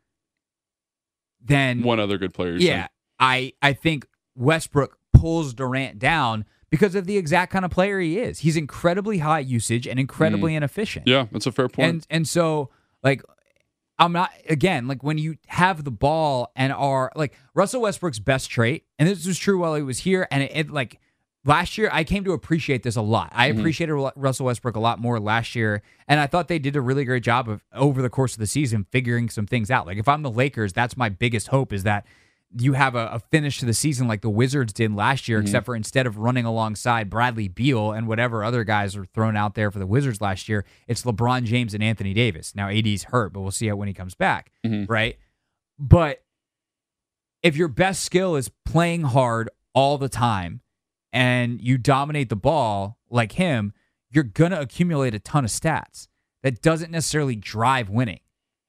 then 1.44 1.82
One 1.82 2.00
other 2.00 2.18
good 2.18 2.34
player. 2.34 2.56
yeah, 2.56 2.88
I 3.18 3.52
I 3.62 3.72
think 3.72 4.06
Westbrook 4.34 4.98
pulls 5.12 5.54
Durant 5.54 5.98
down 5.98 6.44
because 6.70 6.94
of 6.94 7.06
the 7.06 7.16
exact 7.16 7.52
kind 7.52 7.64
of 7.64 7.70
player 7.70 8.00
he 8.00 8.18
is. 8.18 8.40
He's 8.40 8.56
incredibly 8.56 9.18
high 9.18 9.40
usage 9.40 9.86
and 9.86 10.00
incredibly 10.00 10.52
mm. 10.52 10.56
inefficient. 10.56 11.06
Yeah, 11.06 11.26
that's 11.30 11.46
a 11.46 11.52
fair 11.52 11.68
point. 11.68 11.88
And 11.88 12.06
and 12.10 12.28
so 12.28 12.70
like 13.02 13.22
I'm 13.98 14.12
not 14.12 14.30
again 14.48 14.88
like 14.88 15.02
when 15.02 15.18
you 15.18 15.36
have 15.46 15.84
the 15.84 15.90
ball 15.90 16.50
and 16.56 16.72
are 16.72 17.12
like 17.14 17.36
Russell 17.54 17.82
Westbrook's 17.82 18.18
best 18.18 18.50
trait, 18.50 18.84
and 18.98 19.08
this 19.08 19.26
was 19.26 19.38
true 19.38 19.58
while 19.58 19.74
he 19.74 19.82
was 19.82 20.00
here, 20.00 20.26
and 20.30 20.42
it, 20.42 20.50
it 20.54 20.70
like 20.70 20.98
last 21.44 21.78
year 21.78 21.88
I 21.92 22.04
came 22.04 22.24
to 22.24 22.32
appreciate 22.32 22.82
this 22.82 22.96
a 22.96 23.02
lot. 23.02 23.30
I 23.32 23.50
mm-hmm. 23.50 23.60
appreciated 23.60 23.94
Ru- 23.94 24.10
Russell 24.16 24.46
Westbrook 24.46 24.76
a 24.76 24.80
lot 24.80 24.98
more 24.98 25.18
last 25.18 25.54
year, 25.54 25.82
and 26.08 26.20
I 26.20 26.26
thought 26.26 26.48
they 26.48 26.58
did 26.58 26.76
a 26.76 26.80
really 26.80 27.04
great 27.04 27.22
job 27.22 27.48
of 27.48 27.64
over 27.74 28.02
the 28.02 28.10
course 28.10 28.34
of 28.34 28.38
the 28.38 28.46
season 28.46 28.86
figuring 28.90 29.28
some 29.28 29.46
things 29.46 29.70
out. 29.70 29.86
Like 29.86 29.98
if 29.98 30.08
I'm 30.08 30.22
the 30.22 30.30
Lakers, 30.30 30.72
that's 30.72 30.96
my 30.96 31.08
biggest 31.08 31.48
hope 31.48 31.72
is 31.72 31.82
that 31.84 32.06
you 32.58 32.74
have 32.74 32.94
a, 32.94 33.06
a 33.06 33.18
finish 33.18 33.58
to 33.60 33.66
the 33.66 33.72
season 33.72 34.06
like 34.06 34.20
the 34.20 34.30
Wizards 34.30 34.72
did 34.72 34.94
last 34.94 35.26
year, 35.26 35.40
except 35.40 35.62
mm-hmm. 35.62 35.72
for 35.72 35.76
instead 35.76 36.06
of 36.06 36.18
running 36.18 36.44
alongside 36.44 37.08
Bradley 37.08 37.48
Beal 37.48 37.92
and 37.92 38.06
whatever 38.06 38.44
other 38.44 38.62
guys 38.64 38.94
are 38.94 39.06
thrown 39.06 39.36
out 39.36 39.54
there 39.54 39.70
for 39.70 39.78
the 39.78 39.86
Wizards 39.86 40.20
last 40.20 40.48
year, 40.48 40.64
it's 40.86 41.02
LeBron 41.02 41.44
James 41.44 41.72
and 41.72 41.82
Anthony 41.82 42.12
Davis. 42.12 42.54
Now 42.54 42.68
AD's 42.68 43.04
hurt, 43.04 43.32
but 43.32 43.40
we'll 43.40 43.50
see 43.50 43.68
how 43.68 43.76
when 43.76 43.88
he 43.88 43.94
comes 43.94 44.14
back, 44.14 44.52
mm-hmm. 44.66 44.90
right? 44.90 45.18
But 45.78 46.22
if 47.42 47.56
your 47.56 47.68
best 47.68 48.04
skill 48.04 48.36
is 48.36 48.50
playing 48.66 49.02
hard 49.02 49.48
all 49.74 49.96
the 49.96 50.10
time 50.10 50.60
and 51.12 51.60
you 51.60 51.78
dominate 51.78 52.28
the 52.28 52.36
ball 52.36 52.98
like 53.10 53.32
him, 53.32 53.72
you're 54.10 54.24
going 54.24 54.50
to 54.50 54.60
accumulate 54.60 55.14
a 55.14 55.18
ton 55.18 55.44
of 55.44 55.50
stats. 55.50 56.08
That 56.42 56.60
doesn't 56.62 56.90
necessarily 56.90 57.36
drive 57.36 57.88
winning. 57.88 58.20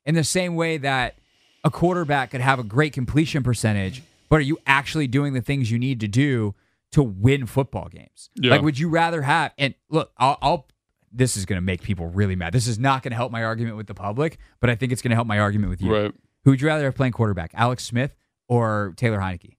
In 0.06 0.15
the 0.15 0.23
same 0.23 0.56
way 0.56 0.77
that 0.77 1.15
a 1.63 1.71
quarterback 1.71 2.32
could 2.32 2.41
have 2.41 2.60
a 2.60 2.63
great 2.63 2.93
completion 2.93 3.41
percentage, 3.41 4.03
but 4.29 4.38
are 4.38 4.41
you 4.41 4.60
actually 4.67 5.08
doing 5.08 5.34
the 5.34 5.41
things 5.41 5.71
you 5.71 5.79
need 5.79 5.99
to 6.01 6.08
do 6.08 6.53
to 6.91 7.01
win 7.01 7.45
football 7.45 7.88
games? 7.89 8.29
Yeah. 8.36 8.51
Like, 8.51 8.62
would 8.62 8.77
you 8.77 8.89
rather 8.89 9.21
have, 9.21 9.53
and 9.58 9.73
look, 9.89 10.12
I'll, 10.17 10.38
I'll 10.41 10.67
this 11.13 11.38
is 11.38 11.45
going 11.45 11.58
to 11.58 11.62
make 11.62 11.82
people 11.84 12.08
really 12.08 12.36
mad. 12.36 12.53
This 12.53 12.67
is 12.67 12.79
not 12.79 13.03
going 13.03 13.12
to 13.12 13.15
help 13.15 13.32
my 13.32 13.43
argument 13.43 13.77
with 13.77 13.88
the 13.88 13.93
public, 13.93 14.39
but 14.60 14.69
I 14.69 14.75
think 14.75 14.91
it's 14.91 15.01
going 15.01 15.12
to 15.12 15.15
help 15.15 15.27
my 15.27 15.39
argument 15.39 15.69
with 15.69 15.82
you. 15.82 15.93
Right. 15.93 16.13
Who 16.43 16.51
would 16.51 16.62
you 16.62 16.67
rather 16.67 16.86
have 16.86 16.95
playing 16.95 17.13
quarterback, 17.13 17.51
Alex 17.53 17.84
Smith 17.84 18.15
or 18.47 18.93
Taylor 18.97 19.19
Heinicke? 19.19 19.58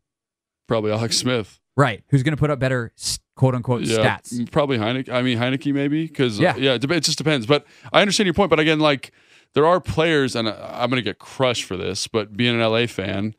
Probably 0.66 0.90
Alex 0.92 1.16
Smith. 1.16 1.61
Right. 1.77 2.03
Who's 2.09 2.23
going 2.23 2.33
to 2.37 2.41
put 2.41 2.51
up 2.51 2.59
better 2.59 2.93
quote 3.37 3.55
unquote 3.55 3.83
Yeah, 3.83 4.19
stats? 4.19 4.51
probably 4.53 4.79
Heinicke. 4.79 5.09
I 5.09 5.23
mean 5.23 5.39
Heinicke 5.39 5.73
maybe 5.75 6.07
because 6.07 6.39
Yeah. 6.39 6.55
yeah, 6.57 6.75
it, 6.75 6.81
just 7.01 7.19
depends. 7.19 7.47
But 7.47 7.67
I 7.93 8.01
understand 8.01 8.27
your 8.27 8.35
point. 8.35 8.51
But 8.51 8.61
again, 8.61 8.79
like 8.81 9.13
there 9.55 9.67
are 9.67 9.81
players, 9.81 10.35
and 10.37 10.49
I- 10.49 10.83
I'm 10.83 10.91
going 10.91 11.03
to 11.03 11.03
get 11.03 11.19
crushed 11.19 11.65
for 11.65 11.77
this, 11.77 12.07
but 12.07 12.37
being 12.37 12.55
an 12.55 12.61
LA 12.61 12.87
fan, 12.87 13.35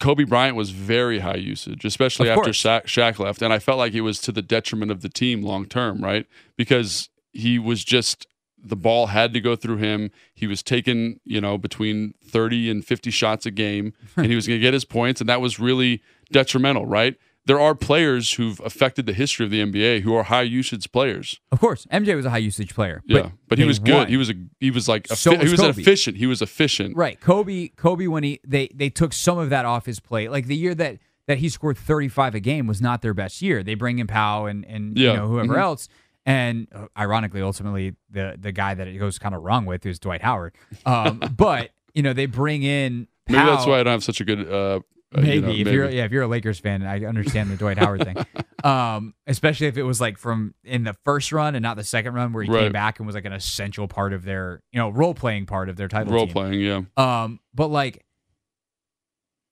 Kobe 0.00 0.24
Bryant 0.24 0.56
was 0.56 0.70
very 0.70 1.18
high 1.20 1.34
usage, 1.36 1.84
especially 1.84 2.30
after. 2.30 2.50
Shaq, 2.50 2.84
Shaq 2.84 3.18
left, 3.18 3.42
and 3.42 3.52
I 3.52 3.58
felt 3.58 3.78
like 3.78 3.92
it 3.94 4.00
was 4.00 4.20
to 4.22 4.32
the 4.32 4.42
detriment 4.42 4.90
of 4.90 5.02
the 5.02 5.08
team 5.08 5.42
long 5.42 5.66
term, 5.66 6.00
right? 6.02 6.26
Because 6.56 7.10
he 7.32 7.58
was 7.58 7.84
just 7.84 8.26
the 8.64 8.76
ball 8.76 9.08
had 9.08 9.34
to 9.34 9.40
go 9.40 9.56
through 9.56 9.76
him. 9.78 10.10
He 10.34 10.46
was 10.46 10.62
taking, 10.62 11.18
you 11.24 11.40
know, 11.40 11.58
between 11.58 12.14
30 12.24 12.70
and 12.70 12.84
50 12.84 13.10
shots 13.10 13.44
a 13.44 13.50
game, 13.50 13.92
and 14.16 14.26
he 14.26 14.34
was 14.36 14.46
going 14.48 14.58
to 14.58 14.62
get 14.62 14.72
his 14.72 14.84
points, 14.84 15.20
and 15.20 15.28
that 15.28 15.40
was 15.40 15.58
really 15.58 16.00
detrimental, 16.30 16.86
right? 16.86 17.16
There 17.46 17.58
are 17.58 17.74
players 17.74 18.34
who've 18.34 18.60
affected 18.60 19.06
the 19.06 19.12
history 19.12 19.44
of 19.44 19.50
the 19.50 19.60
NBA 19.60 20.02
who 20.02 20.14
are 20.14 20.22
high 20.22 20.42
usage 20.42 20.92
players. 20.92 21.40
Of 21.50 21.58
course, 21.60 21.86
MJ 21.92 22.14
was 22.14 22.24
a 22.24 22.30
high 22.30 22.38
usage 22.38 22.72
player. 22.74 23.02
Yeah, 23.04 23.30
but, 23.48 23.58
he 23.58 23.64
was 23.64 23.78
good. 23.80 23.94
won. 23.94 24.08
He 24.08 24.16
was 24.16 24.30
a 24.30 24.34
he 24.60 24.70
was 24.70 24.88
like 24.88 25.08
a, 25.10 25.16
So 25.16 25.32
he 25.32 25.38
was 25.42 25.52
was 25.52 25.60
Kobe. 25.60 25.80
efficient. 25.82 26.16
He 26.18 26.26
was 26.26 26.40
efficient. 26.40 26.96
Right. 26.96 27.18
Kobe 27.20 27.68
Kobe 27.68 28.06
when 28.06 28.22
he 28.22 28.40
they 28.46 28.68
they 28.74 28.90
took 28.90 29.12
some 29.12 29.38
of 29.38 29.50
that 29.50 29.64
off 29.64 29.86
his 29.86 29.98
plate. 29.98 30.30
Like 30.30 30.46
the 30.46 30.56
year 30.56 30.74
that 30.76 30.98
that 31.26 31.38
he 31.38 31.48
scored 31.48 31.78
35 31.78 32.34
a 32.36 32.40
game 32.40 32.66
was 32.66 32.80
not 32.80 33.02
their 33.02 33.14
best 33.14 33.42
year. 33.42 33.62
They 33.62 33.74
bring 33.74 33.98
in 33.98 34.06
Pau 34.06 34.46
and 34.46 34.64
and 34.64 34.96
Yeah. 34.96 35.10
you 35.10 35.16
know 35.16 35.26
whoever 35.28 35.54
Mhm. 35.54 35.60
else 35.60 35.88
and 36.24 36.68
uh, 36.72 36.86
ironically 36.96 37.42
ultimately 37.42 37.96
the 38.10 38.36
the 38.38 38.52
guy 38.52 38.74
that 38.74 38.86
it 38.86 38.98
goes 38.98 39.18
kind 39.18 39.34
of 39.34 39.42
wrong 39.42 39.66
with 39.66 39.84
is 39.84 39.98
Dwight 39.98 40.22
Howard. 40.22 40.54
Um 40.86 41.18
but 41.36 41.70
you 41.92 42.02
know 42.04 42.12
they 42.12 42.26
bring 42.26 42.62
in 42.62 43.08
Maybe 43.28 43.44
that's 43.44 43.66
why 43.66 43.78
I 43.80 43.82
don't 43.84 43.92
have 43.92 44.04
such 44.04 44.20
a 44.20 44.24
good. 44.24 44.48
Uh, 44.52 44.80
Maybe 45.14 45.34
you 45.34 45.40
know, 45.40 45.50
if 45.50 45.74
you're 45.74 45.90
yeah 45.90 46.04
if 46.04 46.12
you're 46.12 46.22
a 46.22 46.28
Lakers 46.28 46.58
fan, 46.58 46.82
I 46.82 47.04
understand 47.04 47.50
the 47.50 47.56
Dwight 47.56 47.78
Howard 47.78 48.04
thing. 48.04 48.16
Um, 48.64 49.14
especially 49.26 49.66
if 49.66 49.76
it 49.76 49.82
was 49.82 50.00
like 50.00 50.16
from 50.16 50.54
in 50.62 50.84
the 50.84 50.94
first 51.04 51.32
run 51.32 51.56
and 51.56 51.64
not 51.64 51.76
the 51.76 51.82
second 51.82 52.14
run 52.14 52.32
where 52.32 52.44
he 52.44 52.48
came 52.48 52.70
back 52.70 53.00
and 53.00 53.06
was 53.08 53.16
like 53.16 53.24
an 53.24 53.32
essential 53.32 53.88
part 53.88 54.12
of 54.12 54.22
their 54.22 54.62
you 54.70 54.78
know 54.78 54.88
role 54.88 55.14
playing 55.14 55.46
part 55.46 55.68
of 55.68 55.74
their 55.74 55.88
title 55.88 56.12
role 56.14 56.26
team. 56.26 56.32
playing. 56.32 56.60
Yeah, 56.60 56.82
Um, 56.96 57.40
but 57.52 57.72
like 57.72 58.04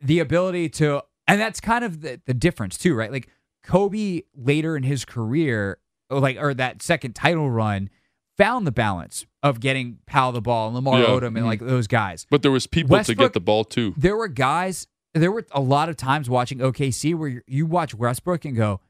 the 0.00 0.20
ability 0.20 0.68
to, 0.68 1.02
and 1.26 1.40
that's 1.40 1.60
kind 1.60 1.84
of 1.84 2.00
the, 2.02 2.20
the 2.26 2.34
difference 2.34 2.78
too, 2.78 2.94
right? 2.94 3.10
Like 3.12 3.28
Kobe 3.64 4.22
later 4.36 4.76
in 4.76 4.82
his 4.84 5.04
career, 5.04 5.78
or 6.08 6.20
like 6.20 6.36
or 6.38 6.54
that 6.54 6.80
second 6.82 7.14
title 7.14 7.50
run, 7.50 7.90
found 8.38 8.66
the 8.66 8.72
balance 8.72 9.26
of 9.42 9.60
getting 9.60 9.98
Pau 10.06 10.30
the 10.30 10.40
ball 10.40 10.66
and 10.68 10.76
Lamar 10.76 11.00
Yeah. 11.00 11.06
Odom 11.06 11.26
and 11.28 11.38
Mhm. 11.38 11.46
like 11.46 11.60
those 11.60 11.86
guys. 11.86 12.26
but 12.30 12.42
there 12.42 12.50
was 12.52 12.66
people 12.66 12.96
to 13.02 13.14
get 13.14 13.32
the 13.32 13.40
ball 13.40 13.64
too. 13.64 13.92
There 13.96 14.16
were 14.16 14.28
guys. 14.28 14.86
There 15.14 15.32
were 15.32 15.44
a 15.52 15.60
lot 15.60 15.88
of 15.88 15.96
times 15.96 16.30
watching 16.30 16.58
OKC 16.58 17.14
where 17.14 17.42
you- 17.46 17.66
watch 17.66 17.94
Westbrook 17.94 18.44
and 18.44 18.56
go, 18.56 18.80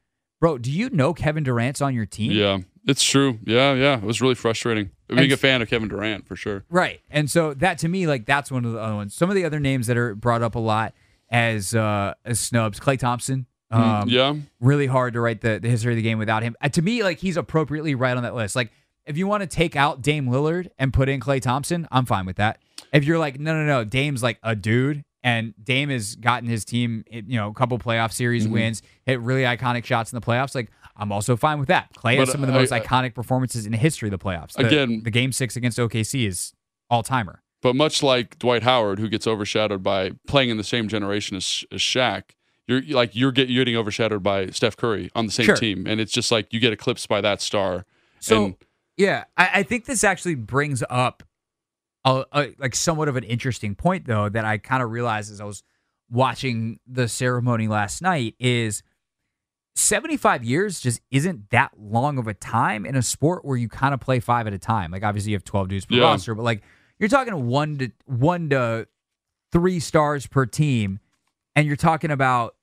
"Bro, 0.40 0.59
do 0.59 0.70
you 0.70 0.90
know 0.90 1.14
Kevin 1.14 1.44
Durant's 1.44 1.80
on 1.80 1.94
your 1.94 2.06
team?" 2.06 2.33
Yeah, 2.33 2.59
it's 2.87 3.02
true. 3.04 3.38
Yeah, 3.44 3.72
yeah, 3.74 3.96
it 3.96 4.02
was 4.02 4.20
really 4.20 4.35
frustrating. 4.35 4.90
Being 5.09 5.20
And- 5.22 5.33
a 5.33 5.37
fan 5.37 5.61
of 5.62 5.68
Kevin 5.68 5.88
Durant 5.88 6.26
for 6.26 6.37
sure. 6.37 6.64
Right. 6.70 7.00
And 7.11 7.30
so 7.30 7.54
that 7.54 7.78
to 7.78 7.88
me, 7.88 8.06
like 8.06 8.26
that's 8.26 8.50
one 8.50 8.64
of 8.64 8.72
the 8.72 8.78
other 8.80 8.94
ones. 8.94 9.14
Some 9.14 9.28
of 9.30 9.35
the 9.35 9.44
other 9.44 9.59
names 9.61 9.87
that 9.88 9.96
are 9.96 10.14
brought 10.14 10.42
up 10.42 10.54
a 10.54 10.59
lot 10.61 10.94
as 11.30 11.74
uh 11.74 12.14
as 12.24 12.38
snubs, 12.40 12.78
Klay 12.80 12.98
Thompson. 12.98 13.46
Um, 13.72 14.09
Mm, 14.09 14.11
yeah, 14.11 14.35
Really 14.61 14.87
hard 14.88 15.12
to 15.14 15.20
write 15.20 15.42
the, 15.42 15.61
the 15.61 15.68
history 15.68 15.92
of 15.92 15.96
the 15.96 16.02
game 16.02 16.18
without 16.18 16.42
him. 16.42 16.56
Uh, 16.61 16.68
to 16.70 16.83
me, 16.83 17.02
like 17.04 17.18
he's 17.20 17.37
appropriately 17.37 17.94
right 17.94 18.16
on 18.16 18.24
that 18.24 18.35
list. 18.35 18.56
Like 18.56 18.70
if 19.06 19.16
you 19.16 19.26
want 19.28 19.42
to 19.42 19.46
take 19.46 19.74
out 19.76 20.02
Dame 20.02 20.26
Lillard 20.26 20.68
and 20.78 20.92
put 20.92 21.09
in 21.09 21.20
Klay 21.20 21.40
Thompson, 21.40 21.87
I'm 21.92 22.04
fine 22.04 22.26
with 22.26 22.37
that. 22.37 22.59
If 22.92 23.04
you're 23.04 23.18
like, 23.18 23.38
no, 23.38 23.54
no, 23.54 23.64
no, 23.64 23.85
Dame's 23.85 24.22
like 24.24 24.38
a 24.42 24.56
dude, 24.56 25.04
and 25.22 25.54
Dame 25.62 25.90
has 25.90 26.16
gotten 26.16 26.48
his 26.48 26.64
team, 26.64 27.04
you 27.11 27.37
know, 27.37 27.48
a 27.48 27.54
couple 27.54 27.78
playoff 27.78 28.12
series 28.12 28.44
Mm-hmm. 28.44 28.52
wins, 28.54 28.83
hit 29.04 29.20
really 29.20 29.42
iconic 29.42 29.85
shots 29.85 30.12
in 30.12 30.18
the 30.18 30.24
playoffs. 30.24 30.54
Like 30.54 30.70
I'm 30.96 31.12
also 31.12 31.37
fine 31.37 31.59
with 31.59 31.68
that. 31.68 31.92
Klay 31.94 32.16
has 32.16 32.30
some 32.30 32.42
of 32.42 32.48
the 32.48 32.54
I- 32.54 32.59
most 32.59 32.72
I- 32.72 32.80
iconic 32.80 33.14
performances 33.14 33.66
in 33.66 33.72
the 33.72 33.78
history 33.78 34.09
of 34.09 34.12
the 34.12 34.18
playoffs. 34.18 34.52
The- 34.54 34.66
Again- 34.66 35.02
the 35.04 35.11
game 35.11 35.33
six 35.33 35.56
against 35.56 35.78
OKC 35.78 36.26
is 36.26 36.52
all 36.88 37.02
timer. 37.02 37.42
but 37.62 37.76
much 37.76 38.02
like 38.02 38.38
Dwight 38.38 38.62
Howard, 38.62 38.98
who 38.98 39.09
gets 39.09 39.26
overshadowed 39.26 39.83
by 39.83 40.12
playing 40.26 40.48
in 40.48 40.56
the 40.56 40.64
same 40.64 40.88
generation 40.88 41.37
as, 41.37 41.62
as 41.70 41.80
Shaq. 41.80 42.22
You're 42.66 42.80
like 42.83 43.14
you're, 43.14 43.33
get, 43.33 43.48
you're 43.50 43.64
getting 43.64 43.76
overshadowed 43.76 44.22
by 44.22 44.46
Steph 44.50 44.76
Curry 44.76 45.11
on 45.14 45.26
the 45.26 45.33
same 45.33 45.44
Sure. 45.46 45.56
team, 45.56 45.87
and 45.87 46.00
it's 46.00 46.12
just 46.12 46.30
like 46.33 46.52
you 46.52 46.61
get 46.61 46.72
eclipsed 46.72 47.09
by 47.09 47.20
that 47.20 47.40
star. 47.42 47.85
So 48.20 48.44
and 48.44 48.54
yeah, 48.96 49.24
I, 49.37 49.50
I 49.54 49.62
think 49.64 49.87
this 49.87 50.04
actually 50.04 50.37
brings 50.37 50.83
up 50.88 51.22
a, 52.04 52.24
a 52.32 52.54
like 52.58 52.74
somewhat 52.74 53.08
of 53.08 53.16
an 53.16 53.24
interesting 53.24 53.74
point 53.74 54.06
though 54.06 54.28
that 54.28 54.44
I 54.44 54.58
kind 54.58 54.82
of 54.82 54.90
realized 54.90 55.30
as 55.32 55.40
I 55.40 55.44
was 55.44 55.62
watching 56.10 56.80
the 56.86 57.06
ceremony 57.08 57.68
last 57.68 58.02
night 58.02 58.34
is 58.40 58.82
75 59.76 60.44
years 60.44 60.80
just 60.80 61.00
isn't 61.10 61.50
that 61.50 61.70
long 61.78 62.18
of 62.18 62.26
a 62.26 62.34
time 62.34 62.84
in 62.84 62.96
a 62.96 63.02
sport 63.02 63.44
where 63.44 63.56
you 63.56 63.68
kind 63.68 63.94
of 63.94 64.00
play 64.00 64.20
five 64.20 64.46
at 64.46 64.52
a 64.52 64.58
time. 64.58 64.90
Like 64.90 65.04
obviously 65.04 65.30
you 65.32 65.36
have 65.36 65.44
12 65.44 65.68
dudes 65.68 65.86
per 65.86 65.94
Yeah. 65.96 66.02
roster, 66.04 66.34
but 66.34 66.42
like 66.42 66.62
you're 66.98 67.08
talking 67.08 67.46
one 67.46 67.78
to 67.78 67.90
one 68.06 68.50
to 68.50 68.86
three 69.52 69.80
stars 69.80 70.26
per 70.26 70.44
team, 70.46 71.00
and 71.56 71.66
you're 71.66 71.76
talking 71.76 72.10
about 72.10 72.56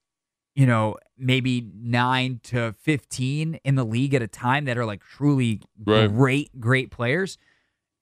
you 0.55 0.65
know 0.65 0.97
maybe 1.17 1.67
nine 1.75 2.39
to 2.43 2.73
15 2.81 3.59
in 3.63 3.75
the 3.75 3.83
league 3.85 4.13
at 4.13 4.21
a 4.21 4.27
time 4.27 4.65
that 4.65 4.77
are 4.77 4.85
like 4.85 5.01
truly 5.01 5.61
Right. 5.85 6.07
great 6.07 6.59
great 6.59 6.91
players 6.91 7.37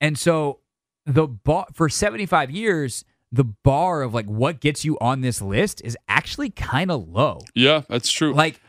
and 0.00 0.18
so 0.18 0.60
the 1.06 1.26
bar 1.26 1.66
for 1.72 1.88
75 1.88 2.50
years 2.50 3.04
the 3.32 3.44
bar 3.44 4.02
of 4.02 4.14
like 4.14 4.26
what 4.26 4.60
gets 4.60 4.84
you 4.84 4.96
on 5.00 5.20
this 5.20 5.40
list 5.42 5.80
is 5.84 5.96
actually 6.08 6.50
kind 6.50 6.90
of 6.90 7.08
low 7.08 7.40
yeah, 7.54 7.82
that's 7.88 8.10
true. 8.10 8.32
like 8.34 8.60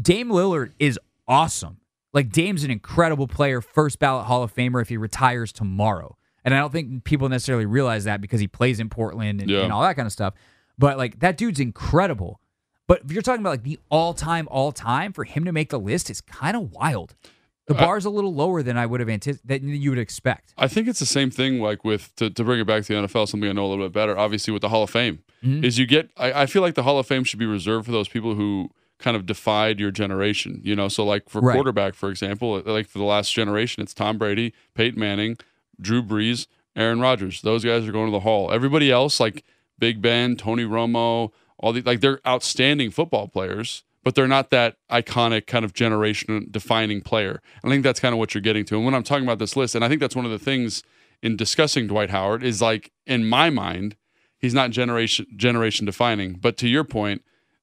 Dame 0.00 0.28
Lillard 0.28 0.72
is 0.78 0.98
awesome. 1.26 1.78
Like 2.12 2.30
Dame's 2.30 2.62
an 2.62 2.70
incredible 2.70 3.26
player, 3.26 3.60
first 3.62 3.98
ballot 3.98 4.26
Hall 4.26 4.42
of 4.42 4.54
Famer 4.54 4.82
if 4.82 4.88
he 4.90 4.98
retires 4.98 5.50
tomorrow. 5.52 6.16
And 6.44 6.52
I 6.52 6.58
don't 6.58 6.70
think 6.72 7.04
people 7.04 7.28
necessarily 7.30 7.64
realize 7.64 8.04
that 8.04 8.20
because 8.20 8.38
he 8.40 8.48
plays 8.48 8.80
in 8.80 8.90
Portland 8.90 9.40
and, 9.40 9.48
Yeah. 9.48 9.60
and 9.60 9.72
all 9.72 9.80
that 9.82 9.94
kind 9.96 10.04
of 10.06 10.12
stuff. 10.12 10.34
But 10.78 10.98
like 10.98 11.20
that 11.20 11.38
dude's 11.38 11.58
incredible. 11.60 12.38
But 12.86 13.02
if 13.04 13.12
you're 13.12 13.22
talking 13.22 13.40
about 13.40 13.50
like 13.50 13.62
the 13.62 13.78
all 13.88 14.12
time, 14.12 14.46
all 14.50 14.72
time, 14.72 15.12
for 15.14 15.24
him 15.24 15.44
to 15.46 15.52
make 15.52 15.70
the 15.70 15.78
list 15.80 16.10
is 16.10 16.20
kind 16.20 16.54
of 16.56 16.72
wild. 16.72 17.14
The 17.66 17.74
Uh, 17.74 17.78
bar's 17.80 18.04
a 18.04 18.10
little 18.10 18.34
lower 18.34 18.62
than 18.62 18.76
I 18.76 18.86
would 18.86 19.00
have 19.00 19.08
anticipated, 19.08 19.62
than 19.62 19.68
you 19.70 19.90
would 19.90 19.98
expect. 19.98 20.52
I 20.58 20.66
think 20.68 20.88
it's 20.88 20.98
the 21.00 21.06
same 21.06 21.30
thing 21.30 21.60
like 21.60 21.84
with 21.84 22.14
to, 22.16 22.28
to 22.30 22.44
bring 22.44 22.60
it 22.60 22.66
back 22.66 22.82
to 22.84 22.88
the 22.94 23.06
NFL, 23.06 23.28
something 23.28 23.48
I 23.48 23.52
know 23.52 23.66
a 23.66 23.68
little 23.68 23.84
bit 23.86 23.92
better, 23.92 24.18
obviously 24.18 24.52
with 24.52 24.62
the 24.62 24.68
Hall 24.68 24.82
of 24.82 24.90
Fame. 24.90 25.20
Mm-hmm. 25.44 25.64
Is 25.64 25.78
you 25.78 25.86
get 25.86 26.10
I, 26.16 26.42
I 26.42 26.46
feel 26.46 26.62
like 26.62 26.74
the 26.74 26.82
Hall 26.82 26.98
of 26.98 27.06
Fame 27.06 27.24
should 27.24 27.38
be 27.38 27.46
reserved 27.46 27.86
for 27.86 27.92
those 27.92 28.08
people 28.08 28.34
who 28.34 28.70
kind 28.98 29.16
of 29.16 29.26
defied 29.26 29.80
your 29.80 29.90
generation. 29.90 30.60
You 30.64 30.74
know, 30.76 30.88
so 30.88 31.04
like 31.04 31.28
for 31.28 31.40
Right. 31.40 31.54
quarterback, 31.54 31.94
for 31.94 32.10
example, 32.10 32.60
like 32.64 32.88
for 32.88 32.98
the 32.98 33.04
last 33.04 33.32
generation, 33.32 33.82
it's 33.82 33.94
Tom 33.94 34.18
Brady, 34.18 34.52
Peyton 34.74 34.98
Manning, 35.00 35.36
Drew 35.80 36.02
Brees, 36.02 36.46
Aaron 36.76 37.00
Rodgers. 37.00 37.42
Those 37.42 37.64
guys 37.64 37.86
are 37.86 37.92
going 37.92 38.06
to 38.06 38.12
the 38.12 38.20
Hall. 38.20 38.50
Everybody 38.52 38.90
else, 38.90 39.18
like 39.20 39.44
Big 39.78 40.00
Ben, 40.02 40.36
Tony 40.36 40.64
Romo, 40.64 41.30
all 41.58 41.72
the 41.72 41.82
like 41.82 42.00
they're 42.00 42.20
outstanding 42.26 42.90
football 42.90 43.26
players, 43.28 43.82
but 44.04 44.14
they're 44.14 44.28
not 44.28 44.50
that 44.50 44.76
iconic 44.90 45.46
kind 45.46 45.64
of 45.64 45.72
generation 45.72 46.48
defining 46.50 47.00
player. 47.00 47.40
I 47.64 47.68
think 47.68 47.82
that's 47.82 48.00
kind 48.00 48.12
of 48.12 48.18
what 48.18 48.34
you're 48.34 48.42
getting 48.42 48.64
to. 48.66 48.76
And 48.76 48.84
when 48.84 48.94
I'm 48.94 49.02
talking 49.02 49.24
about 49.24 49.38
this 49.38 49.56
list, 49.56 49.74
and 49.74 49.84
I 49.84 49.88
think 49.88 50.00
that's 50.00 50.16
one 50.16 50.24
of 50.24 50.30
the 50.30 50.38
things 50.38 50.82
in 51.22 51.36
discussing 51.36 51.86
Dwight 51.86 52.10
Howard 52.10 52.42
is 52.42 52.60
like 52.60 52.90
in 53.06 53.24
my 53.28 53.50
mind, 53.50 53.96
he's 54.38 54.54
not 54.54 54.70
generation 54.70 55.26
generation 55.36 55.86
defining. 55.86 56.34
But 56.34 56.56
to 56.58 56.68
your 56.68 56.84
point, 56.84 57.22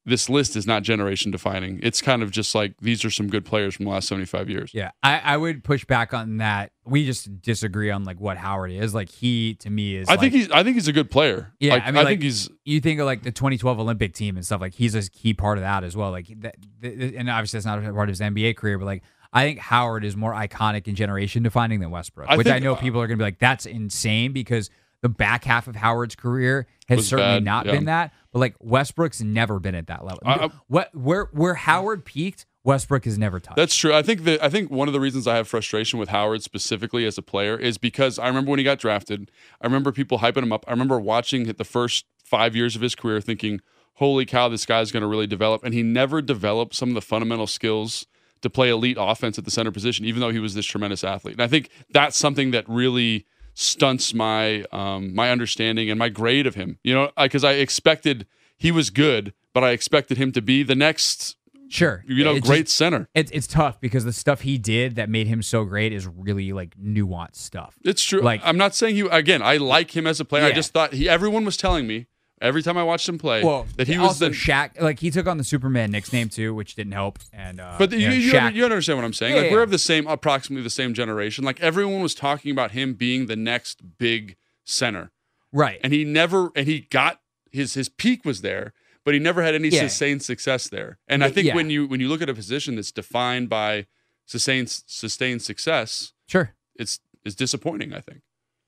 this 0.10 0.30
list 0.30 0.56
is 0.56 0.66
not 0.66 0.84
generation 0.84 1.32
defining. 1.32 1.80
It's 1.84 2.02
kind 2.02 2.24
of 2.24 2.32
just 2.32 2.56
like 2.56 2.74
these 2.82 3.06
are 3.06 3.12
some 3.12 3.28
good 3.28 3.46
players 3.46 3.76
from 3.76 3.86
the 3.86 3.92
last 3.92 4.08
75 4.08 4.50
years. 4.50 4.72
Yeah, 4.74 4.92
I, 5.04 5.20
I 5.20 5.38
would 5.38 5.64
push 5.64 5.86
back 5.86 6.14
on 6.14 6.38
that. 6.38 6.72
We 6.86 7.06
just 7.06 7.42
disagree 7.42 7.92
on 7.92 8.04
like 8.04 8.20
what 8.20 8.38
Howard 8.38 8.72
is. 8.72 8.94
Like 8.94 9.10
he 9.10 9.54
to 9.56 9.70
me 9.70 9.96
is. 9.96 10.10
I 10.10 10.18
think 10.18 10.34
he's 10.34 10.50
I 10.52 10.64
think 10.64 10.76
he's 10.76 10.88
a 10.88 10.94
good 10.94 11.12
player. 11.12 11.54
Yeah, 11.60 11.76
Like, 11.76 11.84
I 11.84 11.86
mean, 11.88 11.96
like, 11.96 12.08
think 12.08 12.24
he's 12.24 12.50
You 12.66 12.82
think 12.82 13.00
of 13.00 13.06
like 13.06 13.24
the 13.24 13.32
2012 13.32 13.80
Olympic 13.80 14.14
team 14.14 14.36
and 14.36 14.46
stuff. 14.46 14.60
Like 14.60 14.74
he's 14.74 14.96
a 14.96 15.10
key 15.10 15.34
part 15.34 15.58
of 15.58 15.62
that 15.62 15.84
as 15.84 15.96
well. 15.96 16.12
Like 16.12 16.28
that, 16.42 16.56
and 16.82 17.30
obviously 17.30 17.58
that's 17.58 17.66
not 17.66 17.80
a 17.80 17.94
part 17.94 18.10
of 18.10 18.14
his 18.14 18.20
NBA 18.20 18.58
career, 18.58 18.78
but 18.80 18.86
like 18.86 19.04
I 19.32 19.44
think 19.44 19.60
Howard 19.60 20.04
is 20.04 20.18
more 20.18 20.34
iconic 20.34 20.88
and 20.88 20.96
generation 20.96 21.44
defining 21.44 21.80
than 21.80 21.92
Westbrook, 21.92 22.30
I 22.30 22.38
which 22.38 22.48
I 22.48 22.60
know 22.60 22.76
people 22.76 23.00
are 23.00 23.08
gonna 23.08 23.18
be 23.18 23.24
like, 23.24 23.40
that's 23.40 23.66
insane 23.68 24.34
because 24.34 24.72
the 25.02 25.10
back 25.10 25.46
half 25.46 25.68
of 25.68 25.76
Howard's 25.76 26.16
career 26.16 26.68
has 26.88 27.08
certainly 27.08 27.38
bad, 27.38 27.44
not 27.46 27.66
yeah. 27.66 27.72
been 27.72 27.86
that. 27.86 28.14
But 28.32 28.40
like 28.40 28.56
Westbrook's 28.60 29.22
never 29.22 29.60
been 29.60 29.76
at 29.76 29.88
that 29.88 30.04
level. 30.04 30.22
I- 30.26 30.46
I- 30.46 30.50
what 30.68 30.94
where 30.96 31.30
where 31.32 31.54
Howard 31.56 32.06
peaked, 32.06 32.46
Westbrook 32.64 33.06
has 33.06 33.18
never 33.18 33.40
touched. 33.40 33.56
That's 33.56 33.76
true. 33.76 33.94
I 33.94 34.02
think 34.02 34.24
that 34.26 34.44
I 34.44 34.50
think 34.50 34.70
one 34.70 34.88
of 34.88 34.94
the 34.94 35.00
reasons 35.00 35.28
I 35.28 35.36
have 35.36 35.48
frustration 35.48 36.00
with 36.00 36.10
Howard 36.10 36.44
specifically 36.44 37.06
as 37.06 37.18
a 37.18 37.22
player 37.22 37.58
is 37.58 37.78
because 37.78 38.20
I 38.20 38.28
remember 38.28 38.52
when 38.52 38.60
he 38.60 38.66
got 38.66 38.80
drafted. 38.80 39.32
I 39.62 39.68
remember 39.68 39.92
people 39.92 40.20
hyping 40.20 40.44
him 40.44 40.52
up. 40.52 40.66
I 40.68 40.72
remember 40.72 41.00
watching 41.00 41.44
the 41.44 41.64
first 41.64 42.06
five 42.24 42.56
years 42.56 42.76
of 42.76 42.82
his 42.82 42.96
career, 42.96 43.22
thinking, 43.22 43.62
"Holy 43.96 44.26
cow, 44.26 44.50
this 44.50 44.66
guy's 44.66 44.92
going 44.92 45.02
to 45.02 45.08
really 45.08 45.28
develop." 45.28 45.64
And 45.64 45.74
he 45.74 45.82
never 45.84 46.22
developed 46.22 46.76
some 46.76 46.90
of 46.90 46.96
the 46.96 47.02
fundamental 47.02 47.48
skills 47.48 48.06
to 48.42 48.50
play 48.50 48.70
elite 48.70 48.98
offense 49.00 49.38
at 49.38 49.46
the 49.46 49.52
center 49.52 49.72
position, 49.72 50.06
even 50.06 50.22
though 50.22 50.32
he 50.32 50.40
was 50.40 50.54
this 50.54 50.66
tremendous 50.66 51.04
athlete. 51.04 51.34
And 51.34 51.42
I 51.42 51.48
think 51.48 51.70
that's 51.90 52.18
something 52.18 52.52
that 52.52 52.64
really 52.68 53.26
stunts 53.60 54.14
my 54.14 54.64
um, 54.72 55.14
my 55.14 55.30
understanding 55.32 55.90
and 55.90 56.00
my 56.00 56.10
grade 56.10 56.48
of 56.48 56.56
him. 56.56 56.80
You 56.84 56.94
know, 56.96 57.12
because 57.22 57.44
I 57.44 57.54
expected 57.54 58.26
he 58.58 58.72
was 58.72 58.90
good, 58.90 59.34
but 59.54 59.64
I 59.64 59.72
expected 59.72 60.18
him 60.18 60.32
to 60.32 60.42
be 60.42 60.64
the 60.64 60.76
next, 60.76 61.36
sure. 61.68 62.04
you 62.08 62.24
know, 62.24 62.40
great 62.40 62.66
just- 62.66 62.78
center. 62.78 63.10
it's 63.14 63.32
it's 63.32 63.48
tough 63.48 63.80
because 63.82 64.06
the 64.06 64.14
stuff 64.14 64.42
he 64.42 64.58
did 64.58 64.96
that 64.96 65.10
made 65.10 65.28
him 65.28 65.42
so 65.44 65.66
great 65.66 65.92
is 65.94 66.08
really 66.08 66.54
like 66.54 66.76
nuanced 66.78 67.36
stuff. 67.36 67.76
It's 67.84 68.04
true. 68.04 68.22
Like- 68.22 68.42
I'm 68.44 68.58
not 68.58 68.76
saying 68.76 68.96
you 68.96 69.10
again. 69.10 69.42
I 69.42 69.58
like 69.58 69.96
him 69.96 70.08
as 70.08 70.20
a 70.20 70.26
player. 70.26 70.46
I 70.46 70.52
just 70.54 70.72
thought 70.72 70.94
he. 70.94 71.10
Everyone 71.10 71.44
was 71.46 71.58
telling 71.58 71.86
me 71.86 72.08
every 72.42 72.64
time 72.64 72.78
I 72.78 72.84
watched 72.84 73.08
him 73.08 73.18
play 73.18 73.44
Well, 73.44 73.68
that 73.78 73.88
he 73.88 73.98
was 73.98 74.20
the. 74.20 74.30
Shaq. 74.30 74.80
Like 74.82 75.00
he 75.00 75.12
took 75.12 75.28
on 75.28 75.38
the 75.38 75.44
Superman 75.44 75.92
nickname 75.92 76.30
too, 76.30 76.54
which 76.54 76.76
didn't 76.76 76.94
help. 76.94 77.20
And 77.34 77.60
uh, 77.60 77.76
but 77.78 77.92
you 77.92 78.10
you, 78.10 78.34
know, 78.34 78.48
you, 78.48 78.56
you 78.56 78.66
understand 78.66 78.98
what 78.98 79.06
I'm 79.06 79.14
saying? 79.14 79.36
Yeah, 79.36 79.42
like 79.42 79.50
yeah. 79.52 79.58
we're 79.58 79.64
of 79.64 79.72
the 79.72 79.78
same, 79.80 80.08
approximately 80.08 80.64
the 80.64 80.70
same 80.70 80.94
generation. 80.94 81.44
Like 81.44 81.60
everyone 81.62 82.02
was 82.02 82.16
talking 82.16 82.52
about 82.52 82.72
him 82.72 82.94
being 82.94 83.26
the 83.28 83.36
next 83.36 83.98
big 83.98 84.36
center, 84.64 85.12
right? 85.52 85.80
and 85.84 85.94
he 85.94 86.04
never. 86.04 86.52
And 86.56 86.68
he 86.68 86.82
got 86.82 87.22
his 87.52 87.74
his 87.74 87.90
peak 87.90 88.26
was 88.26 88.42
there, 88.42 88.74
but 89.04 89.14
he 89.14 89.20
never 89.20 89.42
had 89.42 89.56
any 89.56 89.70
Yeah. 89.70 89.82
sustained 89.82 90.24
success 90.24 90.68
there. 90.70 91.00
And 91.08 91.24
I 91.24 91.30
think 91.30 91.54
when 91.54 91.70
you 91.70 91.88
when 91.88 92.00
you 92.00 92.08
look 92.08 92.22
at 92.22 92.30
a 92.30 92.34
position 92.34 92.76
that's 92.76 92.92
defined 92.92 93.50
by 93.50 93.88
sustained 94.26 94.70
sustained 94.70 95.42
success, 95.42 96.14
sure. 96.28 96.54
it's 96.76 97.00
it's 97.26 97.36
disappointing. 97.36 97.94
I 97.94 98.00
think. 98.00 98.22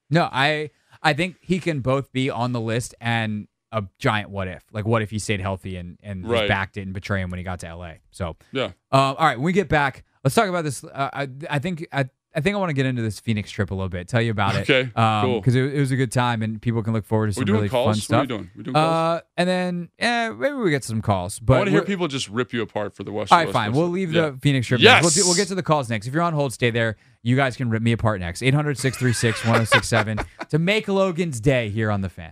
No, 0.10 0.28
I 0.32 0.72
I 1.02 1.14
think 1.14 1.38
he 1.42 1.60
can 1.60 1.80
both 1.80 2.12
be 2.12 2.30
on 2.30 2.52
the 2.52 2.62
list 2.62 2.94
and 3.00 3.48
a 3.72 3.84
giant 4.00 4.30
what 4.30 4.48
if. 4.48 4.64
Like 4.72 4.86
what 4.86 5.02
if 5.02 5.10
he 5.12 5.20
stayed 5.20 5.42
healthy 5.42 5.78
and 5.78 5.98
and 6.04 6.24
his 6.24 6.32
Right. 6.32 6.48
back 6.48 6.74
didn't 6.74 6.94
betray 6.94 7.22
him 7.22 7.30
when 7.30 7.38
he 7.38 7.44
got 7.44 7.60
to 7.62 7.68
LA. 7.76 7.94
So 8.12 8.36
Yeah. 8.52 8.66
Um, 8.66 8.72
all 8.92 9.16
right, 9.20 9.38
when 9.38 9.46
we 9.46 9.54
get 9.54 9.70
back, 9.70 10.04
let's 10.24 10.36
talk 10.36 10.48
about 10.50 10.64
this. 10.64 10.84
Uh, 10.84 11.10
I, 11.14 11.28
I 11.50 11.60
think 11.60 11.88
I, 11.94 12.06
I 12.34 12.40
think 12.40 12.56
I 12.56 12.60
want 12.60 12.70
to 12.70 12.74
get 12.74 12.86
into 12.86 13.02
this 13.02 13.20
Phoenix 13.20 13.52
trip 13.52 13.72
a 13.72 13.74
little 13.74 13.90
bit. 13.90 14.08
Tell 14.08 14.22
you 14.22 14.32
about 14.32 14.56
it. 14.56 14.62
Okay, 14.70 14.90
cool. 14.96 15.42
Because 15.42 15.54
it, 15.54 15.74
it 15.74 15.80
was 15.82 15.92
a 15.92 15.98
good 15.98 16.14
time 16.14 16.42
and 16.42 16.62
people 16.62 16.82
can 16.82 16.94
look 16.94 17.04
forward 17.06 17.28
to 17.28 17.34
some 17.34 17.44
really 17.44 17.68
calls. 17.68 17.86
fun 17.86 17.90
What 17.90 17.98
are 17.98 18.02
stuff. 18.02 18.22
we 18.22 18.28
doing? 18.28 18.52
We 18.56 18.64
doing 18.64 18.74
calls? 18.76 19.20
Uh, 19.20 19.22
and 19.36 19.50
then 19.50 19.90
eh, 20.00 20.30
maybe 20.30 20.56
we 20.56 20.70
get 20.72 20.86
some 20.86 21.02
calls. 21.02 21.40
But 21.40 21.54
I 21.56 21.58
want 21.58 21.68
to 21.68 21.72
hear 21.72 21.82
people 21.82 22.08
just 22.08 22.30
rip 22.30 22.54
you 22.54 22.62
apart 22.62 22.96
for 22.96 23.04
the 23.04 23.12
West. 23.12 23.34
All 23.34 23.38
right, 23.38 23.48
West 23.48 23.54
fine. 23.54 23.72
Coast. 23.72 23.78
We'll 23.80 23.90
leave 23.90 24.14
Yeah. 24.14 24.30
the 24.30 24.38
Phoenix 24.42 24.66
trip. 24.68 24.80
Yes! 24.80 25.04
We'll, 25.18 25.26
we'll 25.28 25.36
get 25.36 25.50
to 25.50 25.56
the 25.56 25.64
calls 25.64 25.90
next. 25.90 26.08
If 26.08 26.14
you're 26.14 26.24
on 26.24 26.32
hold, 26.34 26.54
stay 26.54 26.70
there. 26.72 26.96
You 27.22 27.36
guys 27.36 27.58
can 27.58 27.70
rip 27.70 27.84
me 27.84 27.92
apart 27.92 28.22
next. 28.22 28.42
800 28.42 28.78
636 28.78 29.44
1067 29.46 30.20
to 30.50 30.58
make 30.60 30.88
Logan's 30.88 31.40
day 31.42 31.70
here 31.70 31.92
on 31.92 32.00
the 32.02 32.10
fan. 32.10 32.32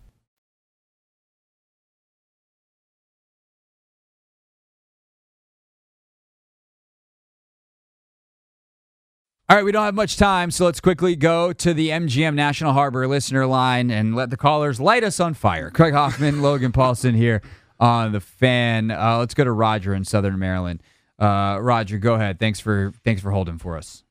All 9.51 9.57
right, 9.57 9.65
we 9.65 9.73
don't 9.73 9.83
have 9.83 9.95
much 9.95 10.15
time, 10.15 10.49
so 10.49 10.63
let's 10.63 10.79
quickly 10.79 11.13
go 11.17 11.51
to 11.51 11.73
the 11.73 11.89
MGM 11.89 12.35
National 12.35 12.71
Harbor 12.71 13.05
listener 13.05 13.45
line 13.45 13.91
and 13.91 14.15
let 14.15 14.29
the 14.29 14.37
callers 14.37 14.79
light 14.79 15.03
us 15.03 15.19
on 15.19 15.33
fire. 15.33 15.69
Craig 15.69 15.93
Hoffman, 15.93 16.41
Logan 16.41 16.71
Paulsen 16.71 17.17
here 17.17 17.41
on 17.77 18.13
the 18.13 18.21
fan. 18.21 18.91
Uh, 18.91 19.17
let's 19.17 19.33
go 19.33 19.43
to 19.43 19.51
Roger 19.51 19.93
in 19.93 20.05
Southern 20.05 20.39
Maryland. 20.39 20.81
Uh, 21.19 21.57
Roger, 21.59 21.97
go 21.97 22.13
ahead. 22.13 22.39
Thanks 22.39 22.61
for 22.61 22.93
thanks 23.03 23.21
for 23.21 23.31
holding 23.31 23.57
for 23.57 23.75
us. 23.75 24.05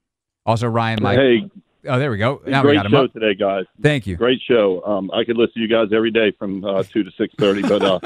Also, 0.45 0.67
Ryan, 0.67 0.99
Mike. 1.03 1.19
Hey, 1.19 1.51
Oh, 1.89 1.99
there 1.99 2.11
we 2.11 2.19
go. 2.19 2.43
Now 2.47 2.61
we 2.61 2.67
great 2.67 2.75
got 2.75 2.85
him 2.85 2.93
show 2.93 3.05
up. 3.05 3.13
today, 3.15 3.35
guys. 3.35 3.65
Thank 3.81 4.07
you. 4.07 4.17
Great 4.19 4.43
show. 4.47 4.85
Um, 4.85 5.11
I 5.15 5.25
could 5.25 5.39
listen 5.39 5.55
to 5.55 5.61
you 5.61 5.69
guys 5.69 5.87
every 5.91 6.11
day 6.11 6.33
from 6.39 6.63
uh, 6.67 6.83
two 6.93 7.03
to 7.03 7.11
six 7.17 7.33
thirty. 7.39 7.63
But 7.63 7.81
uh, 7.83 8.01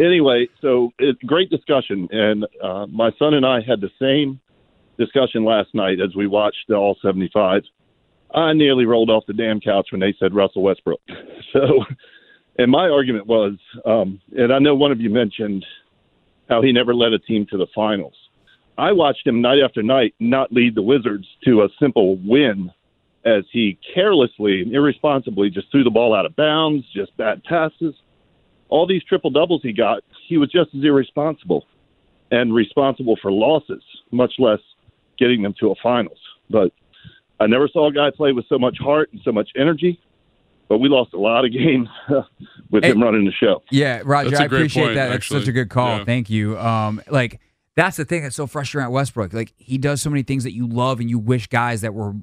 anyway, 0.00 0.48
so 0.60 0.90
it's 0.98 1.22
great 1.22 1.48
discussion, 1.48 2.08
and 2.10 2.44
uh, 2.60 2.86
my 2.88 3.12
son 3.20 3.34
and 3.34 3.46
I 3.46 3.60
had 3.60 3.80
the 3.80 3.90
same 4.00 4.40
discussion 4.98 5.44
last 5.44 5.74
night 5.74 5.98
as 6.00 6.14
we 6.14 6.26
watched 6.26 6.70
All 6.70 6.96
seventy 7.02 7.30
five. 7.32 7.62
I 8.34 8.52
nearly 8.52 8.84
rolled 8.84 9.08
off 9.08 9.24
the 9.26 9.32
damn 9.32 9.60
couch 9.60 9.88
when 9.92 10.00
they 10.00 10.14
said 10.18 10.34
Russell 10.34 10.62
Westbrook. 10.62 11.00
So, 11.52 11.84
and 12.58 12.70
my 12.70 12.88
argument 12.88 13.26
was, 13.26 13.54
um, 13.86 14.20
and 14.36 14.52
I 14.52 14.58
know 14.58 14.74
one 14.74 14.92
of 14.92 15.00
you 15.00 15.08
mentioned 15.08 15.64
how 16.50 16.60
he 16.60 16.70
never 16.70 16.94
led 16.94 17.14
a 17.14 17.18
team 17.18 17.46
to 17.50 17.56
the 17.56 17.68
finals. 17.74 18.14
I 18.76 18.92
watched 18.92 19.26
him 19.26 19.40
night 19.40 19.60
after 19.64 19.82
night 19.82 20.14
not 20.20 20.52
lead 20.52 20.74
the 20.74 20.82
Wizards 20.82 21.26
to 21.44 21.62
a 21.62 21.68
simple 21.80 22.16
win 22.16 22.70
as 23.24 23.44
he 23.50 23.78
carelessly 23.94 24.62
and 24.62 24.72
irresponsibly 24.72 25.50
just 25.50 25.70
threw 25.70 25.82
the 25.82 25.90
ball 25.90 26.14
out 26.14 26.26
of 26.26 26.36
bounds, 26.36 26.84
just 26.94 27.16
bad 27.16 27.42
passes. 27.44 27.94
All 28.68 28.86
these 28.86 29.04
triple 29.04 29.30
doubles 29.30 29.62
he 29.62 29.72
got, 29.72 30.02
he 30.28 30.36
was 30.36 30.50
just 30.50 30.74
as 30.74 30.84
irresponsible 30.84 31.64
and 32.30 32.54
responsible 32.54 33.16
for 33.20 33.32
losses, 33.32 33.82
much 34.10 34.34
less 34.38 34.60
getting 35.18 35.42
them 35.42 35.54
to 35.60 35.70
a 35.70 35.74
finals. 35.82 36.18
But 36.50 36.72
I 37.40 37.46
never 37.46 37.68
saw 37.68 37.88
a 37.88 37.92
guy 37.92 38.10
play 38.10 38.32
with 38.32 38.46
so 38.48 38.58
much 38.58 38.78
heart 38.78 39.10
and 39.12 39.20
so 39.24 39.32
much 39.32 39.50
energy. 39.56 40.00
But 40.68 40.78
we 40.78 40.88
lost 40.88 41.14
a 41.14 41.18
lot 41.18 41.44
of 41.44 41.52
games 41.52 41.88
with 42.70 42.82
Hey. 42.84 42.90
him 42.90 43.02
running 43.02 43.24
the 43.24 43.32
show. 43.32 43.62
Yeah, 43.70 44.02
Roger, 44.04 44.30
That's 44.30 44.40
a 44.40 44.44
I 44.44 44.46
great 44.48 44.58
appreciate 44.62 44.82
point, 44.84 44.94
that. 44.96 45.08
That's 45.10 45.26
such 45.26 45.46
a 45.46 45.52
good 45.52 45.70
call. 45.70 45.98
Yeah. 45.98 46.04
Thank 46.04 46.28
you. 46.30 46.58
Um, 46.58 47.00
like 47.08 47.40
that's 47.76 47.96
the 47.96 48.04
thing 48.04 48.22
that's 48.22 48.34
so 48.36 48.46
frustrating 48.46 48.86
at 48.86 48.90
Westbrook. 48.92 49.32
Like 49.32 49.52
he 49.58 49.78
does 49.78 50.02
so 50.02 50.10
many 50.10 50.22
things 50.22 50.42
that 50.44 50.52
you 50.54 50.66
love 50.66 50.98
and 50.98 51.08
you 51.08 51.18
wish 51.18 51.46
guys 51.46 51.82
that 51.82 51.94
were 51.94 52.14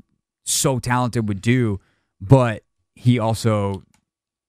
so 0.44 0.80
talented 0.80 1.28
would 1.30 1.42
do, 1.42 1.80
but 2.20 2.64
he 2.96 3.18
also 3.20 3.84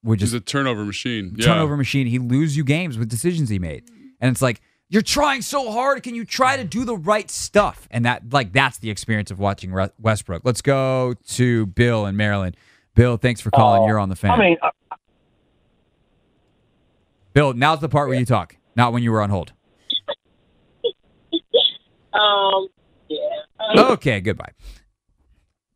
would 0.03 0.19
just 0.19 0.33
He's 0.33 0.41
a 0.41 0.45
turnover 0.45 0.85
machine. 0.85 1.35
Yeah. 1.37 1.47
turnover 1.47 1.77
machine. 1.77 2.07
He 2.09 2.19
lose 2.19 2.57
you 2.57 2.65
games 2.65 2.99
with 2.99 3.09
decisions 3.09 3.49
he 3.49 3.59
made, 3.61 3.85
and 4.21 4.33
it's 4.33 4.43
like 4.43 4.61
you're 4.89 5.03
trying 5.03 5.43
so 5.43 5.73
hard. 5.73 6.03
Can 6.03 6.15
you 6.15 6.25
try 6.25 6.57
to 6.57 6.65
do 6.65 6.85
the 6.85 6.97
right 6.97 7.31
stuff? 7.31 7.89
And 7.91 8.05
that, 8.05 8.33
like, 8.33 8.53
that's 8.53 8.79
the 8.79 8.91
experience 8.91 9.31
of 9.31 9.39
watching 9.39 9.73
Re- 9.73 9.91
Westbrook. 10.01 10.43
Let's 10.45 10.63
go 10.63 11.15
to 11.31 11.67
Bill 11.67 12.07
in 12.07 12.17
Maryland. 12.17 12.57
Bill, 12.95 13.17
thanks 13.17 13.41
for 13.41 13.51
calling. 13.51 13.83
Uh, 13.83 13.87
You're 13.87 13.99
on 13.99 14.09
the 14.09 14.17
fan. 14.17 14.31
I 14.31 14.39
mean, 14.39 14.57
uh, 14.63 14.71
Bill, 17.33 17.53
now's 17.53 17.81
the 17.81 17.89
part 17.89 18.09
where 18.09 18.19
you 18.19 18.25
talk, 18.25 18.57
not 18.77 18.93
when 18.93 19.03
you 19.03 19.11
were 19.11 19.21
on 19.21 19.31
hold. 19.31 19.53
um, 22.13 22.69
yeah. 23.09 23.19
Okay, 23.77 24.21
goodbye. 24.21 24.53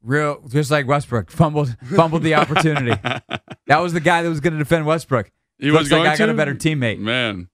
Real, 0.03 0.41
just 0.49 0.71
like 0.71 0.87
Westbrook 0.87 1.31
fumbled, 1.31 1.77
fumbled 1.97 2.23
the 2.23 2.35
opportunity. 2.35 2.99
that 3.67 3.79
was 3.81 3.93
the 3.93 4.01
guy 4.01 4.23
that 4.23 4.29
was 4.29 4.39
going 4.39 4.53
to 4.53 4.59
defend 4.59 4.87
Westbrook. 4.87 5.31
He 5.59 5.73
Looks 5.73 5.85
was 5.85 5.93
like 5.93 5.99
going 5.99 6.11
I 6.11 6.17
got 6.17 6.29
a 6.29 6.35
better 6.35 6.55
teammate. 6.55 7.01
Man, 7.01 7.49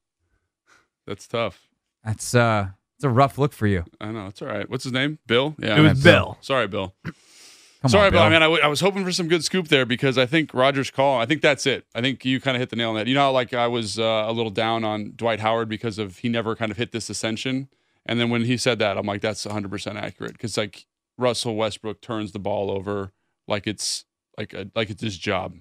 that's 1.07 1.27
tough. 1.27 1.69
That's 2.05 2.35
uh, 2.35 2.69
it's 2.97 3.05
a 3.05 3.09
rough 3.09 3.39
look 3.39 3.53
for 3.53 3.67
you. 3.67 3.85
I 4.01 4.11
know. 4.13 4.27
It's 4.27 4.43
all 4.43 4.49
right. 4.49 4.69
What's 4.69 4.85
his 4.85 4.93
name? 4.93 5.19
Bill? 5.27 5.55
Yeah. 5.59 5.79
It 5.79 5.81
was 5.81 6.03
Bill. 6.03 6.39
Sorry, 6.41 6.69
Bill. 6.69 6.95
Come 7.05 7.91
Sorry, 7.91 8.07
on, 8.07 8.13
Bill. 8.13 8.21
Bill. 8.21 8.23
I 8.23 8.29
mean, 8.31 8.37
I, 8.43 8.47
w- 8.47 8.63
I 8.63 8.67
was 8.67 8.81
hoping 8.81 9.05
for 9.05 9.13
some 9.13 9.29
good 9.29 9.45
scoop 9.45 9.69
there 9.69 9.85
because 9.85 10.17
I 10.17 10.25
think 10.25 10.55
Roger's 10.55 10.91
call. 10.91 11.21
I 11.21 11.27
think 11.27 11.43
that's 11.43 11.67
it. 11.67 11.85
I 11.95 12.01
think 12.01 12.25
you 12.25 12.41
kind 12.41 12.57
of 12.57 12.61
hit 12.61 12.71
the 12.71 12.77
nail 12.77 12.91
on 12.91 12.95
that. 12.97 13.07
You 13.07 13.15
know, 13.15 13.21
how, 13.23 13.31
like 13.33 13.53
I 13.53 13.67
was 13.67 13.99
uh, 13.99 14.25
a 14.27 14.33
little 14.33 14.51
down 14.51 14.85
on 14.85 15.13
Dwight 15.17 15.41
Howard 15.41 15.69
because 15.69 15.99
of 15.99 16.19
he 16.19 16.29
never 16.31 16.57
kind 16.57 16.71
of 16.71 16.79
hit 16.79 16.93
this 16.93 17.11
ascension, 17.11 17.69
and 18.07 18.19
then 18.19 18.31
when 18.31 18.45
he 18.45 18.57
said 18.57 18.79
that, 18.79 18.97
I'm 18.97 19.05
like, 19.07 19.21
that's 19.21 19.45
100 19.45 19.71
percent 19.71 19.99
accurate 19.99 20.33
because 20.33 20.57
like 20.57 20.87
Russell 21.19 21.57
Westbrook 21.57 22.01
turns 22.01 22.33
the 22.33 22.39
ball 22.39 22.71
over 22.71 23.13
like 23.47 23.67
it's 23.67 24.07
like 24.39 24.55
a, 24.55 24.71
like 24.75 24.89
it's 24.89 25.03
his 25.03 25.19
job. 25.19 25.55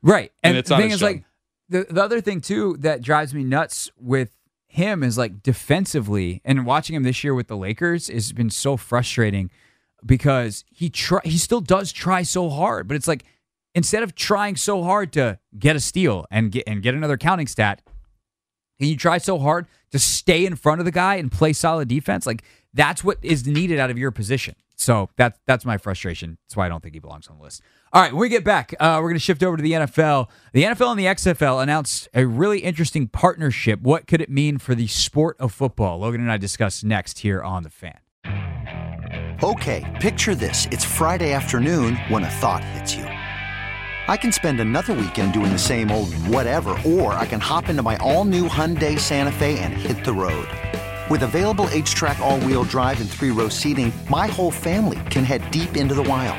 Right. 0.00 0.30
And 0.44 0.50
And, 0.50 0.58
it's 0.58 0.68
the 0.68 0.76
not 0.76 0.80
thing 0.82 0.90
is, 0.92 1.00
job. 1.00 1.06
like, 1.06 1.24
the, 1.68 1.86
the 1.90 2.02
other 2.02 2.20
thing, 2.20 2.40
too, 2.40 2.76
that 2.78 3.02
drives 3.02 3.34
me 3.34 3.42
nuts 3.42 3.90
with 4.00 4.37
him 4.68 5.02
is 5.02 5.18
like 5.18 5.42
defensively 5.42 6.40
and 6.44 6.66
watching 6.66 6.94
him 6.94 7.02
this 7.02 7.24
year 7.24 7.34
with 7.34 7.48
the 7.48 7.56
Lakers 7.56 8.08
has 8.08 8.32
been 8.32 8.50
so 8.50 8.76
frustrating 8.76 9.50
because 10.04 10.64
he 10.70 10.90
try, 10.90 11.20
he 11.24 11.38
still 11.38 11.60
does 11.60 11.90
try 11.90 12.22
so 12.22 12.48
hard, 12.50 12.86
but 12.86 12.94
it's 12.94 13.08
like 13.08 13.24
instead 13.74 14.02
of 14.02 14.14
trying 14.14 14.56
so 14.56 14.82
hard 14.82 15.12
to 15.14 15.38
get 15.58 15.74
a 15.74 15.80
steal 15.80 16.26
and 16.30 16.52
get 16.52 16.64
and 16.66 16.82
get 16.82 16.94
another 16.94 17.16
counting 17.16 17.46
stat, 17.46 17.82
and 18.78 18.88
you 18.88 18.96
try 18.96 19.18
so 19.18 19.38
hard 19.38 19.66
to 19.90 19.98
stay 19.98 20.46
in 20.46 20.54
front 20.54 20.80
of 20.80 20.84
the 20.84 20.92
guy 20.92 21.16
and 21.16 21.32
play 21.32 21.52
solid 21.52 21.88
defense, 21.88 22.26
like 22.26 22.44
that's 22.74 23.02
what 23.02 23.18
is 23.22 23.46
needed 23.46 23.78
out 23.78 23.90
of 23.90 23.98
your 23.98 24.10
position. 24.10 24.54
So 24.76 25.10
that's 25.16 25.38
that's 25.46 25.64
my 25.64 25.78
frustration. 25.78 26.38
That's 26.44 26.56
why 26.56 26.66
I 26.66 26.68
don't 26.68 26.82
think 26.82 26.94
he 26.94 27.00
belongs 27.00 27.26
on 27.26 27.38
the 27.38 27.42
list. 27.42 27.62
All 27.90 28.02
right, 28.02 28.12
when 28.12 28.20
we 28.20 28.28
get 28.28 28.44
back, 28.44 28.74
uh, 28.78 28.98
we're 29.00 29.08
going 29.08 29.14
to 29.14 29.20
shift 29.20 29.42
over 29.42 29.56
to 29.56 29.62
the 29.62 29.72
NFL. 29.72 30.28
The 30.52 30.64
NFL 30.64 30.90
and 30.90 31.00
the 31.00 31.06
XFL 31.06 31.62
announced 31.62 32.06
a 32.12 32.26
really 32.26 32.58
interesting 32.58 33.08
partnership. 33.08 33.80
What 33.80 34.06
could 34.06 34.20
it 34.20 34.28
mean 34.28 34.58
for 34.58 34.74
the 34.74 34.88
sport 34.88 35.36
of 35.40 35.54
football? 35.54 36.00
Logan 36.00 36.20
and 36.20 36.30
I 36.30 36.36
discuss 36.36 36.84
next 36.84 37.20
here 37.20 37.42
on 37.42 37.62
the 37.62 37.70
Fan. 37.70 37.98
Okay, 39.42 39.90
picture 40.02 40.34
this. 40.34 40.66
It's 40.66 40.84
Friday 40.84 41.32
afternoon 41.32 41.96
when 42.08 42.24
a 42.24 42.28
thought 42.28 42.62
hits 42.62 42.94
you. 42.94 43.04
I 43.04 44.18
can 44.18 44.32
spend 44.32 44.60
another 44.60 44.92
weekend 44.92 45.32
doing 45.32 45.50
the 45.50 45.58
same 45.58 45.90
old 45.90 46.12
whatever, 46.26 46.78
or 46.84 47.14
I 47.14 47.24
can 47.24 47.40
hop 47.40 47.70
into 47.70 47.82
my 47.82 47.96
all 47.98 48.26
new 48.26 48.48
Hyundai 48.48 48.98
Santa 48.98 49.32
Fe 49.32 49.58
and 49.60 49.72
hit 49.72 50.04
the 50.04 50.12
road. 50.12 50.48
With 51.08 51.22
available 51.22 51.66
HTRAC, 51.68 52.18
all 52.18 52.38
wheel 52.40 52.64
drive, 52.64 53.00
and 53.00 53.08
three 53.08 53.30
row 53.30 53.48
seating, 53.48 53.92
my 54.10 54.26
whole 54.26 54.50
family 54.50 54.98
can 55.08 55.24
head 55.24 55.50
deep 55.50 55.76
into 55.76 55.94
the 55.94 56.02
wild. 56.02 56.38